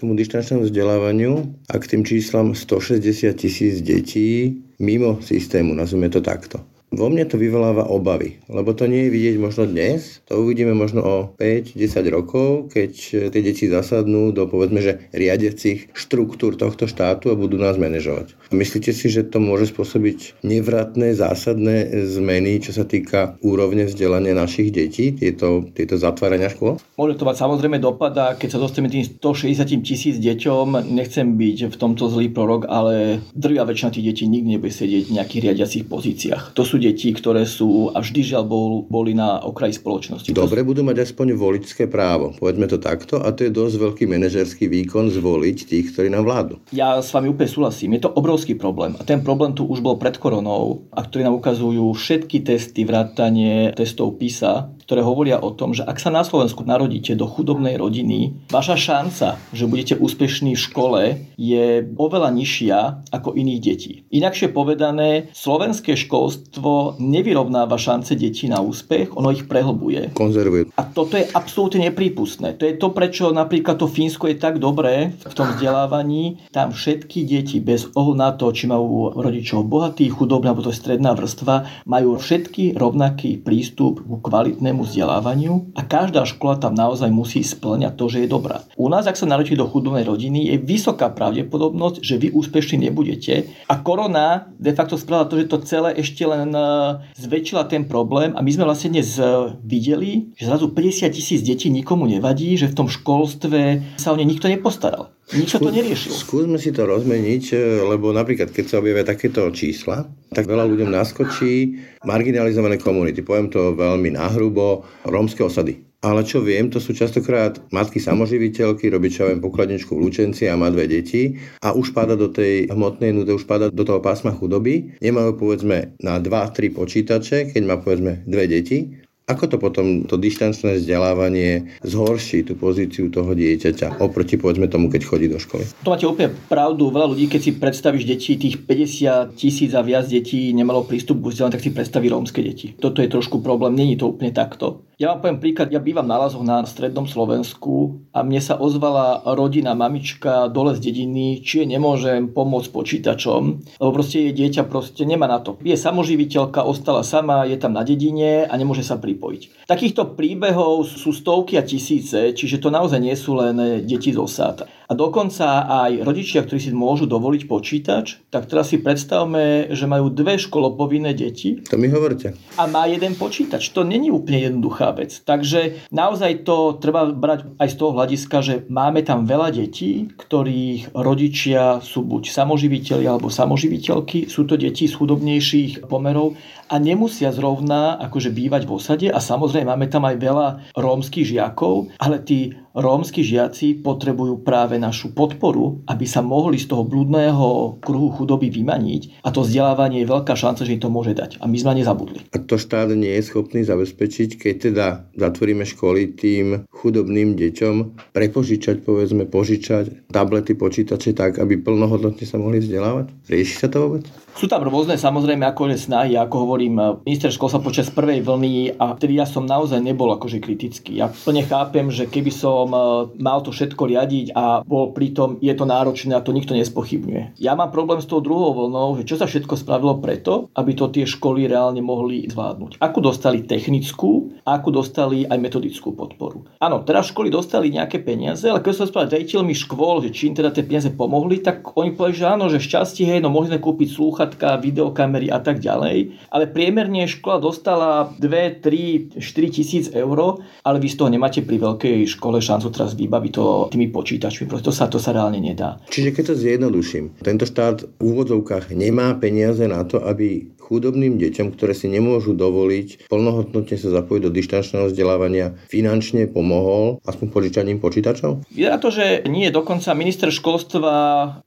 tomu 0.00 0.16
dištančnému 0.16 0.66
vzdelávaniu 0.66 1.32
a 1.68 1.74
k 1.76 1.84
tým 1.96 2.02
číslam 2.02 2.56
160 2.56 3.32
tisíc 3.36 3.84
detí 3.84 4.62
mimo 4.82 5.22
systému, 5.22 5.76
nazvime 5.76 6.10
to 6.10 6.18
takto. 6.18 6.71
Vo 6.92 7.08
mne 7.08 7.24
to 7.24 7.40
vyvoláva 7.40 7.88
obavy, 7.88 8.36
lebo 8.52 8.76
to 8.76 8.84
nie 8.84 9.08
je 9.08 9.14
vidieť 9.16 9.36
možno 9.40 9.64
dnes, 9.64 10.20
to 10.28 10.44
uvidíme 10.44 10.76
možno 10.76 11.00
o 11.00 11.16
5-10 11.40 11.88
rokov, 12.12 12.68
keď 12.68 12.92
tie 13.32 13.40
deti 13.40 13.64
zasadnú 13.64 14.28
do 14.36 14.44
povedzme, 14.44 14.84
že 14.84 15.08
riadiacich 15.16 15.88
štruktúr 15.96 16.60
tohto 16.60 16.84
štátu 16.84 17.32
a 17.32 17.38
budú 17.40 17.56
nás 17.56 17.80
manažovať. 17.80 18.36
Myslíte 18.52 18.92
si, 18.92 19.08
že 19.08 19.24
to 19.24 19.40
môže 19.40 19.72
spôsobiť 19.72 20.44
nevratné, 20.44 21.16
zásadné 21.16 22.04
zmeny, 22.04 22.60
čo 22.60 22.76
sa 22.76 22.84
týka 22.84 23.40
úrovne 23.40 23.88
vzdelania 23.88 24.36
našich 24.36 24.68
detí, 24.68 25.16
tieto, 25.16 25.64
tieto 25.72 25.96
zatvárania 25.96 26.52
škôl? 26.52 26.76
Môže 27.00 27.16
to 27.16 27.24
mať 27.24 27.40
samozrejme 27.40 27.80
dopad 27.80 28.12
a 28.20 28.36
keď 28.36 28.52
sa 28.52 28.60
dostaneme 28.60 28.92
tým 28.92 29.08
160 29.08 29.80
tisíc 29.80 30.20
deťom, 30.20 30.92
nechcem 30.92 31.40
byť 31.40 31.72
v 31.72 31.76
tomto 31.80 32.12
zlý 32.12 32.28
prorok, 32.28 32.68
ale 32.68 33.24
drvia 33.32 33.64
väčšina 33.64 33.96
tých 33.96 34.12
detí 34.12 34.24
nikdy 34.28 34.60
nebude 34.60 34.76
sedieť 34.76 35.08
v 35.08 35.14
nejakých 35.16 35.42
riadiacich 35.48 35.84
pozíciách. 35.88 36.52
To 36.52 36.68
sú 36.68 36.81
deti, 36.82 37.14
ktoré 37.14 37.46
sú 37.46 37.94
a 37.94 38.02
vždy 38.02 38.34
žiaľ 38.34 38.44
bol, 38.50 38.70
boli 38.90 39.14
na 39.14 39.38
okraji 39.38 39.78
spoločnosti. 39.78 40.34
Dobre, 40.34 40.66
budú 40.66 40.82
mať 40.82 41.06
aspoň 41.06 41.38
voličské 41.38 41.86
právo, 41.86 42.34
povedzme 42.34 42.66
to 42.66 42.82
takto, 42.82 43.22
a 43.22 43.30
to 43.30 43.46
je 43.46 43.54
dosť 43.54 43.76
veľký 43.78 44.04
manažerský 44.10 44.66
výkon 44.66 45.14
zvoliť 45.14 45.58
tých, 45.70 45.86
ktorí 45.94 46.10
nám 46.10 46.26
vládu. 46.26 46.58
Ja 46.74 46.98
s 46.98 47.14
vami 47.14 47.30
úplne 47.30 47.46
súhlasím, 47.46 47.94
je 47.94 48.04
to 48.08 48.14
obrovský 48.14 48.58
problém. 48.58 48.98
A 48.98 49.06
ten 49.06 49.22
problém 49.22 49.54
tu 49.54 49.62
už 49.64 49.78
bol 49.78 49.94
pred 49.96 50.18
koronou, 50.18 50.90
a 50.90 51.06
ktorý 51.06 51.30
nám 51.30 51.38
ukazujú 51.38 51.94
všetky 51.94 52.42
testy, 52.42 52.82
vrátanie 52.82 53.70
testov 53.78 54.18
PISA, 54.18 54.74
ktoré 54.92 55.08
hovoria 55.08 55.40
o 55.40 55.56
tom, 55.56 55.72
že 55.72 55.88
ak 55.88 55.96
sa 55.96 56.12
na 56.12 56.20
Slovensku 56.20 56.68
narodíte 56.68 57.16
do 57.16 57.24
chudobnej 57.24 57.80
rodiny, 57.80 58.44
vaša 58.52 58.76
šanca, 58.76 59.40
že 59.56 59.64
budete 59.64 59.96
úspešní 59.96 60.52
v 60.52 60.60
škole, 60.60 61.00
je 61.40 61.80
oveľa 61.96 62.28
nižšia 62.28 63.08
ako 63.08 63.32
iných 63.32 63.60
detí. 63.64 64.04
Inakšie 64.12 64.52
povedané, 64.52 65.32
slovenské 65.32 65.96
školstvo 65.96 67.00
nevyrovnáva 67.00 67.80
šance 67.80 68.12
detí 68.20 68.52
na 68.52 68.60
úspech, 68.60 69.16
ono 69.16 69.32
ich 69.32 69.48
prehlbuje. 69.48 70.12
Konzervuje. 70.12 70.68
A 70.76 70.84
toto 70.84 71.16
je 71.16 71.24
absolútne 71.32 71.88
neprípustné. 71.88 72.60
To 72.60 72.68
je 72.68 72.76
to, 72.76 72.92
prečo 72.92 73.32
napríklad 73.32 73.80
to 73.80 73.88
Fínsko 73.88 74.28
je 74.28 74.36
tak 74.36 74.60
dobré 74.60 75.16
v 75.16 75.32
tom 75.32 75.56
vzdelávaní. 75.56 76.52
Tam 76.52 76.76
všetky 76.76 77.24
deti, 77.24 77.64
bez 77.64 77.88
ohľadu 77.96 78.12
na 78.12 78.36
to, 78.36 78.52
či 78.52 78.68
majú 78.68 79.16
rodičov 79.16 79.64
bohatých, 79.64 80.12
chudobných 80.20 80.52
alebo 80.52 80.68
to 80.68 80.68
je 80.68 80.76
stredná 80.84 81.16
vrstva, 81.16 81.88
majú 81.88 82.20
všetky 82.20 82.76
rovnaký 82.76 83.40
prístup 83.40 84.04
ku 84.04 84.20
kvalitnému 84.20 84.81
odbornému 84.82 84.90
vzdelávaniu 84.90 85.54
a 85.78 85.80
každá 85.86 86.26
škola 86.26 86.58
tam 86.58 86.74
naozaj 86.74 87.08
musí 87.14 87.40
splňať 87.46 87.94
to, 87.94 88.04
že 88.10 88.18
je 88.26 88.28
dobrá. 88.28 88.66
U 88.74 88.90
nás, 88.90 89.06
ak 89.06 89.14
sa 89.14 89.30
narodíte 89.30 89.62
do 89.62 89.70
chudobnej 89.70 90.02
rodiny, 90.02 90.50
je 90.50 90.56
vysoká 90.58 91.08
pravdepodobnosť, 91.14 92.02
že 92.02 92.18
vy 92.18 92.34
úspešní 92.34 92.90
nebudete 92.90 93.46
a 93.70 93.74
korona 93.78 94.50
de 94.58 94.74
facto 94.74 94.98
spravila 94.98 95.30
to, 95.30 95.38
že 95.38 95.50
to 95.50 95.58
celé 95.62 95.94
ešte 95.94 96.26
len 96.26 96.50
e, 96.50 96.66
zväčšila 97.14 97.70
ten 97.70 97.86
problém 97.86 98.34
a 98.34 98.42
my 98.42 98.50
sme 98.50 98.66
vlastne 98.66 98.98
dnes 98.98 99.14
e, 99.16 99.24
videli, 99.62 100.34
že 100.34 100.50
zrazu 100.50 100.74
50 100.74 101.14
tisíc 101.14 101.40
detí 101.46 101.70
nikomu 101.70 102.10
nevadí, 102.10 102.58
že 102.58 102.70
v 102.70 102.76
tom 102.76 102.88
školstve 102.90 103.94
sa 103.96 104.10
o 104.10 104.18
ne 104.18 104.26
nikto 104.26 104.50
nepostaral. 104.50 105.14
Nič 105.32 105.56
to 105.56 105.72
neriešil. 105.72 106.12
Skúsme 106.12 106.60
si 106.60 106.76
to 106.76 106.84
rozmeniť, 106.84 107.44
e, 107.52 107.56
lebo 107.88 108.12
napríklad, 108.12 108.52
keď 108.52 108.64
sa 108.68 108.78
objavia 108.84 109.00
takéto 109.00 109.48
čísla, 109.48 110.04
tak 110.28 110.44
veľa 110.44 110.68
ľuďom 110.68 110.92
naskočí 110.92 111.80
marginalizované 112.04 112.76
komunity. 112.76 113.24
Poviem 113.24 113.48
to 113.48 113.72
veľmi 113.72 114.12
náhrubo, 114.12 114.84
rómske 115.08 115.40
osady. 115.40 115.92
Ale 116.02 116.26
čo 116.26 116.42
viem, 116.42 116.66
to 116.66 116.82
sú 116.82 116.98
častokrát 116.98 117.62
matky 117.70 118.02
samoživiteľky, 118.02 118.90
robí 118.90 119.06
čo 119.06 119.30
viem 119.30 119.38
pokladničku 119.38 119.94
v 119.94 120.02
Lučenci 120.02 120.50
a 120.50 120.58
má 120.58 120.66
dve 120.66 120.90
deti 120.90 121.38
a 121.62 121.78
už 121.78 121.94
páda 121.94 122.18
do 122.18 122.26
tej 122.26 122.66
hmotnej 122.74 123.14
nude, 123.14 123.30
už 123.30 123.46
páda 123.46 123.70
do 123.70 123.86
toho 123.86 124.02
pásma 124.02 124.34
chudoby. 124.34 124.98
Nemajú 124.98 125.38
povedzme 125.38 125.94
na 126.02 126.18
2-3 126.18 126.74
počítače, 126.74 127.54
keď 127.54 127.62
má 127.62 127.78
povedzme 127.78 128.26
dve 128.26 128.50
deti 128.50 129.01
ako 129.32 129.44
to 129.48 129.56
potom, 129.56 130.04
to 130.04 130.20
dištančné 130.20 130.78
vzdelávanie 130.78 131.72
zhorší 131.80 132.44
tú 132.44 132.54
pozíciu 132.54 133.08
toho 133.08 133.32
dieťaťa 133.32 133.98
oproti 133.98 134.36
povedzme 134.36 134.68
tomu, 134.68 134.92
keď 134.92 135.02
chodí 135.08 135.26
do 135.32 135.40
školy? 135.40 135.64
To 135.82 135.92
máte 135.92 136.04
úplne 136.04 136.36
pravdu. 136.46 136.92
Veľa 136.92 137.08
ľudí, 137.16 137.26
keď 137.32 137.40
si 137.40 137.52
predstavíš 137.56 138.04
deti, 138.04 138.36
tých 138.36 138.60
50 138.62 139.34
tisíc 139.34 139.72
a 139.72 139.80
viac 139.80 140.04
detí 140.06 140.52
nemalo 140.52 140.84
prístup 140.84 141.24
k 141.24 141.32
vzdelaniu, 141.32 141.54
tak 141.56 141.64
si 141.64 141.72
predstaví 141.72 142.06
rómske 142.12 142.44
deti. 142.44 142.76
Toto 142.76 143.00
je 143.00 143.08
trošku 143.08 143.40
problém, 143.40 143.72
není 143.72 143.96
to 143.96 144.12
úplne 144.12 144.30
takto. 144.30 144.84
Ja 145.02 145.10
vám 145.10 145.24
poviem 145.24 145.42
príklad, 145.42 145.74
ja 145.74 145.82
bývam 145.82 146.06
na 146.06 146.14
Lazoch 146.14 146.46
na 146.46 146.62
strednom 146.62 147.10
Slovensku 147.10 148.06
a 148.14 148.22
mne 148.22 148.38
sa 148.38 148.54
ozvala 148.54 149.24
rodina, 149.34 149.74
mamička 149.74 150.46
dole 150.46 150.78
z 150.78 150.84
dediny, 150.84 151.42
či 151.42 151.64
je 151.64 151.74
nemôžem 151.74 152.30
pomôcť 152.30 152.70
počítačom, 152.70 153.42
lebo 153.82 153.90
proste 153.90 154.22
jej 154.22 154.30
dieťa 154.30 154.62
proste 154.70 155.02
nemá 155.02 155.26
na 155.26 155.42
to. 155.42 155.58
Je 155.66 155.74
samoživiteľka, 155.74 156.62
ostala 156.62 157.02
sama, 157.02 157.48
je 157.50 157.58
tam 157.58 157.74
na 157.74 157.82
dedine 157.82 158.46
a 158.46 158.54
nemôže 158.54 158.86
sa 158.86 158.94
pripojiť. 158.94 159.21
Takýchto 159.70 160.18
príbehov 160.18 160.90
sú 160.90 161.14
stovky 161.14 161.54
a 161.54 161.62
tisíce, 161.62 162.34
čiže 162.34 162.58
to 162.58 162.74
naozaj 162.74 162.98
nie 162.98 163.14
sú 163.14 163.38
len 163.38 163.86
deti 163.86 164.10
z 164.10 164.18
osád. 164.18 164.66
A 164.92 164.98
dokonca 164.98 165.64
aj 165.88 166.04
rodičia, 166.04 166.44
ktorí 166.44 166.60
si 166.60 166.68
môžu 166.68 167.08
dovoliť 167.08 167.48
počítač, 167.48 168.28
tak 168.28 168.44
teraz 168.44 168.76
si 168.76 168.76
predstavme, 168.76 169.72
že 169.72 169.88
majú 169.88 170.12
dve 170.12 170.36
školopovinné 170.36 171.16
deti. 171.16 171.64
To 171.72 171.80
mi 171.80 171.88
hovoríte. 171.88 172.36
A 172.60 172.68
má 172.68 172.84
jeden 172.84 173.16
počítač. 173.16 173.72
To 173.72 173.88
není 173.88 174.12
úplne 174.12 174.52
jednoduchá 174.52 174.92
vec. 174.92 175.16
Takže 175.24 175.88
naozaj 175.88 176.44
to 176.44 176.76
treba 176.76 177.08
brať 177.08 177.56
aj 177.56 177.68
z 177.72 177.76
toho 177.80 177.96
hľadiska, 177.96 178.36
že 178.44 178.54
máme 178.68 179.00
tam 179.00 179.24
veľa 179.24 179.56
detí, 179.56 180.12
ktorých 180.12 180.92
rodičia 180.92 181.80
sú 181.80 182.04
buď 182.04 182.28
samoživiteľi 182.28 183.08
alebo 183.08 183.32
samoživiteľky, 183.32 184.28
sú 184.28 184.44
to 184.44 184.60
deti 184.60 184.84
z 184.84 184.92
chudobnejších 184.92 185.88
pomerov 185.88 186.36
a 186.68 186.76
nemusia 186.76 187.32
zrovna 187.32 187.96
akože 187.96 188.28
bývať 188.28 188.68
v 188.68 188.72
osade 188.76 189.06
a 189.08 189.16
samozrejme 189.20 189.72
máme 189.72 189.88
tam 189.88 190.04
aj 190.04 190.16
veľa 190.20 190.48
rómskych 190.76 191.32
žiakov, 191.32 191.88
ale 191.96 192.20
tí 192.20 192.52
rómsky 192.76 193.20
žiaci 193.20 193.80
potrebujú 193.84 194.40
práve 194.40 194.80
našu 194.80 195.12
podporu, 195.12 195.84
aby 195.88 196.04
sa 196.08 196.24
mohli 196.24 196.56
z 196.56 196.68
toho 196.68 196.84
blúdneho 196.84 197.78
kruhu 197.80 198.12
chudoby 198.16 198.48
vymaniť 198.48 199.24
a 199.24 199.28
to 199.30 199.44
vzdelávanie 199.44 200.04
je 200.04 200.10
veľká 200.12 200.34
šanca, 200.36 200.64
že 200.64 200.74
im 200.76 200.82
to 200.82 200.92
môže 200.92 201.12
dať. 201.12 201.40
A 201.40 201.48
my 201.48 201.56
sme 201.56 201.78
nezabudli. 201.78 202.24
A 202.32 202.40
to 202.40 202.56
štát 202.56 202.92
nie 202.92 203.12
je 203.20 203.28
schopný 203.28 203.64
zabezpečiť, 203.64 204.40
keď 204.40 204.54
teda 204.72 204.86
zatvoríme 205.16 205.64
školy 205.68 206.16
tým 206.16 206.64
chudobným 206.72 207.36
deťom, 207.36 207.74
prepožičať, 208.16 208.84
povedzme, 208.84 209.28
požičať 209.28 210.10
tablety, 210.10 210.56
počítače 210.56 211.12
tak, 211.16 211.38
aby 211.38 211.60
plnohodnotne 211.60 212.24
sa 212.24 212.40
mohli 212.40 212.60
vzdelávať? 212.60 213.12
Rieši 213.28 213.54
sa 213.56 213.68
to 213.68 213.78
vôbec? 213.86 214.04
Sú 214.32 214.48
tam 214.48 214.64
rôzne 214.64 214.96
samozrejme 214.96 215.44
akože 215.52 215.76
snahy, 215.76 216.16
ako 216.16 216.48
hovorím, 216.48 217.04
minister 217.04 217.28
školstva 217.28 217.60
počas 217.60 217.92
prvej 217.92 218.24
vlny 218.24 218.80
a 218.80 218.96
vtedy 218.96 219.20
ja 219.20 219.28
som 219.28 219.44
naozaj 219.44 219.78
nebol 219.78 220.08
akože 220.16 220.40
kritický. 220.40 220.98
Ja 220.98 221.12
plne 221.12 221.44
chápem, 221.44 221.92
že 221.92 222.08
keby 222.08 222.32
som 222.32 222.72
e, 222.72 222.78
mal 223.20 223.44
to 223.44 223.52
všetko 223.52 223.82
riadiť 223.92 224.26
a 224.32 224.64
bol 224.64 224.90
pritom, 224.96 225.36
je 225.38 225.52
to 225.52 225.68
náročné 225.68 226.16
a 226.16 226.24
to 226.24 226.32
nikto 226.32 226.56
nespochybňuje. 226.56 227.38
Ja 227.38 227.52
mám 227.54 227.70
problém 227.70 228.00
s 228.00 228.08
tou 228.08 228.24
druhou 228.24 228.56
vlnou, 228.56 228.98
že 228.98 229.06
čo 229.06 229.20
sa 229.20 229.28
všetko 229.28 229.54
spravilo 229.54 230.00
preto, 230.00 230.48
aby 230.56 230.72
to 230.74 230.88
tie 230.88 231.04
školy 231.04 231.46
reálne 231.46 231.84
mohli 231.84 232.24
zvládnuť. 232.26 232.80
Ako 232.80 232.98
dostali 233.04 233.44
technickú 233.44 234.32
ako 234.42 234.82
dostali 234.82 235.22
aj 235.22 235.38
metodickú 235.38 235.94
podporu. 235.94 236.42
Áno, 236.58 236.82
teraz 236.82 237.14
školy 237.14 237.30
dostali 237.30 237.70
nejaké 237.70 238.02
peniaze, 238.02 238.42
ale 238.50 238.58
keď 238.58 238.74
sa 238.74 238.90
spravili 238.90 239.22
rejiteľmi 239.22 239.54
škôl, 239.54 240.02
že 240.02 240.10
či 240.10 240.30
im 240.30 240.34
teda 240.34 240.50
tie 240.50 240.66
peniaze 240.66 240.90
pomohli, 240.90 241.38
tak 241.38 241.62
oni 241.78 241.94
povedali, 241.94 242.18
že 242.18 242.26
áno, 242.26 242.50
že 242.50 242.58
šťastie, 242.58 243.06
hej, 243.06 243.20
no 243.22 243.30
mohli 243.30 243.54
sme 243.54 243.62
kúpiť 243.62 243.88
slúcha 243.94 244.21
sluchatka, 244.22 244.62
videokamery 244.62 245.30
a 245.30 245.42
tak 245.42 245.58
ďalej. 245.58 246.14
Ale 246.30 246.46
priemerne 246.46 247.10
škola 247.10 247.42
dostala 247.42 248.14
2, 248.22 248.62
3, 248.62 249.18
4 249.18 249.50
tisíc 249.50 249.90
eur, 249.90 250.38
ale 250.62 250.76
vy 250.78 250.88
z 250.88 250.96
toho 250.96 251.10
nemáte 251.10 251.42
pri 251.42 251.58
veľkej 251.58 252.06
škole 252.06 252.38
šancu 252.38 252.70
teraz 252.70 252.94
vybaviť 252.94 253.32
to 253.34 253.44
tými 253.74 253.90
počítačmi. 253.90 254.46
Proste 254.46 254.70
sa, 254.70 254.86
to 254.86 255.02
sa 255.02 255.10
reálne 255.10 255.42
nedá. 255.42 255.82
Čiže 255.90 256.14
keď 256.14 256.24
to 256.30 256.34
zjednoduším, 256.38 257.04
tento 257.18 257.42
štát 257.42 257.82
v 257.98 258.02
úvodzovkách 258.02 258.70
nemá 258.70 259.18
peniaze 259.18 259.66
na 259.66 259.82
to, 259.82 259.98
aby 259.98 260.46
chudobným 260.62 261.18
deťom, 261.18 261.52
ktoré 261.58 261.74
si 261.74 261.90
nemôžu 261.90 262.38
dovoliť 262.38 263.10
plnohodnotne 263.10 263.74
sa 263.74 263.88
zapojiť 263.90 264.22
do 264.22 264.30
dištančného 264.30 264.86
vzdelávania, 264.88 265.58
finančne 265.66 266.30
pomohol 266.30 267.02
aspoň 267.02 267.26
požičaním 267.34 267.78
počítačov? 267.82 268.46
Vyzerá 268.54 268.78
to, 268.78 268.94
že 268.94 269.26
nie. 269.26 269.50
Dokonca 269.50 269.92
minister 269.98 270.30
školstva 270.30 270.92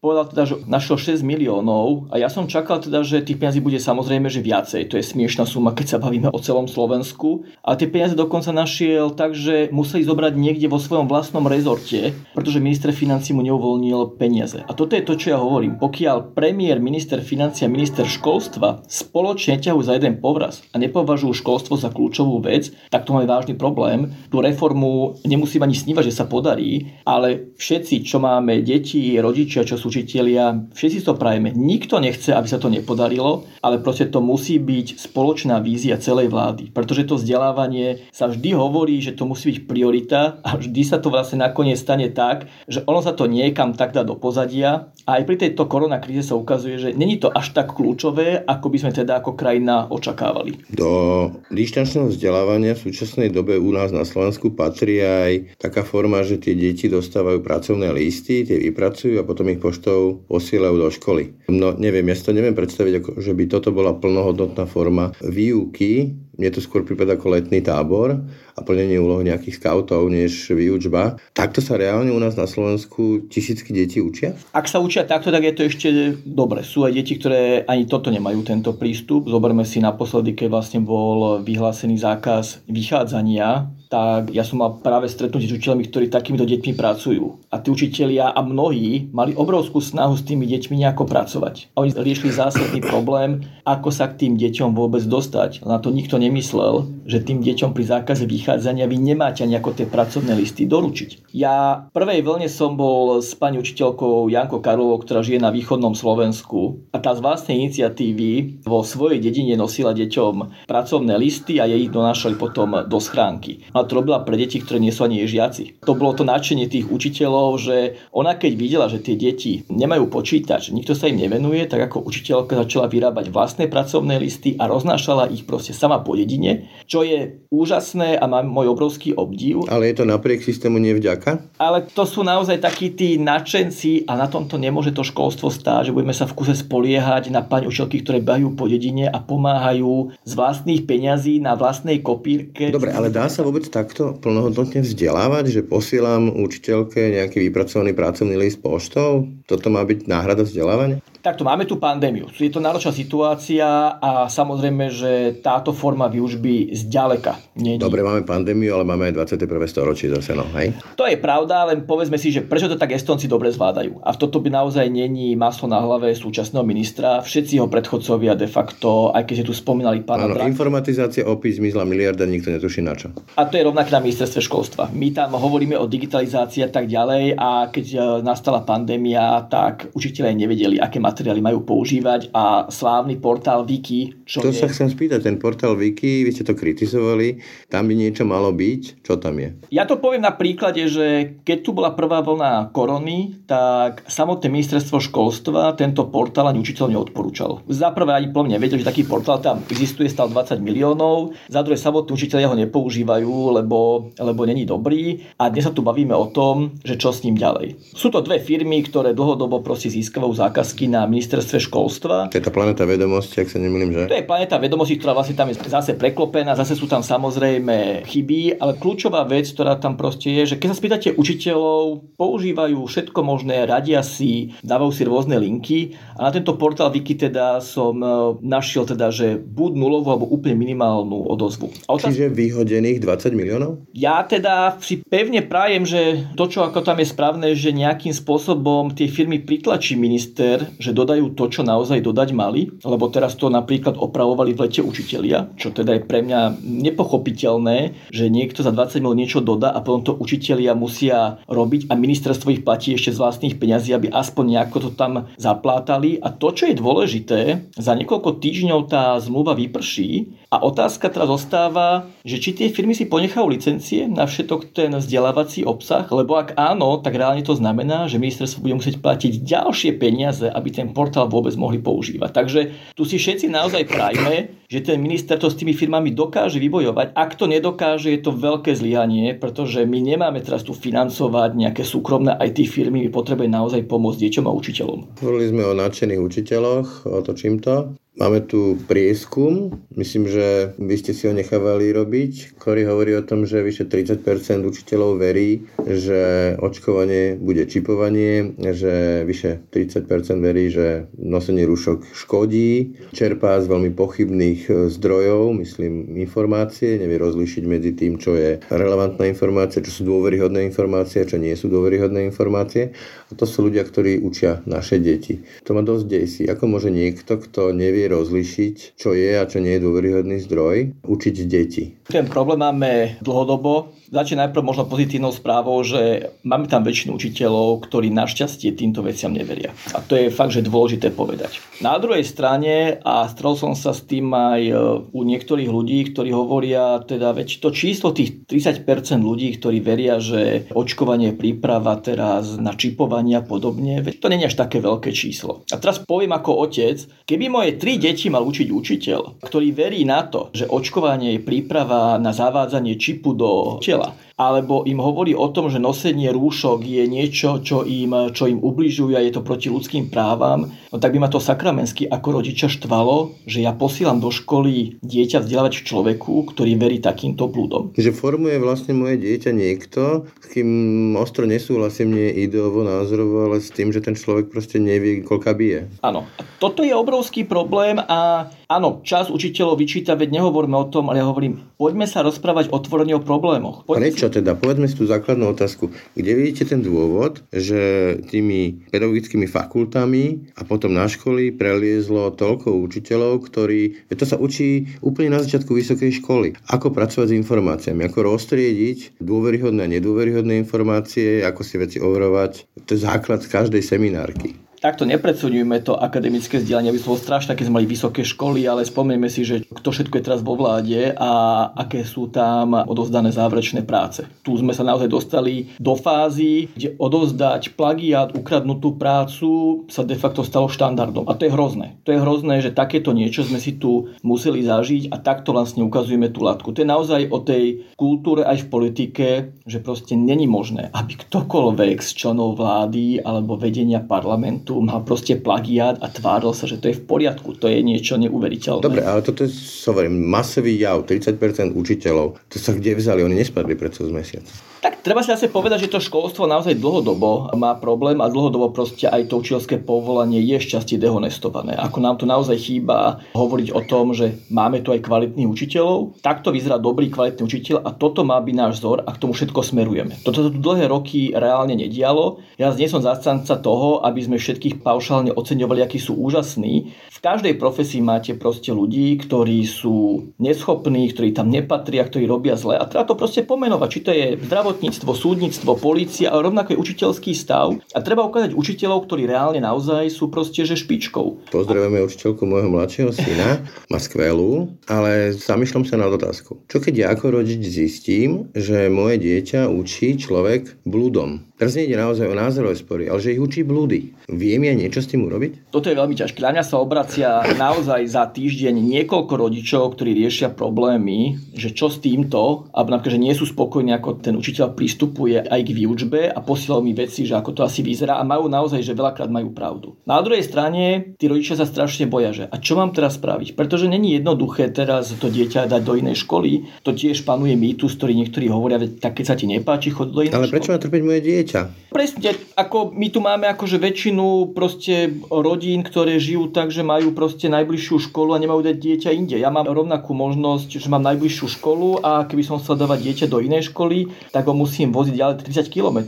povedal 0.04 0.26
teda, 0.30 0.44
že 0.46 0.56
našiel 0.68 0.98
6 1.00 1.24
miliónov 1.24 2.12
a 2.12 2.20
ja 2.20 2.28
som 2.28 2.46
čakal 2.46 2.84
teda, 2.84 3.02
že 3.02 3.24
tých 3.24 3.40
peniazí 3.40 3.64
bude 3.64 3.80
samozrejme, 3.80 4.28
že 4.28 4.44
viacej. 4.44 4.92
To 4.92 5.00
je 5.00 5.06
smiešná 5.06 5.48
suma, 5.48 5.72
keď 5.72 5.96
sa 5.96 6.02
bavíme 6.04 6.30
o 6.30 6.40
celom 6.44 6.68
Slovensku. 6.68 7.48
Ale 7.64 7.80
tie 7.80 7.88
peniaze 7.90 8.14
dokonca 8.14 8.52
našiel 8.52 9.16
tak, 9.16 9.34
že 9.34 9.72
museli 9.72 10.04
zobrať 10.04 10.34
niekde 10.36 10.68
vo 10.68 10.82
svojom 10.82 11.08
vlastnom 11.08 11.48
rezorte, 11.48 12.14
pretože 12.36 12.62
minister 12.62 12.92
financí 12.92 13.32
mu 13.32 13.42
neuvoľnil 13.46 14.20
peniaze. 14.20 14.62
A 14.66 14.72
toto 14.76 14.94
je 14.94 15.06
to, 15.06 15.16
čo 15.16 15.28
ja 15.34 15.40
hovorím. 15.40 15.80
Pokiaľ 15.80 16.36
premiér, 16.36 16.82
minister 16.82 17.22
financí 17.22 17.64
a 17.66 17.72
minister 17.72 18.04
školstva 18.04 18.84
spoločne 19.16 19.64
ťahujú 19.64 19.80
za 19.80 19.96
jeden 19.96 20.20
povraz 20.20 20.60
a 20.76 20.76
nepovažujú 20.76 21.40
školstvo 21.40 21.80
za 21.80 21.88
kľúčovú 21.88 22.44
vec, 22.44 22.76
tak 22.92 23.08
to 23.08 23.16
máme 23.16 23.24
vážny 23.24 23.56
problém. 23.56 24.12
Tú 24.28 24.44
reformu 24.44 25.16
nemusím 25.24 25.64
ani 25.64 25.72
snívať, 25.72 26.12
že 26.12 26.18
sa 26.20 26.28
podarí, 26.28 27.00
ale 27.08 27.56
všetci, 27.56 28.04
čo 28.04 28.20
máme 28.20 28.60
deti, 28.60 29.16
rodičia, 29.16 29.64
čo 29.64 29.80
sú 29.80 29.88
učitelia, 29.88 30.68
všetci 30.76 31.08
to 31.08 31.16
prajeme. 31.16 31.56
Nikto 31.56 32.04
nechce, 32.04 32.36
aby 32.36 32.44
sa 32.44 32.60
to 32.60 32.68
nepodarilo, 32.68 33.48
ale 33.64 33.80
proste 33.80 34.12
to 34.12 34.20
musí 34.20 34.60
byť 34.60 35.00
spoločná 35.00 35.64
vízia 35.64 35.96
celej 35.96 36.28
vlády. 36.28 36.76
Pretože 36.76 37.08
to 37.08 37.16
vzdelávanie 37.16 38.12
sa 38.12 38.28
vždy 38.28 38.52
hovorí, 38.52 39.00
že 39.00 39.16
to 39.16 39.24
musí 39.24 39.56
byť 39.56 39.60
priorita 39.64 40.44
a 40.44 40.60
vždy 40.60 40.84
sa 40.84 41.00
to 41.00 41.08
vlastne 41.08 41.40
nakoniec 41.40 41.80
stane 41.80 42.12
tak, 42.12 42.52
že 42.68 42.84
ono 42.84 43.00
sa 43.00 43.16
to 43.16 43.32
niekam 43.32 43.80
tak 43.80 43.96
dá 43.96 44.04
do 44.04 44.20
pozadia 44.20 44.92
a 45.08 45.22
aj 45.22 45.24
pri 45.24 45.40
tejto 45.40 45.72
koronakríze 45.72 46.28
sa 46.28 46.36
ukazuje, 46.36 46.76
že 46.76 46.90
není 46.92 47.16
to 47.16 47.32
až 47.32 47.56
tak 47.56 47.72
kľúčové, 47.72 48.44
ako 48.44 48.68
by 48.68 48.78
sme 48.84 48.92
teda 48.96 49.20
ako 49.20 49.36
krajina 49.36 49.92
očakávali. 49.92 50.56
Do 50.72 51.28
dištančného 51.52 52.08
vzdelávania 52.08 52.80
v 52.80 52.88
súčasnej 52.88 53.30
dobe 53.36 53.60
u 53.60 53.76
nás 53.76 53.92
na 53.92 54.08
Slovensku 54.08 54.56
patrí 54.56 55.04
aj 55.04 55.60
taká 55.60 55.84
forma, 55.84 56.24
že 56.24 56.40
tie 56.40 56.56
deti 56.56 56.88
dostávajú 56.88 57.44
pracovné 57.44 57.92
listy, 57.92 58.48
tie 58.48 58.56
vypracujú 58.72 59.20
a 59.20 59.28
potom 59.28 59.52
ich 59.52 59.60
poštou 59.60 60.24
posielajú 60.32 60.76
do 60.80 60.90
školy. 60.90 61.52
No 61.52 61.76
neviem, 61.76 62.08
ja 62.08 62.16
si 62.16 62.24
to 62.24 62.32
neviem 62.32 62.56
predstaviť, 62.56 62.94
ako, 63.04 63.10
že 63.20 63.32
by 63.36 63.44
toto 63.52 63.76
bola 63.76 63.92
plnohodnotná 64.00 64.64
forma 64.64 65.12
výuky 65.20 66.16
mne 66.36 66.52
to 66.52 66.60
skôr 66.60 66.84
prípada 66.84 67.16
ako 67.16 67.32
letný 67.32 67.64
tábor 67.64 68.20
a 68.56 68.64
plnenie 68.64 68.96
úloh 68.98 69.20
nejakých 69.20 69.60
skautov 69.60 70.08
než 70.08 70.56
výučba. 70.56 71.20
Takto 71.36 71.60
sa 71.60 71.76
reálne 71.76 72.10
u 72.16 72.20
nás 72.24 72.40
na 72.40 72.48
Slovensku 72.48 73.28
tisícky 73.28 73.76
detí 73.76 74.00
učia? 74.00 74.32
Ak 74.56 74.72
sa 74.72 74.80
učia 74.80 75.04
takto, 75.04 75.28
tak 75.28 75.44
je 75.44 75.54
to 75.54 75.64
ešte 75.68 75.88
dobre. 76.24 76.64
Sú 76.64 76.88
aj 76.88 76.96
deti, 76.96 77.20
ktoré 77.20 77.68
ani 77.68 77.84
toto 77.84 78.08
nemajú, 78.08 78.48
tento 78.48 78.72
prístup. 78.80 79.28
Zoberme 79.28 79.68
si 79.68 79.84
naposledy, 79.84 80.40
keď 80.40 80.48
vlastne 80.48 80.80
bol 80.80 81.44
vyhlásený 81.44 82.00
zákaz 82.00 82.64
vychádzania 82.72 83.68
tak 83.88 84.34
ja 84.34 84.42
som 84.42 84.62
mal 84.62 84.82
práve 84.82 85.06
stretnutie 85.08 85.50
s 85.50 85.56
učiteľmi, 85.56 85.88
ktorí 85.90 86.06
takýmito 86.10 86.46
deťmi 86.46 86.74
pracujú. 86.74 87.50
A 87.54 87.62
tí 87.62 87.70
učitelia 87.70 88.34
a 88.34 88.40
mnohí 88.42 89.10
mali 89.14 89.38
obrovskú 89.38 89.80
snahu 89.82 90.18
s 90.18 90.26
tými 90.26 90.50
deťmi 90.50 90.82
nejako 90.82 91.06
pracovať. 91.06 91.76
A 91.78 91.86
oni 91.86 91.94
riešili 91.94 92.34
zásadný 92.34 92.82
problém, 92.82 93.46
ako 93.66 93.90
sa 93.94 94.10
k 94.10 94.26
tým 94.26 94.34
deťom 94.38 94.74
vôbec 94.74 95.06
dostať. 95.06 95.66
Na 95.66 95.78
to 95.78 95.94
nikto 95.94 96.18
nemyslel, 96.18 97.06
že 97.06 97.22
tým 97.22 97.42
deťom 97.42 97.74
pri 97.74 97.86
zákaze 97.86 98.26
vychádzania 98.26 98.90
vy 98.90 98.98
nemáte 98.98 99.46
nejako 99.46 99.78
tie 99.78 99.88
pracovné 99.90 100.34
listy 100.34 100.66
doručiť. 100.66 101.30
Ja 101.36 101.86
prvej 101.94 102.26
vlne 102.26 102.50
som 102.50 102.78
bol 102.78 103.22
s 103.22 103.38
pani 103.38 103.62
učiteľkou 103.62 104.30
Janko 104.30 104.62
Karlovou, 104.62 104.98
ktorá 105.02 105.22
žije 105.22 105.42
na 105.42 105.54
východnom 105.54 105.94
Slovensku 105.94 106.82
a 106.90 106.98
tá 106.98 107.14
z 107.14 107.22
vlastnej 107.22 107.62
iniciatívy 107.66 108.62
vo 108.66 108.82
svojej 108.82 109.22
dedine 109.22 109.54
nosila 109.54 109.94
deťom 109.94 110.68
pracovné 110.70 111.14
listy 111.22 111.62
a 111.62 111.70
jej 111.70 111.86
donášali 111.90 112.36
potom 112.36 112.86
do 112.86 112.98
schránky 112.98 113.68
ale 113.76 113.92
to 113.92 114.00
robila 114.00 114.24
pre 114.24 114.40
deti, 114.40 114.64
ktoré 114.64 114.80
nie 114.80 114.96
sú 114.96 115.04
ani 115.04 115.20
jej 115.28 115.36
žiaci. 115.36 115.84
To 115.84 116.00
bolo 116.00 116.16
to 116.16 116.24
nadšenie 116.24 116.72
tých 116.72 116.88
učiteľov, 116.88 117.60
že 117.60 118.00
ona 118.16 118.40
keď 118.40 118.52
videla, 118.56 118.88
že 118.88 119.04
tie 119.04 119.20
deti 119.20 119.68
nemajú 119.68 120.08
počítač, 120.08 120.72
nikto 120.72 120.96
sa 120.96 121.12
im 121.12 121.20
nevenuje, 121.20 121.68
tak 121.68 121.92
ako 121.92 122.08
učiteľka 122.08 122.56
začala 122.64 122.88
vyrábať 122.88 123.36
vlastné 123.36 123.68
pracovné 123.68 124.16
listy 124.16 124.56
a 124.56 124.72
roznášala 124.72 125.28
ich 125.28 125.44
proste 125.44 125.76
sama 125.76 126.00
po 126.00 126.16
dedine, 126.16 126.72
čo 126.88 127.04
je 127.04 127.44
úžasné 127.52 128.16
a 128.16 128.24
má 128.32 128.40
môj 128.48 128.72
obrovský 128.72 129.12
obdiv. 129.12 129.68
Ale 129.68 129.92
je 129.92 130.00
to 130.00 130.06
napriek 130.08 130.40
systému 130.40 130.80
nevďaka? 130.80 131.60
Ale 131.60 131.84
to 131.84 132.08
sú 132.08 132.24
naozaj 132.24 132.64
takí 132.64 132.96
tí 132.96 133.20
nadšenci 133.20 134.08
a 134.08 134.16
na 134.16 134.32
tomto 134.32 134.56
nemôže 134.56 134.96
to 134.96 135.04
školstvo 135.04 135.52
stáť, 135.52 135.92
že 135.92 135.96
budeme 135.96 136.16
sa 136.16 136.24
v 136.24 136.36
kuse 136.40 136.56
spoliehať 136.56 137.28
na 137.34 137.44
pani 137.44 137.68
učiteľky, 137.68 138.06
ktoré 138.06 138.20
behajú 138.24 138.56
po 138.56 138.72
dedine 138.72 139.12
a 139.12 139.20
pomáhajú 139.20 140.16
z 140.24 140.32
vlastných 140.32 140.88
peňazí 140.88 141.44
na 141.44 141.60
vlastnej 141.60 142.00
kopírke. 142.00 142.72
Dobre, 142.72 142.96
ale 142.96 143.12
dá 143.12 143.28
sa 143.28 143.44
vôbec 143.44 143.65
takto 143.70 144.18
plnohodnotne 144.20 144.86
vzdelávať, 144.86 145.46
že 145.50 145.62
posielam 145.66 146.30
učiteľke 146.30 147.14
nejaký 147.16 147.44
vypracovaný 147.50 147.96
pracovný 147.96 148.36
list 148.38 148.62
poštou? 148.62 149.30
Toto 149.46 149.68
má 149.74 149.82
byť 149.86 150.10
náhrada 150.10 150.44
vzdelávania? 150.44 151.02
Takto 151.26 151.42
máme 151.42 151.66
tu 151.66 151.82
pandémiu. 151.82 152.30
Je 152.38 152.54
to 152.54 152.62
náročná 152.62 152.94
situácia 152.94 153.98
a 153.98 154.30
samozrejme, 154.30 154.94
že 154.94 155.42
táto 155.42 155.74
forma 155.74 156.06
výužby 156.06 156.70
zďaleka 156.70 157.58
nie 157.58 157.82
Dobre, 157.82 158.06
máme 158.06 158.22
pandémiu, 158.22 158.78
ale 158.78 158.86
máme 158.86 159.10
aj 159.10 159.34
21. 159.34 159.66
storočie 159.66 160.14
zase, 160.14 160.38
no, 160.38 160.46
hej? 160.54 160.78
To 160.94 161.10
je 161.10 161.18
pravda, 161.18 161.66
len 161.74 161.90
povedzme 161.90 162.22
si, 162.22 162.30
že 162.30 162.46
prečo 162.46 162.70
to 162.70 162.78
tak 162.78 162.94
Estonci 162.94 163.26
dobre 163.26 163.50
zvládajú. 163.50 164.06
A 164.06 164.14
v 164.14 164.18
toto 164.22 164.38
by 164.38 164.54
naozaj 164.54 164.86
není 164.86 165.34
maslo 165.34 165.66
na 165.66 165.82
hlave 165.82 166.14
súčasného 166.14 166.62
ministra. 166.62 167.26
Všetci 167.26 167.58
ho 167.58 167.66
predchodcovia 167.74 168.38
de 168.38 168.46
facto, 168.46 169.10
aj 169.10 169.26
keď 169.26 169.34
ste 169.42 169.46
tu 169.50 169.54
spomínali 169.58 170.06
pána 170.06 170.30
Áno, 170.30 170.46
informatizácia, 170.46 171.26
opis, 171.26 171.58
zmizla 171.58 171.90
miliarda, 171.90 172.30
nikto 172.30 172.54
netuší 172.54 172.86
na 172.86 172.94
čo. 172.94 173.10
A 173.34 173.50
to 173.50 173.58
je 173.58 173.66
rovnaké 173.66 173.90
na 173.90 174.06
ministerstve 174.06 174.46
školstva. 174.46 174.94
My 174.94 175.10
tam 175.10 175.34
hovoríme 175.34 175.74
o 175.74 175.90
digitalizácii 175.90 176.62
a 176.62 176.70
tak 176.70 176.86
ďalej 176.86 177.34
a 177.34 177.74
keď 177.74 177.86
e, 177.90 178.00
nastala 178.22 178.62
pandémia, 178.62 179.42
tak 179.50 179.90
učiteľe 179.96 180.38
nevedeli, 180.38 180.78
aké 180.78 181.00
má 181.00 181.15
materiály 181.16 181.40
majú 181.40 181.64
používať 181.64 182.36
a 182.36 182.68
slávny 182.68 183.24
portál 183.24 183.64
Wiki. 183.64 184.28
Čo 184.28 184.44
to 184.44 184.52
je... 184.52 184.60
sa 184.60 184.68
chcem 184.68 184.92
spýtať, 184.92 185.24
ten 185.24 185.40
portál 185.40 185.80
Wiki, 185.80 186.28
vy 186.28 186.36
ste 186.36 186.44
to 186.44 186.52
kritizovali, 186.52 187.40
tam 187.72 187.88
by 187.88 187.96
niečo 187.96 188.28
malo 188.28 188.52
byť, 188.52 189.00
čo 189.00 189.16
tam 189.16 189.40
je? 189.40 189.56
Ja 189.72 189.88
to 189.88 189.96
poviem 189.96 190.28
na 190.28 190.36
príklade, 190.36 190.84
že 190.92 191.40
keď 191.48 191.58
tu 191.64 191.72
bola 191.72 191.96
prvá 191.96 192.20
vlna 192.20 192.76
korony, 192.76 193.40
tak 193.48 194.04
samotné 194.12 194.52
ministerstvo 194.52 195.00
školstva 195.00 195.72
tento 195.80 196.04
portál 196.12 196.52
ani 196.52 196.60
učiteľ 196.60 196.92
neodporúčal. 196.92 197.64
Za 197.72 197.96
prvé 197.96 198.20
ani 198.20 198.36
plne 198.36 198.60
nevedel, 198.60 198.84
že 198.84 198.90
taký 198.92 199.08
portál 199.08 199.40
tam 199.40 199.64
existuje, 199.72 200.12
stal 200.12 200.28
20 200.28 200.60
miliónov, 200.60 201.32
za 201.48 201.64
druhé 201.64 201.80
samotní 201.80 202.12
učiteľia 202.12 202.52
ho 202.52 202.60
nepoužívajú, 202.60 203.56
lebo, 203.56 204.12
lebo 204.20 204.42
není 204.44 204.68
dobrý 204.68 205.24
a 205.40 205.48
dnes 205.48 205.64
sa 205.64 205.72
tu 205.72 205.80
bavíme 205.80 206.12
o 206.12 206.28
tom, 206.28 206.76
že 206.84 207.00
čo 207.00 207.16
s 207.16 207.24
ním 207.24 207.40
ďalej. 207.40 207.80
Sú 207.94 208.12
to 208.12 208.20
dve 208.20 208.44
firmy, 208.44 208.84
ktoré 208.84 209.16
dlhodobo 209.16 209.62
proste 209.62 209.88
získavajú 209.88 210.34
zákazky 210.34 210.90
na 210.90 211.05
ministerstve 211.06 211.58
školstva. 211.70 212.30
To 212.30 212.38
je 212.38 212.46
tá 212.46 212.54
planeta 212.54 212.84
vedomosti, 212.84 213.42
ak 213.42 213.50
sa 213.50 213.58
nemýlim, 213.62 213.94
že? 213.94 214.04
To 214.10 214.18
je 214.18 214.26
planeta 214.28 214.60
vedomosti, 214.60 214.98
ktorá 215.00 215.16
vlastne 215.16 215.38
tam 215.38 215.50
je 215.50 215.58
zase 215.66 215.96
preklopená, 215.98 216.58
zase 216.58 216.76
sú 216.78 216.86
tam 216.86 217.06
samozrejme 217.06 218.06
chyby, 218.06 218.60
ale 218.60 218.78
kľúčová 218.78 219.26
vec, 219.30 219.50
ktorá 219.50 219.78
tam 219.78 219.96
proste 219.96 220.32
je, 220.32 220.56
že 220.56 220.60
keď 220.60 220.68
sa 220.72 220.78
spýtate 220.78 221.10
učiteľov, 221.16 222.16
používajú 222.20 222.80
všetko 222.86 223.20
možné, 223.26 223.66
radia 223.66 224.02
si, 224.06 224.56
dávajú 224.62 224.92
si 224.92 225.04
rôzne 225.08 225.38
linky 225.40 225.98
a 226.18 226.28
na 226.28 226.32
tento 226.32 226.56
portál 226.56 226.92
Wiki 226.92 227.18
teda 227.18 227.60
som 227.60 228.00
e, 228.00 228.08
našiel 228.46 228.88
teda, 228.88 229.12
že 229.12 229.36
buď 229.36 229.72
nulovú 229.76 230.08
alebo 230.12 230.26
úplne 230.30 230.56
minimálnu 230.56 231.28
odozvu. 231.28 231.72
Otázka... 231.90 232.14
Čiže 232.14 232.34
vyhodených 232.34 233.00
20 233.04 233.36
miliónov? 233.36 233.72
Ja 233.92 234.24
teda 234.24 234.80
si 234.80 235.02
pevne 235.04 235.44
prajem, 235.44 235.84
že 235.84 236.26
to, 236.40 236.48
čo 236.48 236.64
ako 236.66 236.82
tam 236.82 237.00
je 237.02 237.08
správne, 237.08 237.48
že 237.54 237.76
nejakým 237.76 238.16
spôsobom 238.16 238.96
tie 238.96 239.12
firmy 239.12 239.44
pritlačí 239.44 240.00
minister, 240.00 240.72
že 240.86 240.94
dodajú 240.94 241.34
to, 241.34 241.50
čo 241.50 241.66
naozaj 241.66 242.06
dodať 242.06 242.30
mali, 242.38 242.70
lebo 242.86 243.10
teraz 243.10 243.34
to 243.34 243.50
napríklad 243.50 243.98
opravovali 243.98 244.54
v 244.54 244.70
lete 244.70 244.86
učitelia, 244.86 245.50
čo 245.58 245.74
teda 245.74 245.98
je 245.98 246.06
pre 246.06 246.22
mňa 246.22 246.62
nepochopiteľné, 246.62 248.10
že 248.14 248.30
niekto 248.30 248.62
za 248.62 248.70
20 248.70 249.02
miliónov 249.02 249.18
niečo 249.18 249.40
dodá 249.42 249.74
a 249.74 249.82
potom 249.82 250.06
to 250.06 250.14
učitelia 250.14 250.78
musia 250.78 251.42
robiť 251.50 251.90
a 251.90 251.98
ministerstvo 251.98 252.54
ich 252.54 252.62
platí 252.62 252.94
ešte 252.94 253.16
z 253.16 253.22
vlastných 253.22 253.58
peňazí, 253.58 253.98
aby 253.98 254.14
aspoň 254.14 254.46
nejako 254.60 254.78
to 254.86 254.90
tam 254.94 255.32
zaplátali. 255.42 256.22
A 256.22 256.30
to, 256.30 256.54
čo 256.54 256.70
je 256.70 256.78
dôležité, 256.78 257.40
za 257.74 257.94
niekoľko 257.98 258.38
týždňov 258.38 258.80
tá 258.92 259.18
zmluva 259.18 259.58
vyprší 259.58 260.45
a 260.50 260.62
otázka 260.62 261.10
teraz 261.10 261.28
zostáva, 261.28 262.10
že 262.22 262.38
či 262.38 262.54
tie 262.54 262.68
firmy 262.70 262.94
si 262.94 263.10
ponechajú 263.10 263.46
licencie 263.50 264.06
na 264.06 264.30
všetok 264.30 264.72
ten 264.72 264.94
vzdelávací 264.94 265.66
obsah, 265.66 266.06
lebo 266.14 266.38
ak 266.38 266.54
áno, 266.56 267.02
tak 267.02 267.18
reálne 267.18 267.42
to 267.42 267.58
znamená, 267.58 268.06
že 268.06 268.22
ministerstvo 268.22 268.62
bude 268.62 268.78
musieť 268.78 269.02
platiť 269.02 269.42
ďalšie 269.42 269.92
peniaze, 269.98 270.46
aby 270.46 270.70
ten 270.70 270.94
portál 270.94 271.28
vôbec 271.28 271.54
mohli 271.58 271.82
používať. 271.82 272.30
Takže 272.32 272.60
tu 272.94 273.04
si 273.04 273.18
všetci 273.18 273.50
naozaj 273.50 273.90
prajme, 273.90 274.66
že 274.66 274.82
ten 274.82 274.98
minister 274.98 275.38
to 275.38 275.50
s 275.50 275.58
tými 275.58 275.74
firmami 275.74 276.14
dokáže 276.14 276.58
vybojovať. 276.58 277.14
Ak 277.14 277.38
to 277.38 277.46
nedokáže, 277.46 278.14
je 278.14 278.22
to 278.22 278.34
veľké 278.34 278.74
zlyhanie, 278.74 279.38
pretože 279.38 279.86
my 279.86 280.00
nemáme 280.02 280.42
teraz 280.42 280.66
tu 280.66 280.74
financovať 280.74 281.54
nejaké 281.54 281.86
súkromné 281.86 282.34
IT 282.42 282.66
firmy, 282.70 283.06
my 283.06 283.10
potrebujeme 283.14 283.54
naozaj 283.54 283.86
pomôcť 283.86 284.20
deťom 284.30 284.46
a 284.50 284.52
učiteľom. 284.54 285.00
Hovorili 285.22 285.52
sme 285.54 285.64
o 285.70 285.74
nadšených 285.78 286.22
učiteľoch, 286.22 286.88
otočím 287.06 287.62
to. 287.62 287.94
Máme 288.16 288.48
tu 288.48 288.80
prieskum, 288.88 289.76
myslím, 289.92 290.32
že 290.32 290.72
vy 290.80 290.96
ste 290.96 291.12
si 291.12 291.28
ho 291.28 291.36
nechávali 291.36 291.92
robiť, 291.92 292.56
ktorý 292.56 292.88
hovorí 292.88 293.12
o 293.20 293.28
tom, 293.28 293.44
že 293.44 293.60
vyše 293.60 293.92
30% 293.92 294.24
učiteľov 294.64 295.20
verí, 295.20 295.68
že 295.84 296.56
očkovanie 296.56 297.36
bude 297.36 297.68
čipovanie, 297.68 298.56
že 298.72 299.28
vyše 299.28 299.68
30% 299.68 300.08
verí, 300.40 300.72
že 300.72 301.12
nosenie 301.20 301.68
rúšok 301.68 302.16
škodí, 302.16 302.96
čerpá 303.12 303.60
z 303.60 303.68
veľmi 303.68 303.92
pochybných 303.92 304.88
zdrojov, 304.96 305.52
myslím 305.60 306.16
informácie, 306.16 306.96
nevie 306.96 307.20
rozlíšiť 307.20 307.64
medzi 307.68 308.00
tým, 308.00 308.16
čo 308.16 308.40
je 308.40 308.64
relevantná 308.72 309.28
informácia, 309.28 309.84
čo 309.84 309.92
sú 309.92 310.08
dôveryhodné 310.08 310.64
informácie, 310.64 311.28
čo 311.28 311.36
nie 311.36 311.52
sú 311.52 311.68
dôveryhodné 311.68 312.24
informácie. 312.32 312.96
A 313.28 313.36
to 313.36 313.44
sú 313.44 313.68
ľudia, 313.68 313.84
ktorí 313.84 314.24
učia 314.24 314.64
naše 314.64 315.04
deti. 315.04 315.44
To 315.68 315.76
ma 315.76 315.84
dosť 315.84 316.06
desí. 316.08 316.44
Ako 316.48 316.72
môže 316.72 316.88
niekto, 316.88 317.36
kto 317.44 317.76
nevie 317.76 318.05
rozlišiť, 318.08 318.98
čo 318.98 319.14
je 319.14 319.38
a 319.38 319.44
čo 319.46 319.62
nie 319.62 319.78
je 319.78 319.84
dôveryhodný 319.86 320.38
zdroj, 320.44 321.06
učiť 321.06 321.36
deti. 321.46 321.84
Ten 322.08 322.30
problém 322.30 322.62
máme 322.62 323.18
dlhodobo. 323.22 323.94
Začne 324.06 324.46
najprv 324.46 324.62
možno 324.62 324.86
pozitívnou 324.86 325.34
správou, 325.34 325.82
že 325.82 326.30
máme 326.46 326.70
tam 326.70 326.86
väčšinu 326.86 327.18
učiteľov, 327.18 327.90
ktorí 327.90 328.14
našťastie 328.14 328.78
týmto 328.78 329.02
veciam 329.02 329.34
neveria. 329.34 329.74
A 329.98 330.02
to 330.06 330.14
je 330.14 330.30
fakt, 330.30 330.54
že 330.54 330.62
dôležité 330.62 331.10
povedať. 331.10 331.58
Na 331.82 331.98
druhej 331.98 332.22
strane, 332.22 333.02
a 333.02 333.26
strel 333.26 333.58
som 333.58 333.74
sa 333.74 333.98
s 333.98 334.06
tým 334.06 334.30
aj 334.30 334.62
e, 334.62 334.74
u 335.10 335.22
niektorých 335.26 335.70
ľudí, 335.70 336.14
ktorí 336.14 336.30
hovoria, 336.32 337.02
teda 337.02 337.34
veď 337.34 337.60
to 337.60 337.74
číslo 337.74 338.14
tých 338.14 338.46
30% 338.46 338.86
ľudí, 339.26 339.58
ktorí 339.58 339.82
veria, 339.82 340.22
že 340.22 340.70
očkovanie 340.72 341.34
je 341.34 341.40
príprava 341.42 341.98
teraz 341.98 342.62
na 342.62 342.78
čipovanie 342.78 343.42
a 343.42 343.44
podobne, 343.44 344.06
veď 344.06 344.16
to 344.22 344.28
nie 344.30 344.40
je 344.46 344.50
až 344.54 344.56
také 344.56 344.80
veľké 344.86 345.10
číslo. 345.12 345.66
A 345.74 345.82
teraz 345.82 345.98
poviem 345.98 346.32
ako 346.38 346.70
otec, 346.70 347.02
keby 347.26 347.50
moje 347.50 347.82
tri 347.82 347.98
deti 347.98 348.30
mal 348.30 348.46
učiť 348.46 348.68
učiteľ, 348.70 349.42
ktorý 349.42 349.74
verí 349.74 350.06
na 350.06 350.24
to, 350.30 350.54
že 350.54 350.70
očkovanie 350.70 351.36
je 351.36 351.42
príprava 351.42 352.22
na 352.22 352.32
zavádzanie 352.32 352.96
čipu 353.02 353.34
do 353.34 353.82
дела. 353.96 354.14
Alebo 354.36 354.84
im 354.84 355.00
hovorí 355.00 355.32
o 355.32 355.48
tom, 355.48 355.72
že 355.72 355.80
nosenie 355.80 356.28
rúšok 356.28 356.84
je 356.84 357.04
niečo, 357.08 357.64
čo 357.64 357.88
im, 357.88 358.36
čo 358.36 358.52
im 358.52 358.60
ubližuje 358.60 359.16
a 359.16 359.24
je 359.24 359.32
to 359.32 359.42
proti 359.42 359.72
ľudským 359.72 360.12
právam, 360.12 360.76
no 360.92 360.98
tak 361.00 361.16
by 361.16 361.24
ma 361.24 361.30
to 361.32 361.40
sakramensky 361.40 362.04
ako 362.04 362.44
rodiča 362.44 362.68
štvalo, 362.68 363.32
že 363.48 363.64
ja 363.64 363.72
posielam 363.72 364.20
do 364.20 364.28
školy 364.28 365.00
dieťa 365.00 365.40
vzdelávať 365.40 365.88
človeku, 365.88 366.52
ktorý 366.52 366.76
verí 366.76 367.00
takýmto 367.00 367.48
blúdom. 367.48 367.96
Že 367.96 368.12
formuje 368.12 368.60
vlastne 368.60 368.92
moje 368.92 369.24
dieťa 369.24 369.52
niekto, 369.56 370.28
s 370.44 370.46
kým 370.52 370.70
ostro 371.16 371.48
nesúhlasím 371.48 372.12
nie 372.12 372.44
ideovo, 372.44 372.84
názorovo, 372.84 373.48
ale 373.48 373.64
s 373.64 373.72
tým, 373.72 373.96
že 373.96 374.04
ten 374.04 374.20
človek 374.20 374.52
proste 374.52 374.84
nevie, 374.84 375.24
koľka 375.24 375.56
bije. 375.56 375.88
Áno. 376.04 376.28
A 376.36 376.44
toto 376.60 376.84
je 376.84 376.92
obrovský 376.92 377.48
problém 377.48 378.04
a 378.04 378.52
áno, 378.68 379.00
čas 379.08 379.32
učiteľov 379.32 379.80
vyčíta, 379.80 380.20
veď 380.20 380.44
nehovoríme 380.44 380.76
o 380.76 380.90
tom, 380.92 381.08
ale 381.08 381.24
ja 381.24 381.26
hovorím, 381.30 381.64
poďme 381.80 382.04
sa 382.04 382.20
rozprávať 382.20 382.74
otvorene 382.76 383.16
o 383.16 383.24
problémoch. 383.24 383.88
Poďme 383.88 384.12
Prečo 384.12 384.25
čo 384.26 384.42
teda? 384.42 384.58
Povedzme 384.58 384.90
si 384.90 384.98
tú 384.98 385.06
základnú 385.06 385.54
otázku. 385.54 385.94
Kde 386.18 386.32
vidíte 386.34 386.74
ten 386.74 386.82
dôvod, 386.82 387.46
že 387.54 388.18
tými 388.26 388.90
pedagogickými 388.90 389.46
fakultami 389.46 390.50
a 390.58 390.66
potom 390.66 390.90
na 390.90 391.06
školy 391.06 391.54
preliezlo 391.54 392.34
toľko 392.34 392.74
učiteľov, 392.82 393.46
ktorí... 393.46 394.10
To 394.10 394.26
sa 394.26 394.42
učí 394.42 394.98
úplne 395.06 395.38
na 395.38 395.46
začiatku 395.46 395.78
vysokej 395.78 396.26
školy. 396.26 396.58
Ako 396.74 396.90
pracovať 396.90 397.30
s 397.30 397.38
informáciami, 397.38 398.10
ako 398.10 398.34
roztriediť 398.34 399.22
dôveryhodné 399.22 399.86
a 399.86 399.94
nedôveryhodné 399.94 400.58
informácie, 400.58 401.46
ako 401.46 401.62
si 401.62 401.78
veci 401.78 401.98
overovať. 402.02 402.66
To 402.90 402.98
je 402.98 403.06
základ 403.06 403.46
každej 403.46 403.86
seminárky 403.86 404.65
takto 404.86 405.10
nepredsudňujme 405.10 405.82
to 405.82 405.98
akademické 405.98 406.62
vzdelanie, 406.62 406.94
aby 406.94 407.02
bolo 407.02 407.18
strašné, 407.18 407.58
keď 407.58 407.66
sme 407.66 407.82
mali 407.82 407.90
vysoké 407.90 408.22
školy, 408.22 408.70
ale 408.70 408.86
spomenieme 408.86 409.34
si, 409.34 409.42
že 409.42 409.66
kto 409.66 409.90
všetko 409.90 410.22
je 410.22 410.26
teraz 410.30 410.46
vo 410.46 410.54
vláde 410.54 411.10
a 411.18 411.32
aké 411.74 412.06
sú 412.06 412.30
tam 412.30 412.78
odovzdané 412.78 413.34
záverečné 413.34 413.82
práce. 413.82 414.30
Tu 414.46 414.54
sme 414.62 414.78
sa 414.78 414.86
naozaj 414.86 415.10
dostali 415.10 415.74
do 415.82 415.98
fázy, 415.98 416.70
kde 416.78 416.94
odovzdať 417.02 417.74
plagiát, 417.74 418.30
ukradnutú 418.38 418.94
prácu 418.94 419.82
sa 419.90 420.06
de 420.06 420.14
facto 420.14 420.46
stalo 420.46 420.70
štandardom. 420.70 421.26
A 421.26 421.34
to 421.34 421.50
je 421.50 421.56
hrozné. 421.58 421.98
To 422.06 422.14
je 422.14 422.22
hrozné, 422.22 422.62
že 422.62 422.70
takéto 422.70 423.10
niečo 423.10 423.42
sme 423.42 423.58
si 423.58 423.82
tu 423.82 424.14
museli 424.22 424.62
zažiť 424.62 425.10
a 425.10 425.18
takto 425.18 425.50
vlastne 425.58 425.82
ukazujeme 425.82 426.30
tú 426.30 426.46
latku. 426.46 426.78
To 426.78 426.86
je 426.86 426.94
naozaj 426.94 427.34
o 427.34 427.42
tej 427.42 427.90
kultúre 427.98 428.46
aj 428.46 428.70
v 428.70 428.70
politike, 428.70 429.28
že 429.66 429.82
proste 429.82 430.14
není 430.14 430.46
možné, 430.46 430.94
aby 430.94 431.18
ktokoľvek 431.18 431.98
z 432.06 432.10
členov 432.14 432.62
vlády 432.62 433.26
alebo 433.26 433.58
vedenia 433.58 434.06
parlamentu 434.06 434.75
mal 434.82 435.04
proste 435.04 435.36
plagiát 435.40 436.00
a 436.02 436.08
tváril 436.12 436.52
sa, 436.52 436.68
že 436.68 436.80
to 436.80 436.92
je 436.92 437.00
v 437.00 437.04
poriadku. 437.04 437.56
To 437.60 437.68
je 437.72 437.80
niečo 437.80 438.20
neuveriteľné. 438.20 438.84
Dobre, 438.84 439.04
ale 439.04 439.24
toto 439.24 439.46
je, 439.46 439.52
hovorím, 439.88 440.26
masový 440.28 440.76
jav, 440.76 441.08
30% 441.08 441.76
učiteľov. 441.76 442.40
To 442.52 442.56
sa 442.56 442.72
kde 442.76 443.00
vzali? 443.00 443.24
Oni 443.24 443.36
nespadli 443.40 443.76
predsa 443.80 444.04
z 444.04 444.12
mesiaca. 444.12 444.75
Tak 444.86 445.02
treba 445.02 445.26
si 445.26 445.34
asi 445.34 445.50
povedať, 445.50 445.90
že 445.90 445.98
to 445.98 445.98
školstvo 445.98 446.46
naozaj 446.46 446.78
dlhodobo 446.78 447.50
má 447.58 447.74
problém 447.74 448.22
a 448.22 448.30
dlhodobo 448.30 448.70
proste 448.70 449.10
aj 449.10 449.34
to 449.34 449.42
učiteľské 449.42 449.82
povolanie 449.82 450.38
je 450.46 450.62
šťastie 450.62 451.02
dehonestované. 451.02 451.74
Ako 451.74 451.98
nám 452.06 452.22
tu 452.22 452.30
naozaj 452.30 452.54
chýba 452.54 453.18
hovoriť 453.34 453.74
o 453.74 453.82
tom, 453.82 454.14
že 454.14 454.46
máme 454.54 454.86
tu 454.86 454.94
aj 454.94 455.02
kvalitných 455.02 455.50
učiteľov, 455.50 456.22
takto 456.22 456.54
vyzerá 456.54 456.78
dobrý 456.78 457.10
kvalitný 457.10 457.42
učiteľ 457.50 457.82
a 457.82 457.98
toto 457.98 458.22
má 458.22 458.38
byť 458.38 458.54
náš 458.54 458.78
vzor 458.78 459.02
a 459.02 459.10
k 459.10 459.26
tomu 459.26 459.34
všetko 459.34 459.66
smerujeme. 459.66 460.22
Toto 460.22 460.46
sa 460.46 460.54
tu 460.54 460.62
dlhé 460.62 460.86
roky 460.86 461.34
reálne 461.34 461.74
nedialo. 461.74 462.46
Ja 462.62 462.70
nie 462.70 462.86
som 462.86 463.02
zastanca 463.02 463.58
toho, 463.58 464.06
aby 464.06 464.22
sme 464.22 464.38
všetkých 464.38 464.86
paušálne 464.86 465.34
oceňovali, 465.34 465.82
akí 465.82 465.98
sú 465.98 466.14
úžasní. 466.14 466.94
Každej 467.26 467.58
profesii 467.58 468.06
máte 468.06 468.38
proste 468.38 468.70
ľudí, 468.70 469.18
ktorí 469.18 469.66
sú 469.66 470.30
neschopní, 470.38 471.10
ktorí 471.10 471.34
tam 471.34 471.50
nepatria, 471.50 472.06
ktorí 472.06 472.30
robia 472.30 472.54
zle 472.54 472.78
a 472.78 472.86
treba 472.86 473.02
to 473.02 473.18
proste 473.18 473.42
pomenovať, 473.50 473.90
či 473.90 474.00
to 474.06 474.12
je 474.14 474.28
zdravotníctvo, 474.46 475.10
súdnictvo, 475.10 475.74
polícia 475.74 476.30
a 476.30 476.38
rovnako 476.38 476.78
je 476.78 476.82
učiteľský 476.86 477.34
stav. 477.34 477.82
A 477.98 478.00
treba 478.06 478.30
ukázať 478.30 478.54
učiteľov, 478.54 479.10
ktorí 479.10 479.26
reálne 479.26 479.58
naozaj 479.58 480.06
sú 480.14 480.30
proste 480.30 480.70
že 480.70 480.78
špičkou. 480.78 481.50
Pozdravujeme 481.50 482.06
učiteľku 482.06 482.46
môjho 482.46 482.70
mladšieho 482.70 483.10
syna, 483.10 483.66
má 483.90 483.98
skvelú, 483.98 484.78
ale 484.86 485.34
zamýšľam 485.34 485.90
sa 485.90 485.98
nad 485.98 486.14
otázkou. 486.14 486.62
Čo 486.70 486.78
keď 486.78 486.94
ja 486.94 487.08
ako 487.10 487.42
rodič 487.42 487.66
zistím, 487.66 488.54
že 488.54 488.86
moje 488.86 489.18
dieťa 489.18 489.66
učí 489.74 490.14
človek 490.22 490.78
blúdom? 490.86 491.42
Teraz 491.56 491.72
nejde 491.80 491.96
naozaj 491.96 492.28
o 492.28 492.36
názorové 492.36 492.76
spory, 492.76 493.08
ale 493.08 493.24
že 493.24 493.32
ich 493.32 493.40
učí 493.40 493.64
blúdy. 493.64 494.12
Viem 494.28 494.68
ja 494.68 494.76
niečo 494.76 495.00
s 495.00 495.08
tým 495.08 495.24
urobiť? 495.24 495.72
Toto 495.72 495.88
je 495.88 495.96
veľmi 495.96 496.12
ťažké. 496.12 496.44
Na 496.44 496.52
mňa 496.52 496.68
sa 496.68 496.84
obracia 497.16 497.56
naozaj 497.56 498.02
za 498.12 498.28
týždeň 498.28 498.76
niekoľko 498.76 499.34
rodičov, 499.40 499.96
ktorí 499.96 500.12
riešia 500.20 500.52
problémy, 500.52 501.40
že 501.56 501.72
čo 501.72 501.88
s 501.88 502.04
týmto, 502.04 502.68
a 502.76 502.84
napríklad, 502.84 503.16
že 503.16 503.24
nie 503.24 503.32
sú 503.32 503.48
spokojní, 503.48 503.96
ako 503.96 504.20
ten 504.20 504.36
učiteľ 504.36 504.76
pristupuje 504.76 505.40
aj 505.40 505.62
k 505.64 505.72
výučbe 505.72 506.28
a 506.28 506.40
posielajú 506.44 506.84
mi 506.84 506.92
veci, 506.92 507.24
že 507.24 507.40
ako 507.40 507.56
to 507.56 507.62
asi 507.64 507.88
vyzerá 507.88 508.20
a 508.20 508.28
majú 508.28 508.52
naozaj, 508.52 508.84
že 508.84 508.92
veľakrát 508.92 509.32
majú 509.32 509.56
pravdu. 509.56 509.96
Na 510.04 510.20
druhej 510.20 510.44
strane, 510.44 511.16
tí 511.16 511.32
rodičia 511.32 511.56
sa 511.56 511.64
strašne 511.64 512.12
boja, 512.12 512.36
že 512.36 512.44
a 512.52 512.56
čo 512.60 512.76
mám 512.76 512.92
teraz 512.92 513.16
spraviť? 513.16 513.56
Pretože 513.56 513.88
není 513.88 514.20
jednoduché 514.20 514.68
teraz 514.76 515.16
to 515.16 515.32
dieťa 515.32 515.72
dať 515.72 515.82
do 515.88 515.96
inej 515.96 516.28
školy. 516.28 516.68
To 516.84 516.92
tiež 516.92 517.24
panuje 517.24 517.56
mýtus, 517.56 517.96
ktorý 517.96 518.12
niektorí 518.12 518.52
hovoria, 518.52 518.82
tak 519.00 519.24
keď 519.24 519.26
sa 519.32 519.40
ti 519.40 519.48
nepáči, 519.48 519.96
chod 519.96 520.12
do 520.12 520.20
inej 520.20 520.36
Ale 520.36 520.52
prečo 520.52 520.76
má 520.76 520.80
trpeť 520.84 521.02
moje 521.06 521.22
dieťa. 521.24 521.62
Presne, 521.96 522.36
ako 522.60 522.92
my 522.92 523.08
tu 523.08 523.24
máme 523.24 523.48
akože 523.56 523.80
väčšinu 523.80 524.52
proste 524.52 525.16
rodín, 525.32 525.80
ktoré 525.80 526.20
žijú 526.20 526.52
tak, 526.52 526.74
že 526.74 526.84
majú 526.84 527.05
proste 527.12 527.52
najbližšiu 527.52 528.10
školu 528.10 528.34
a 528.34 528.42
nemajú 528.42 528.66
dať 528.66 528.76
dieťa 528.80 529.10
inde. 529.12 529.38
Ja 529.38 529.52
mám 529.52 529.68
rovnakú 529.68 530.16
možnosť, 530.16 530.80
že 530.80 530.88
mám 530.88 531.04
najbližšiu 531.04 531.60
školu 531.60 532.02
a 532.02 532.24
keby 532.26 532.42
som 532.42 532.58
chcel 532.58 532.80
dávať 532.80 533.06
dieťa 533.06 533.26
do 533.28 533.44
inej 533.44 533.76
školy, 533.76 534.10
tak 534.32 534.48
ho 534.48 534.56
musím 534.56 534.96
voziť 534.96 535.14
ďalej 535.14 535.36
30 535.46 535.68
km, 535.74 536.00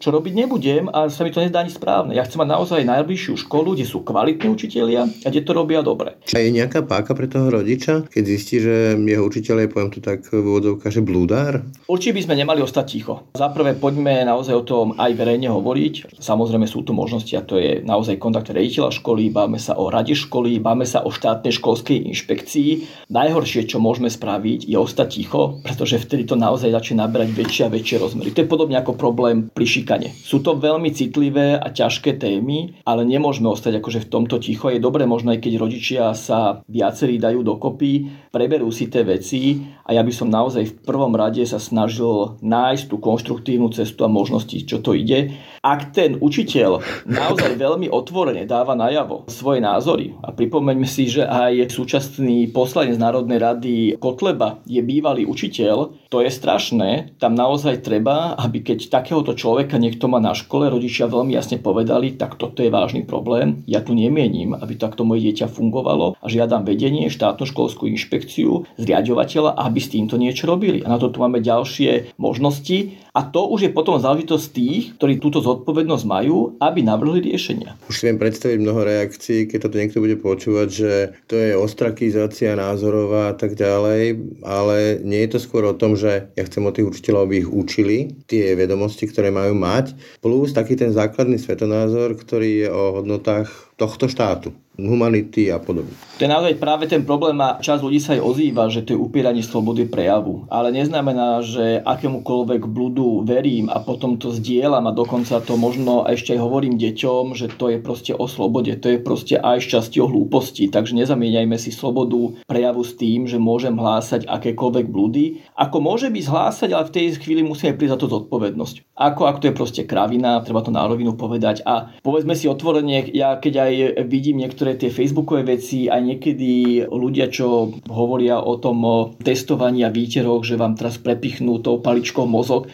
čo 0.00 0.08
robiť 0.08 0.32
nebudem 0.32 0.88
a 0.88 1.12
sa 1.12 1.26
mi 1.26 1.34
to 1.34 1.44
nezdá 1.44 1.60
ani 1.60 1.70
správne. 1.74 2.16
Ja 2.16 2.24
chcem 2.24 2.40
mať 2.40 2.50
naozaj 2.56 2.88
najbližšiu 2.88 3.44
školu, 3.44 3.76
kde 3.76 3.84
sú 3.84 4.00
kvalitní 4.00 4.48
učitelia 4.48 5.04
a 5.04 5.26
kde 5.28 5.42
to 5.44 5.52
robia 5.52 5.82
dobre. 5.82 6.16
A 6.30 6.38
je 6.40 6.54
nejaká 6.54 6.86
páka 6.86 7.12
pre 7.12 7.26
toho 7.26 7.50
rodiča, 7.50 8.06
keď 8.06 8.22
zistí, 8.24 8.62
že 8.62 8.94
jeho 8.96 9.26
učiteľ 9.26 9.66
je, 9.66 9.72
poviem 9.74 9.90
to 9.90 10.00
tak 10.00 10.24
v 10.30 10.46
úvodzovkách, 10.46 10.94
že 10.94 11.02
blúdár? 11.02 11.66
Určite 11.90 12.16
by 12.16 12.22
sme 12.30 12.38
nemali 12.38 12.62
ostať 12.62 12.86
ticho. 12.86 13.26
Zaprvé 13.34 13.74
poďme 13.74 14.22
naozaj 14.22 14.54
o 14.54 14.64
tom 14.64 14.86
aj 14.94 15.10
verejne 15.18 15.50
hovoriť. 15.50 16.16
Samozrejme 16.22 16.70
sú 16.70 16.86
tu 16.86 16.94
možnosti 16.94 17.34
a 17.34 17.42
to 17.42 17.58
je 17.58 17.82
naozaj 17.82 18.22
kontakt 18.22 18.54
rediteľa 18.54 18.94
školy, 18.94 19.34
báme 19.34 19.58
sa 19.58 19.74
o 19.74 19.90
rade 19.90 20.14
školy, 20.14 20.29
báme 20.62 20.86
sa 20.86 21.02
o 21.02 21.10
štátnej 21.10 21.52
školskej 21.58 22.06
inšpekcii. 22.14 22.70
Najhoršie, 23.10 23.66
čo 23.66 23.82
môžeme 23.82 24.06
spraviť, 24.06 24.70
je 24.70 24.78
ostať 24.78 25.08
ticho, 25.10 25.58
pretože 25.66 25.98
vtedy 25.98 26.24
to 26.30 26.38
naozaj 26.38 26.70
začne 26.70 27.02
nabrať 27.02 27.34
väčšie 27.34 27.62
a 27.66 27.72
väčšie 27.74 27.96
rozmery. 27.98 28.30
To 28.30 28.46
je 28.46 28.48
podobne 28.48 28.78
ako 28.78 28.94
problém 28.94 29.50
pri 29.50 29.66
šikane. 29.66 30.08
Sú 30.14 30.40
to 30.40 30.56
veľmi 30.56 30.94
citlivé 30.94 31.58
a 31.58 31.68
ťažké 31.68 32.16
témy, 32.16 32.78
ale 32.86 33.02
nemôžeme 33.02 33.50
ostať 33.50 33.82
akože 33.82 34.06
v 34.06 34.10
tomto 34.10 34.38
ticho. 34.38 34.70
Je 34.70 34.78
dobré 34.78 35.04
možno 35.04 35.34
aj 35.34 35.42
keď 35.42 35.52
rodičia 35.58 36.04
sa 36.14 36.62
viacerí 36.70 37.18
dajú 37.18 37.42
dokopy, 37.42 38.06
preberú 38.30 38.70
si 38.70 38.86
tie 38.86 39.02
veci 39.02 39.58
a 39.82 39.90
ja 39.90 40.06
by 40.06 40.12
som 40.14 40.30
naozaj 40.30 40.64
v 40.70 40.78
prvom 40.86 41.12
rade 41.18 41.42
sa 41.42 41.58
snažil 41.58 42.38
nájsť 42.38 42.84
tú 42.86 42.96
konštruktívnu 43.02 43.74
cestu 43.74 44.06
a 44.06 44.12
možnosti, 44.12 44.54
čo 44.62 44.78
to 44.78 44.94
ide. 44.94 45.34
Ak 45.60 45.90
ten 45.92 46.16
učiteľ 46.16 46.80
naozaj 47.10 47.58
veľmi 47.58 47.90
otvorene 47.90 48.46
dáva 48.46 48.78
najavo 48.78 49.26
svoje 49.28 49.60
názory 49.60 50.14
a 50.20 50.30
pripomeňme 50.30 50.86
si, 50.86 51.08
že 51.08 51.24
aj 51.24 51.72
súčasný 51.72 52.52
poslanec 52.52 53.00
Národnej 53.00 53.38
rady 53.40 53.74
Kotleba 53.96 54.60
je 54.68 54.80
bývalý 54.84 55.24
učiteľ, 55.24 56.08
to 56.12 56.20
je 56.20 56.30
strašné. 56.30 57.16
Tam 57.16 57.32
naozaj 57.32 57.82
treba, 57.86 58.36
aby 58.36 58.60
keď 58.60 58.92
takéhoto 58.92 59.32
človeka 59.32 59.80
niekto 59.80 60.06
má 60.10 60.18
na 60.20 60.36
škole, 60.36 60.68
rodičia 60.68 61.08
veľmi 61.08 61.32
jasne 61.32 61.56
povedali, 61.62 62.18
tak 62.18 62.36
toto 62.36 62.60
je 62.60 62.68
vážny 62.68 63.06
problém. 63.06 63.62
Ja 63.64 63.80
tu 63.80 63.96
nemienim, 63.96 64.52
aby 64.52 64.76
takto 64.76 65.06
moje 65.06 65.30
dieťa 65.30 65.48
fungovalo 65.48 66.18
a 66.20 66.26
žiadam 66.26 66.66
vedenie, 66.66 67.08
štátnu 67.08 67.46
školskú 67.48 67.88
inšpekciu, 67.88 68.66
zriadovateľa, 68.76 69.56
aby 69.56 69.78
s 69.80 69.92
týmto 69.92 70.20
niečo 70.20 70.46
robili. 70.50 70.82
A 70.84 70.92
na 70.92 70.98
to 70.98 71.08
tu 71.08 71.22
máme 71.22 71.38
ďalšie 71.40 72.14
možnosti 72.18 73.00
a 73.10 73.26
to 73.26 73.50
už 73.50 73.66
je 73.66 73.74
potom 73.74 73.98
záležitosť 73.98 74.46
tých, 74.54 74.82
ktorí 74.94 75.18
túto 75.18 75.42
zodpovednosť 75.42 76.04
majú, 76.06 76.54
aby 76.62 76.86
navrhli 76.86 77.26
riešenia. 77.26 77.74
Už 77.90 77.98
si 77.98 78.06
viem 78.06 78.22
predstaviť 78.22 78.58
mnoho 78.62 78.86
reakcií, 78.86 79.50
keď 79.50 79.58
toto 79.66 79.78
niekto 79.82 79.98
bude 79.98 80.09
počúvať, 80.18 80.68
že 80.70 80.92
to 81.30 81.38
je 81.38 81.54
ostrakizácia 81.54 82.58
názorová 82.58 83.30
a 83.30 83.36
tak 83.36 83.54
ďalej, 83.54 84.18
ale 84.42 84.98
nie 85.06 85.22
je 85.26 85.36
to 85.36 85.38
skôr 85.38 85.62
o 85.68 85.76
tom, 85.76 85.94
že 85.94 86.32
ja 86.34 86.42
chcem 86.46 86.66
od 86.66 86.74
tých 86.74 86.90
učiteľov, 86.90 87.30
aby 87.30 87.34
ich 87.44 87.50
učili 87.50 87.96
tie 88.26 88.58
vedomosti, 88.58 89.06
ktoré 89.06 89.30
majú 89.30 89.54
mať, 89.54 89.94
plus 90.18 90.50
taký 90.50 90.74
ten 90.74 90.90
základný 90.90 91.38
svetonázor, 91.38 92.18
ktorý 92.18 92.66
je 92.66 92.68
o 92.72 92.84
hodnotách 92.98 93.69
tohto 93.80 94.04
štátu 94.12 94.52
humanity 94.86 95.52
a 95.52 95.60
podobne. 95.60 95.92
To 96.16 96.24
je 96.24 96.30
naozaj 96.30 96.54
práve 96.60 96.84
ten 96.88 97.04
problém 97.04 97.36
a 97.40 97.60
čas 97.60 97.80
ľudí 97.80 98.00
sa 98.00 98.16
aj 98.16 98.22
ozýva, 98.24 98.68
že 98.68 98.84
to 98.84 98.96
je 98.96 99.00
upieranie 99.00 99.44
slobody 99.44 99.88
prejavu. 99.88 100.48
Ale 100.52 100.72
neznamená, 100.72 101.40
že 101.44 101.80
akémukoľvek 101.84 102.64
blúdu 102.68 103.24
verím 103.24 103.72
a 103.72 103.80
potom 103.80 104.20
to 104.20 104.32
zdieľam 104.32 104.88
a 104.88 104.96
dokonca 104.96 105.40
to 105.40 105.56
možno 105.56 106.04
ešte 106.08 106.36
aj 106.36 106.40
hovorím 106.40 106.76
deťom, 106.76 107.36
že 107.36 107.52
to 107.56 107.72
je 107.72 107.78
proste 107.80 108.12
o 108.16 108.28
slobode, 108.28 108.72
to 108.80 108.96
je 108.96 108.98
proste 109.00 109.36
aj 109.40 109.64
šťastie 109.64 110.00
o 110.04 110.08
hlúposti. 110.08 110.68
Takže 110.68 110.96
nezamieňajme 110.96 111.56
si 111.56 111.72
slobodu 111.72 112.44
prejavu 112.44 112.84
s 112.84 112.96
tým, 112.96 113.24
že 113.24 113.40
môžem 113.40 113.76
hlásať 113.76 114.28
akékoľvek 114.28 114.86
blúdy. 114.88 115.44
Ako 115.56 115.80
môže 115.80 116.12
byť 116.12 116.24
hlásať, 116.28 116.70
ale 116.76 116.88
v 116.88 116.94
tej 116.94 117.04
chvíli 117.20 117.40
musíme 117.40 117.76
prísť 117.76 117.96
za 117.96 118.00
to 118.00 118.12
zodpovednosť. 118.12 118.92
Ako 118.96 119.24
ak 119.24 119.40
to 119.40 119.48
je 119.48 119.56
proste 119.56 119.82
kravina, 119.88 120.44
treba 120.44 120.60
to 120.60 120.68
na 120.68 120.84
rovinu 120.84 121.16
povedať. 121.16 121.64
A 121.64 121.96
povedzme 122.04 122.36
si 122.36 122.44
otvorene, 122.44 123.08
ja 123.16 123.40
keď 123.40 123.54
aj 123.64 123.69
vidím 124.06 124.42
niektoré 124.42 124.76
tie 124.76 124.90
facebookové 124.92 125.56
veci 125.56 125.86
a 125.86 125.98
niekedy 125.98 126.84
ľudia, 126.86 127.30
čo 127.32 127.70
hovoria 127.88 128.42
o 128.42 128.58
tom 128.58 128.82
testovaní 129.22 129.86
a 129.86 129.90
výteroch, 129.90 130.42
že 130.44 130.60
vám 130.60 130.76
teraz 130.76 130.98
prepichnú 130.98 131.62
tou 131.62 131.78
paličkou 131.80 132.26
mozog, 132.26 132.68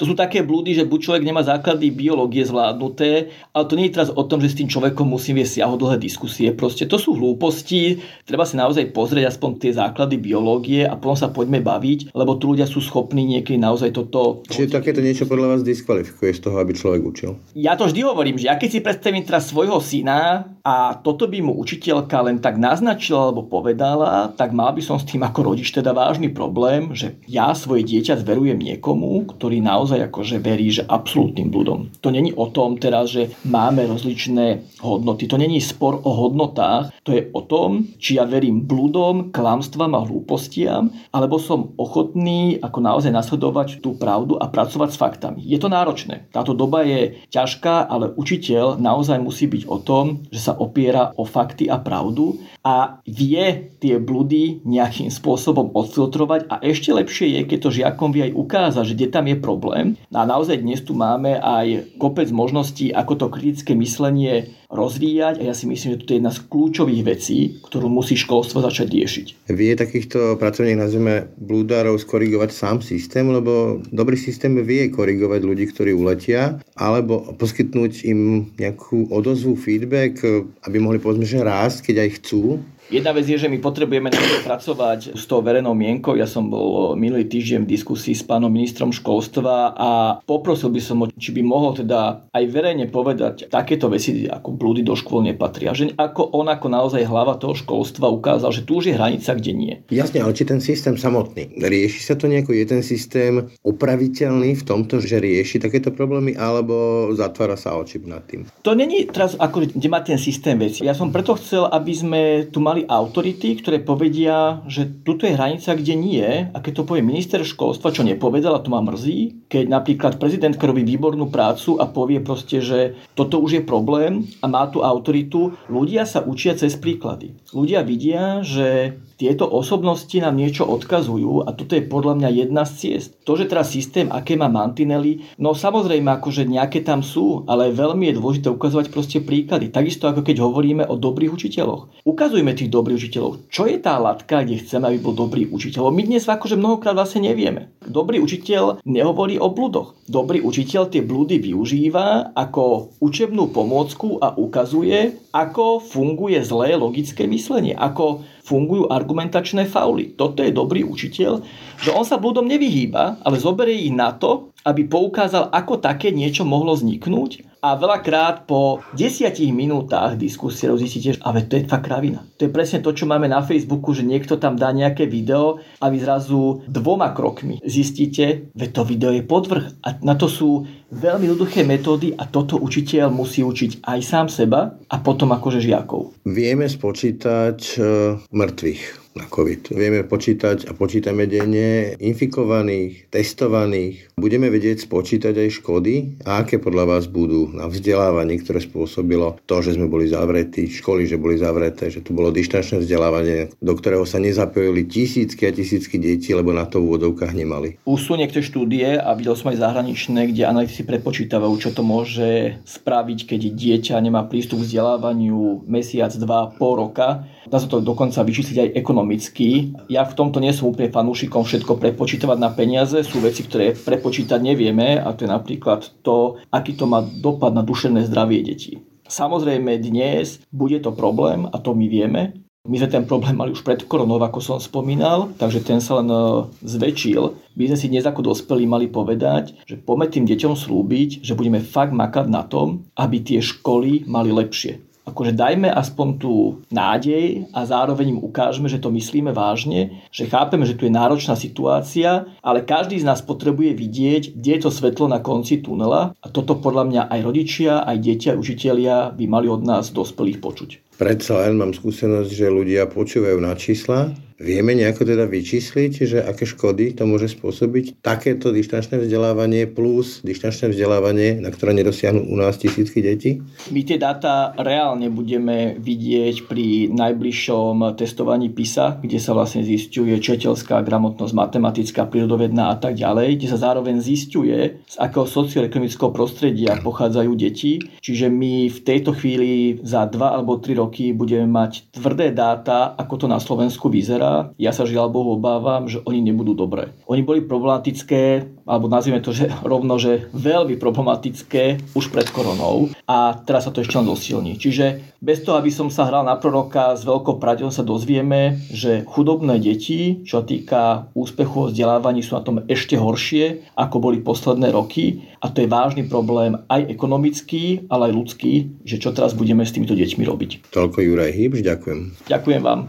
to 0.00 0.08
sú 0.08 0.16
také 0.16 0.40
blúdy, 0.40 0.72
že 0.72 0.88
buď 0.88 0.98
človek 1.04 1.24
nemá 1.28 1.44
základy 1.44 1.92
biológie 1.92 2.40
zvládnuté, 2.40 3.28
ale 3.52 3.68
to 3.68 3.76
nie 3.76 3.92
je 3.92 4.00
teraz 4.00 4.08
o 4.08 4.24
tom, 4.24 4.40
že 4.40 4.48
s 4.48 4.56
tým 4.56 4.72
človekom 4.72 5.04
musím 5.04 5.36
viesť 5.36 5.60
dlhé 5.60 6.00
diskusie. 6.00 6.48
Proste 6.56 6.88
to 6.88 6.96
sú 6.96 7.12
hlúposti, 7.12 8.00
treba 8.24 8.48
si 8.48 8.56
naozaj 8.56 8.96
pozrieť 8.96 9.36
aspoň 9.36 9.50
tie 9.60 9.72
základy 9.76 10.16
biológie 10.16 10.88
a 10.88 10.96
potom 10.96 11.20
sa 11.20 11.28
poďme 11.28 11.60
baviť, 11.60 12.16
lebo 12.16 12.40
tu 12.40 12.56
ľudia 12.56 12.64
sú 12.64 12.80
schopní 12.80 13.28
niekedy 13.28 13.60
naozaj 13.60 13.92
toto... 13.92 14.40
Čiže 14.48 14.72
takéto 14.72 15.04
niečo 15.04 15.28
podľa 15.28 15.56
vás 15.56 15.60
diskvalifikuje 15.60 16.32
z 16.32 16.40
toho, 16.48 16.56
aby 16.56 16.72
človek 16.72 17.02
učil? 17.04 17.30
Ja 17.52 17.76
to 17.76 17.84
vždy 17.84 18.00
hovorím, 18.00 18.40
že 18.40 18.48
ja 18.48 18.56
keď 18.56 18.68
si 18.72 18.80
predstavím 18.80 19.28
teraz 19.28 19.52
svojho 19.52 19.84
syna 19.84 20.48
a 20.64 20.96
toto 20.96 21.28
by 21.28 21.44
mu 21.44 21.56
učiteľka 21.60 22.24
len 22.24 22.40
tak 22.40 22.56
naznačila 22.56 23.28
alebo 23.28 23.44
povedala, 23.44 24.32
tak 24.32 24.56
mal 24.56 24.72
by 24.72 24.80
som 24.80 24.96
s 24.96 25.04
tým 25.04 25.20
ako 25.24 25.52
rodič 25.52 25.72
teda 25.76 25.92
vážny 25.92 26.32
problém, 26.32 26.96
že 26.96 27.20
ja 27.28 27.52
svoje 27.52 27.84
dieťa 27.84 28.20
zverujem 28.24 28.56
niekomu, 28.56 29.28
ktorý 29.28 29.60
naozaj 29.64 29.89
naozaj 29.90 30.06
akože 30.06 30.36
verí, 30.38 30.70
že 30.70 30.86
absolútnym 30.86 31.50
bludom. 31.50 31.90
To 31.98 32.14
není 32.14 32.30
o 32.30 32.46
tom 32.46 32.78
teraz, 32.78 33.10
že 33.10 33.34
máme 33.42 33.90
rozličné 33.90 34.78
hodnoty. 34.86 35.26
To 35.26 35.34
není 35.34 35.58
spor 35.58 35.98
o 36.06 36.10
hodnotách. 36.14 36.94
To 37.02 37.10
je 37.10 37.26
o 37.34 37.42
tom, 37.42 37.90
či 37.98 38.22
ja 38.22 38.24
verím 38.30 38.62
bludom, 38.70 39.34
klamstvám 39.34 39.98
a 39.98 40.06
hlúpostiam, 40.06 40.94
alebo 41.10 41.42
som 41.42 41.74
ochotný 41.74 42.62
ako 42.62 42.78
naozaj 42.78 43.10
nasledovať 43.10 43.82
tú 43.82 43.98
pravdu 43.98 44.38
a 44.38 44.46
pracovať 44.46 44.94
s 44.94 45.00
faktami. 45.00 45.42
Je 45.42 45.58
to 45.58 45.66
náročné. 45.66 46.30
Táto 46.30 46.54
doba 46.54 46.86
je 46.86 47.18
ťažká, 47.34 47.90
ale 47.90 48.14
učiteľ 48.14 48.78
naozaj 48.78 49.18
musí 49.18 49.50
byť 49.50 49.66
o 49.66 49.82
tom, 49.82 50.22
že 50.30 50.38
sa 50.38 50.54
opiera 50.54 51.10
o 51.18 51.26
fakty 51.26 51.66
a 51.66 51.82
pravdu 51.82 52.38
a 52.62 53.02
vie 53.08 53.74
tie 53.82 53.96
bludy 53.96 54.62
nejakým 54.62 55.08
spôsobom 55.08 55.74
odfiltrovať 55.74 56.46
a 56.46 56.60
ešte 56.60 56.92
lepšie 56.92 57.26
je, 57.34 57.40
keď 57.48 57.58
to 57.58 57.76
žiakom 57.82 58.12
vie 58.12 58.30
aj 58.30 58.36
ukázať, 58.36 58.84
že 58.84 58.96
kde 59.00 59.08
tam 59.08 59.24
je 59.26 59.36
problém. 59.40 59.79
A 60.14 60.20
naozaj 60.26 60.60
dnes 60.62 60.80
tu 60.82 60.92
máme 60.96 61.38
aj 61.38 61.96
kopec 61.96 62.28
možností, 62.30 62.90
ako 62.90 63.12
to 63.16 63.26
kritické 63.32 63.72
myslenie 63.78 64.52
rozvíjať. 64.70 65.42
A 65.42 65.50
ja 65.50 65.54
si 65.54 65.66
myslím, 65.66 65.98
že 65.98 66.00
to 66.06 66.12
je 66.14 66.18
jedna 66.22 66.32
z 66.32 66.46
kľúčových 66.46 67.02
vecí, 67.02 67.38
ktorú 67.66 67.90
musí 67.90 68.14
školstvo 68.14 68.62
začať 68.62 68.86
riešiť. 68.86 69.26
Vie 69.50 69.74
takýchto 69.74 70.38
pracovník, 70.38 70.78
nazveme 70.78 71.34
blúdárov, 71.42 71.98
skorigovať 71.98 72.50
sám 72.54 72.76
systém, 72.80 73.26
lebo 73.26 73.82
dobrý 73.90 74.14
systém 74.14 74.54
vie 74.62 74.88
korigovať 74.88 75.40
ľudí, 75.42 75.64
ktorí 75.74 75.90
uletia, 75.94 76.62
alebo 76.78 77.34
poskytnúť 77.34 78.06
im 78.06 78.50
nejakú 78.56 79.10
odozvu, 79.10 79.58
feedback, 79.58 80.22
aby 80.62 80.76
mohli 80.78 81.02
povedzme, 81.02 81.26
že 81.26 81.42
rásť, 81.42 81.90
keď 81.90 81.96
aj 82.06 82.10
chcú 82.22 82.62
Jedna 82.90 83.14
vec 83.14 83.22
je, 83.22 83.38
že 83.38 83.46
my 83.46 83.62
potrebujeme 83.62 84.10
pracovať 84.42 85.14
s 85.14 85.22
tou 85.30 85.38
verejnou 85.38 85.78
mienkou. 85.78 86.18
Ja 86.18 86.26
som 86.26 86.50
bol 86.50 86.98
minulý 86.98 87.22
týždeň 87.30 87.62
v 87.62 87.70
diskusii 87.78 88.18
s 88.18 88.26
pánom 88.26 88.50
ministrom 88.50 88.90
školstva 88.90 89.78
a 89.78 89.90
poprosil 90.26 90.74
by 90.74 90.82
som 90.82 90.98
ho, 90.98 91.06
či 91.14 91.30
by 91.30 91.38
mohol 91.38 91.78
teda 91.78 92.26
aj 92.34 92.44
verejne 92.50 92.90
povedať 92.90 93.46
takéto 93.46 93.86
veci, 93.86 94.26
ako 94.26 94.58
blúdy 94.58 94.82
do 94.82 94.98
škôl 94.98 95.22
nepatria. 95.22 95.70
Že 95.70 95.94
ako 95.94 96.34
on 96.34 96.50
ako 96.50 96.66
naozaj 96.66 97.06
hlava 97.06 97.38
toho 97.38 97.54
školstva 97.54 98.10
ukázal, 98.10 98.50
že 98.50 98.66
tu 98.66 98.82
už 98.82 98.90
je 98.90 98.98
hranica, 98.98 99.38
kde 99.38 99.52
nie. 99.54 99.74
Jasne, 99.86 100.26
ale 100.26 100.34
či 100.34 100.42
ten 100.42 100.58
systém 100.58 100.98
samotný, 100.98 101.62
rieši 101.62 102.02
sa 102.02 102.18
to 102.18 102.26
nejako? 102.26 102.58
Je 102.58 102.66
ten 102.66 102.82
systém 102.82 103.54
opraviteľný 103.62 104.58
v 104.58 104.66
tomto, 104.66 104.98
že 104.98 105.22
rieši 105.22 105.62
takéto 105.62 105.94
problémy, 105.94 106.34
alebo 106.34 107.06
zatvára 107.14 107.54
sa 107.54 107.78
oči 107.78 108.02
nad 108.02 108.26
tým? 108.26 108.50
To 108.66 108.74
není 108.74 109.06
teraz 109.06 109.38
ako, 109.38 109.78
kde 109.78 109.86
má 109.86 110.02
ten 110.02 110.18
systém 110.18 110.58
veci. 110.58 110.82
Ja 110.82 110.98
som 110.98 111.14
preto 111.14 111.38
chcel, 111.38 111.70
aby 111.70 111.92
sme 111.94 112.20
tu 112.50 112.58
mali 112.58 112.79
mali 112.80 112.88
autority, 112.88 113.60
ktoré 113.60 113.78
povedia, 113.84 114.64
že 114.64 114.88
tuto 115.04 115.28
je 115.28 115.36
hranica, 115.36 115.76
kde 115.76 115.94
nie. 115.96 116.28
A 116.52 116.56
keď 116.64 116.80
to 116.80 116.88
povie 116.88 117.04
minister 117.04 117.44
školstva, 117.44 117.92
čo 117.92 118.06
nepovedal, 118.06 118.56
a 118.56 118.64
to 118.64 118.72
ma 118.72 118.80
mrzí, 118.80 119.48
keď 119.52 119.64
napríklad 119.68 120.12
prezidentka 120.16 120.64
robí 120.64 120.80
výbornú 120.80 121.28
prácu 121.28 121.76
a 121.76 121.84
povie 121.84 122.24
proste, 122.24 122.64
že 122.64 122.96
toto 123.12 123.40
už 123.40 123.60
je 123.60 123.62
problém 123.64 124.24
a 124.40 124.46
má 124.48 124.64
tú 124.72 124.80
autoritu, 124.80 125.52
ľudia 125.68 126.08
sa 126.08 126.24
učia 126.24 126.56
cez 126.56 126.76
príklady. 126.80 127.36
Ľudia 127.52 127.84
vidia, 127.84 128.40
že 128.40 128.96
tieto 129.20 129.44
osobnosti 129.44 130.16
nám 130.16 130.40
niečo 130.40 130.64
odkazujú 130.64 131.44
a 131.44 131.52
toto 131.52 131.76
je 131.76 131.84
podľa 131.84 132.16
mňa 132.16 132.30
jedna 132.40 132.64
z 132.64 132.72
ciest. 132.80 133.20
To, 133.28 133.36
že 133.36 133.52
teraz 133.52 133.68
systém, 133.68 134.08
aké 134.08 134.32
má 134.32 134.48
mantinely, 134.48 135.28
no 135.36 135.52
samozrejme 135.52 136.08
akože 136.08 136.48
nejaké 136.48 136.80
tam 136.80 137.04
sú, 137.04 137.44
ale 137.44 137.68
veľmi 137.68 138.08
je 138.08 138.16
dôležité 138.16 138.48
ukazovať 138.48 138.88
proste 138.88 139.20
príklady. 139.20 139.68
Takisto 139.68 140.08
ako 140.08 140.24
keď 140.24 140.40
hovoríme 140.40 140.88
o 140.88 140.96
dobrých 140.96 141.36
učiteľoch. 141.36 142.08
Ukazujme 142.08 142.56
tých 142.56 142.72
dobrých 142.72 142.96
učiteľov. 142.96 143.52
Čo 143.52 143.68
je 143.68 143.76
tá 143.76 144.00
latka, 144.00 144.40
kde 144.40 144.64
chceme, 144.64 144.88
aby 144.88 144.98
bol 145.04 145.12
dobrý 145.12 145.44
učiteľ? 145.52 145.92
My 145.92 146.00
dnes 146.08 146.24
akože 146.24 146.56
mnohokrát 146.56 146.96
vlastne 146.96 147.28
nevieme. 147.28 147.76
Dobrý 147.84 148.24
učiteľ 148.24 148.80
nehovorí 148.88 149.36
o 149.36 149.52
blúdoch. 149.52 150.00
Dobrý 150.08 150.40
učiteľ 150.40 150.88
tie 150.88 151.04
blúdy 151.04 151.36
využíva 151.36 152.32
ako 152.32 152.96
učebnú 153.04 153.52
pomôcku 153.52 154.16
a 154.16 154.32
ukazuje, 154.32 155.12
ako 155.36 155.84
funguje 155.84 156.40
zlé 156.40 156.72
logické 156.80 157.28
myslenie, 157.28 157.76
ako 157.76 158.24
fungujú 158.50 158.90
argumentačné 158.90 159.70
fauly. 159.70 160.18
Toto 160.18 160.42
je 160.42 160.50
dobrý 160.50 160.82
učiteľ, 160.82 161.38
že 161.78 161.94
on 161.94 162.02
sa 162.02 162.18
blúdom 162.18 162.50
nevyhýba, 162.50 163.22
ale 163.22 163.38
zoberie 163.38 163.86
ich 163.86 163.94
na 163.94 164.10
to, 164.18 164.49
aby 164.64 164.84
poukázal, 164.86 165.48
ako 165.52 165.80
také 165.80 166.12
niečo 166.12 166.44
mohlo 166.44 166.76
vzniknúť 166.76 167.50
a 167.60 167.76
veľakrát 167.76 168.48
po 168.48 168.80
desiatich 168.96 169.52
minútach 169.52 170.16
diskusie 170.16 170.72
zistíte, 170.80 171.16
že 171.16 171.20
ale 171.20 171.44
to 171.44 171.60
je 171.60 171.68
fakt 171.68 171.84
kravina. 171.84 172.24
To 172.40 172.48
je 172.48 172.52
presne 172.52 172.80
to, 172.80 172.96
čo 172.96 173.04
máme 173.04 173.28
na 173.28 173.44
Facebooku, 173.44 173.92
že 173.92 174.00
niekto 174.00 174.40
tam 174.40 174.56
dá 174.56 174.72
nejaké 174.72 175.04
video 175.04 175.60
a 175.76 175.92
vy 175.92 176.00
zrazu 176.00 176.64
dvoma 176.64 177.12
krokmi 177.12 177.60
zistíte, 177.60 178.48
že 178.48 178.66
to 178.72 178.82
video 178.88 179.12
je 179.12 179.20
podvrh. 179.20 179.84
A 179.84 180.00
na 180.00 180.16
to 180.16 180.24
sú 180.24 180.64
veľmi 180.88 181.28
jednoduché 181.28 181.62
metódy 181.68 182.16
a 182.16 182.24
toto 182.24 182.56
učiteľ 182.56 183.12
musí 183.12 183.44
učiť 183.44 183.84
aj 183.84 183.98
sám 184.00 184.26
seba 184.32 184.80
a 184.88 184.96
potom 185.04 185.28
akože 185.36 185.60
žiakov. 185.60 186.16
Vieme 186.24 186.64
spočítať 186.64 187.58
uh, 187.76 187.84
mŕtvych 188.32 188.99
na 189.18 189.26
COVID. 189.26 189.74
Vieme 189.74 190.06
počítať 190.06 190.70
a 190.70 190.72
počítame 190.72 191.26
denne 191.26 191.98
infikovaných, 191.98 193.10
testovaných. 193.10 194.14
Budeme 194.14 194.46
vedieť 194.46 194.86
spočítať 194.86 195.34
aj 195.34 195.48
škody 195.58 195.94
a 196.22 196.46
aké 196.46 196.62
podľa 196.62 196.84
vás 196.96 197.04
budú 197.10 197.50
na 197.50 197.66
vzdelávaní, 197.66 198.38
ktoré 198.38 198.62
spôsobilo 198.62 199.42
to, 199.50 199.58
že 199.66 199.74
sme 199.74 199.90
boli 199.90 200.06
zavretí, 200.06 200.70
školy, 200.70 201.10
že 201.10 201.18
boli 201.18 201.34
zavreté, 201.42 201.90
že 201.90 202.06
tu 202.06 202.14
bolo 202.14 202.30
dištančné 202.30 202.86
vzdelávanie, 202.86 203.50
do 203.58 203.72
ktorého 203.74 204.06
sa 204.06 204.22
nezapojili 204.22 204.86
tisícky 204.86 205.42
a 205.50 205.54
tisícky 205.54 205.98
detí, 205.98 206.30
lebo 206.30 206.54
na 206.54 206.70
to 206.70 206.78
v 206.78 206.94
úvodovkách 206.94 207.34
nemali. 207.34 207.82
Už 207.82 208.00
sú 208.06 208.14
niektoré 208.14 208.46
štúdie 208.46 208.94
a 208.94 209.10
videl 209.18 209.34
som 209.34 209.50
aj 209.50 209.58
zahraničné, 209.58 210.30
kde 210.30 210.46
analytici 210.46 210.86
prepočítavajú, 210.86 211.54
čo 211.58 211.70
to 211.74 211.82
môže 211.82 212.62
spraviť, 212.62 213.18
keď 213.26 213.40
dieťa 213.58 213.94
nemá 213.98 214.22
prístup 214.30 214.62
k 214.62 214.70
vzdelávaniu 214.70 215.66
mesiac, 215.66 216.14
dva, 216.14 216.54
pol 216.54 216.78
roka. 216.78 217.26
Dá 217.48 217.56
sa 217.56 217.72
to 217.72 217.80
dokonca 217.80 218.20
vyčísliť 218.20 218.56
aj 218.60 218.74
ekonomicky. 218.76 219.72
Ja 219.88 220.04
v 220.04 220.12
tomto 220.12 220.44
nie 220.44 220.52
som 220.52 220.68
úplne 220.68 220.92
fanúšikom 220.92 221.48
všetko 221.48 221.80
prepočítavať 221.80 222.36
na 222.36 222.52
peniaze. 222.52 223.00
Sú 223.00 223.24
veci, 223.24 223.48
ktoré 223.48 223.72
prepočítať 223.72 224.36
nevieme 224.36 225.00
a 225.00 225.08
to 225.16 225.24
je 225.24 225.30
napríklad 225.32 226.04
to, 226.04 226.36
aký 226.52 226.76
to 226.76 226.84
má 226.84 227.00
dopad 227.00 227.56
na 227.56 227.64
duševné 227.64 228.04
zdravie 228.04 228.44
detí. 228.44 228.84
Samozrejme 229.08 229.80
dnes 229.80 230.44
bude 230.52 230.78
to 230.84 230.92
problém 230.92 231.48
a 231.48 231.56
to 231.56 231.72
my 231.72 231.88
vieme. 231.88 232.36
My 232.68 232.76
sme 232.76 232.92
ten 232.92 233.04
problém 233.08 233.32
mali 233.32 233.56
už 233.56 233.64
pred 233.64 233.80
koronou, 233.88 234.20
ako 234.20 234.38
som 234.44 234.60
spomínal, 234.60 235.32
takže 235.40 235.64
ten 235.64 235.80
sa 235.80 236.04
len 236.04 236.12
e, 236.12 236.44
zväčšil. 236.60 237.56
My 237.56 237.64
sme 237.72 237.78
si 237.80 237.88
dnes 237.88 238.04
ako 238.04 238.20
dospelí 238.20 238.68
mali 238.68 238.84
povedať, 238.84 239.56
že 239.64 239.80
poďme 239.80 240.12
tým 240.12 240.24
deťom 240.28 240.52
slúbiť, 240.60 241.24
že 241.24 241.32
budeme 241.32 241.64
fakt 241.64 241.96
makať 241.96 242.28
na 242.28 242.44
tom, 242.44 242.84
aby 243.00 243.24
tie 243.24 243.40
školy 243.40 244.04
mali 244.04 244.28
lepšie 244.28 244.89
akože 245.08 245.32
dajme 245.32 245.68
aspoň 245.72 246.08
tú 246.20 246.34
nádej 246.70 247.48
a 247.50 247.64
zároveň 247.64 248.16
im 248.16 248.20
ukážeme, 248.20 248.68
že 248.68 248.78
to 248.78 248.92
myslíme 248.92 249.32
vážne, 249.32 250.04
že 250.12 250.28
chápeme, 250.28 250.68
že 250.68 250.76
tu 250.76 250.86
je 250.86 250.92
náročná 250.92 251.34
situácia, 251.34 252.28
ale 252.44 252.64
každý 252.64 253.00
z 253.00 253.08
nás 253.08 253.24
potrebuje 253.24 253.74
vidieť, 253.74 254.22
kde 254.36 254.50
je 254.56 254.60
to 254.60 254.70
svetlo 254.70 255.08
na 255.08 255.18
konci 255.18 255.60
tunela 255.64 256.12
a 256.20 256.26
toto 256.28 256.56
podľa 256.58 256.84
mňa 256.86 257.02
aj 257.10 257.20
rodičia, 257.24 257.72
aj 257.82 257.96
deti, 257.98 258.26
aj 258.30 258.38
učitelia 258.38 258.96
by 259.12 259.24
mali 259.26 259.48
od 259.50 259.64
nás 259.64 259.90
dospelých 259.90 260.38
počuť. 260.38 260.70
Predsa 261.00 261.48
len 261.48 261.56
mám 261.56 261.72
skúsenosť, 261.72 262.28
že 262.28 262.52
ľudia 262.52 262.84
počúvajú 262.84 263.40
na 263.40 263.56
čísla 263.56 264.12
Vieme 264.40 264.72
nejako 264.72 265.04
teda 265.04 265.28
vyčísliť, 265.28 265.92
že 266.08 266.18
aké 266.24 266.48
škody 266.48 266.96
to 266.96 267.04
môže 267.04 267.36
spôsobiť 267.36 268.00
takéto 268.00 268.48
dištančné 268.48 269.04
vzdelávanie 269.04 269.68
plus 269.68 270.24
dištančné 270.24 270.72
vzdelávanie, 270.72 271.44
na 271.44 271.52
ktoré 271.52 271.76
nedosiahnu 271.76 272.24
u 272.24 272.40
nás 272.40 272.56
tisícky 272.56 273.04
detí? 273.04 273.44
My 273.68 273.84
tie 273.84 274.00
dáta 274.00 274.56
reálne 274.56 275.12
budeme 275.12 275.76
vidieť 275.76 276.48
pri 276.48 276.88
najbližšom 276.88 278.00
testovaní 278.00 278.48
PISA, 278.48 278.96
kde 279.04 279.20
sa 279.20 279.36
vlastne 279.36 279.60
zistuje 279.60 280.16
četeľská 280.16 280.80
gramotnosť, 280.88 281.36
matematická, 281.36 282.08
prírodovedná 282.08 282.72
a 282.72 282.80
tak 282.80 282.96
ďalej, 282.96 283.36
kde 283.36 283.48
sa 283.52 283.60
zároveň 283.60 284.00
zistuje, 284.00 284.80
z 284.88 284.96
akého 284.96 285.28
socioekonomického 285.28 286.16
prostredia 286.16 286.80
pochádzajú 286.80 287.32
deti. 287.36 287.76
Čiže 288.00 288.32
my 288.32 288.72
v 288.72 288.78
tejto 288.88 289.12
chvíli 289.12 289.84
za 289.84 290.08
2 290.08 290.16
alebo 290.16 290.56
3 290.56 290.80
roky 290.80 291.12
budeme 291.12 291.44
mať 291.44 291.92
tvrdé 291.92 292.32
dáta, 292.32 292.96
ako 292.96 293.14
to 293.20 293.26
na 293.28 293.36
Slovensku 293.36 293.92
vyzerá 293.92 294.29
ja 294.56 294.72
sa 294.74 294.84
žiaľ 294.86 295.10
Bohu 295.10 295.36
obávam, 295.36 295.86
že 295.86 296.02
oni 296.04 296.20
nebudú 296.24 296.54
dobré. 296.54 296.92
Oni 297.06 297.22
boli 297.22 297.42
problematické, 297.44 298.46
alebo 298.66 298.86
nazvime 298.86 299.22
to 299.22 299.34
že 299.34 299.50
rovno, 299.72 299.96
že 299.96 300.30
veľmi 300.34 300.78
problematické 300.78 301.94
už 301.94 302.10
pred 302.14 302.28
koronou 302.30 302.90
a 303.06 303.34
teraz 303.42 303.66
sa 303.66 303.72
to 303.74 303.82
ešte 303.82 303.96
len 303.98 304.06
dosilní. 304.06 304.56
Čiže 304.56 305.16
bez 305.20 305.44
toho, 305.44 305.60
aby 305.60 305.68
som 305.68 305.92
sa 305.92 306.08
hral 306.08 306.24
na 306.24 306.36
proroka, 306.40 306.96
s 306.96 307.04
veľkou 307.04 307.36
pravdou 307.36 307.68
sa 307.68 307.84
dozvieme, 307.84 308.56
že 308.72 309.04
chudobné 309.04 309.60
deti, 309.60 310.24
čo 310.24 310.40
týka 310.40 311.12
úspechu 311.12 311.56
o 311.56 311.68
vzdelávaní, 311.68 312.24
sú 312.24 312.38
na 312.38 312.44
tom 312.44 312.64
ešte 312.64 312.96
horšie, 312.96 313.76
ako 313.76 313.96
boli 314.00 314.18
posledné 314.24 314.72
roky 314.72 315.28
a 315.44 315.52
to 315.52 315.64
je 315.64 315.68
vážny 315.68 316.08
problém 316.08 316.56
aj 316.68 316.88
ekonomický, 316.88 317.88
ale 317.92 318.08
aj 318.08 318.16
ľudský, 318.16 318.52
že 318.84 318.96
čo 318.96 319.12
teraz 319.12 319.36
budeme 319.36 319.64
s 319.64 319.72
týmito 319.76 319.92
deťmi 319.92 320.24
robiť. 320.24 320.50
Toľko 320.72 320.98
Juraj 321.04 321.32
Hybš, 321.32 321.60
ďakujem. 321.64 322.00
Ďakujem 322.28 322.62
vám. 322.64 322.80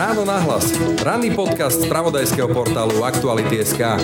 Ráno 0.00 0.24
nahlas. 0.24 0.72
Ranný 1.04 1.36
podcast 1.36 1.84
z 1.84 1.84
pravodajského 1.84 2.48
portálu 2.48 3.04
Aktuality.sk. 3.04 4.00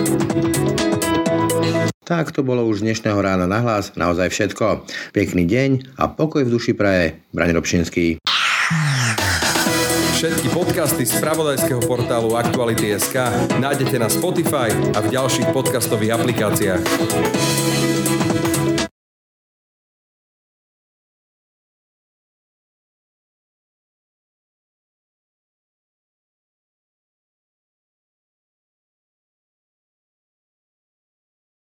Tak 2.05 2.37
to 2.37 2.45
bolo 2.45 2.69
už 2.69 2.85
dnešného 2.85 3.17
rána 3.17 3.49
nahlas. 3.49 3.97
Naozaj 3.97 4.29
všetko. 4.29 4.85
Pekný 5.17 5.49
deň 5.49 5.97
a 5.97 6.13
pokoj 6.13 6.45
v 6.45 6.53
duši 6.53 6.77
praje. 6.77 7.25
Braň 7.33 7.57
Robšinský. 7.57 8.21
Všetky 10.21 10.53
podcasty 10.53 11.09
z 11.09 11.17
pravodajského 11.17 11.81
portálu 11.89 12.37
Aktuality.sk 12.37 13.17
nájdete 13.57 13.97
na 13.97 14.13
Spotify 14.13 14.69
a 14.93 15.01
v 15.01 15.17
ďalších 15.17 15.49
podcastových 15.57 16.13
aplikáciách. 16.13 17.86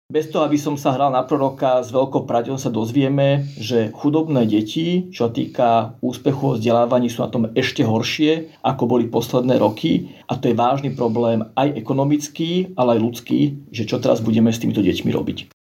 Bez 0.09 0.33
toho, 0.33 0.41
aby 0.41 0.57
som 0.57 0.73
sa 0.73 0.97
hral 0.97 1.13
na 1.13 1.21
proroka, 1.21 1.85
s 1.85 1.93
veľkou 1.93 2.25
pravdou 2.25 2.57
sa 2.57 2.73
dozvieme, 2.73 3.45
že 3.61 3.93
chudobné 3.93 4.41
deti, 4.49 5.05
čo 5.13 5.29
týka 5.29 6.01
úspechu 6.01 6.49
o 6.49 6.53
vzdelávaní, 6.57 7.13
sú 7.13 7.21
na 7.21 7.29
tom 7.29 7.53
ešte 7.53 7.85
horšie, 7.85 8.57
ako 8.65 8.89
boli 8.89 9.05
posledné 9.05 9.61
roky. 9.61 10.09
A 10.25 10.33
to 10.33 10.49
je 10.49 10.57
vážny 10.57 10.97
problém 10.97 11.45
aj 11.53 11.77
ekonomický, 11.77 12.73
ale 12.73 12.97
aj 12.97 13.05
ľudský, 13.05 13.69
že 13.69 13.85
čo 13.85 14.01
teraz 14.01 14.17
budeme 14.25 14.49
s 14.49 14.57
týmito 14.57 14.81
deťmi 14.81 15.13
robiť. 15.13 15.58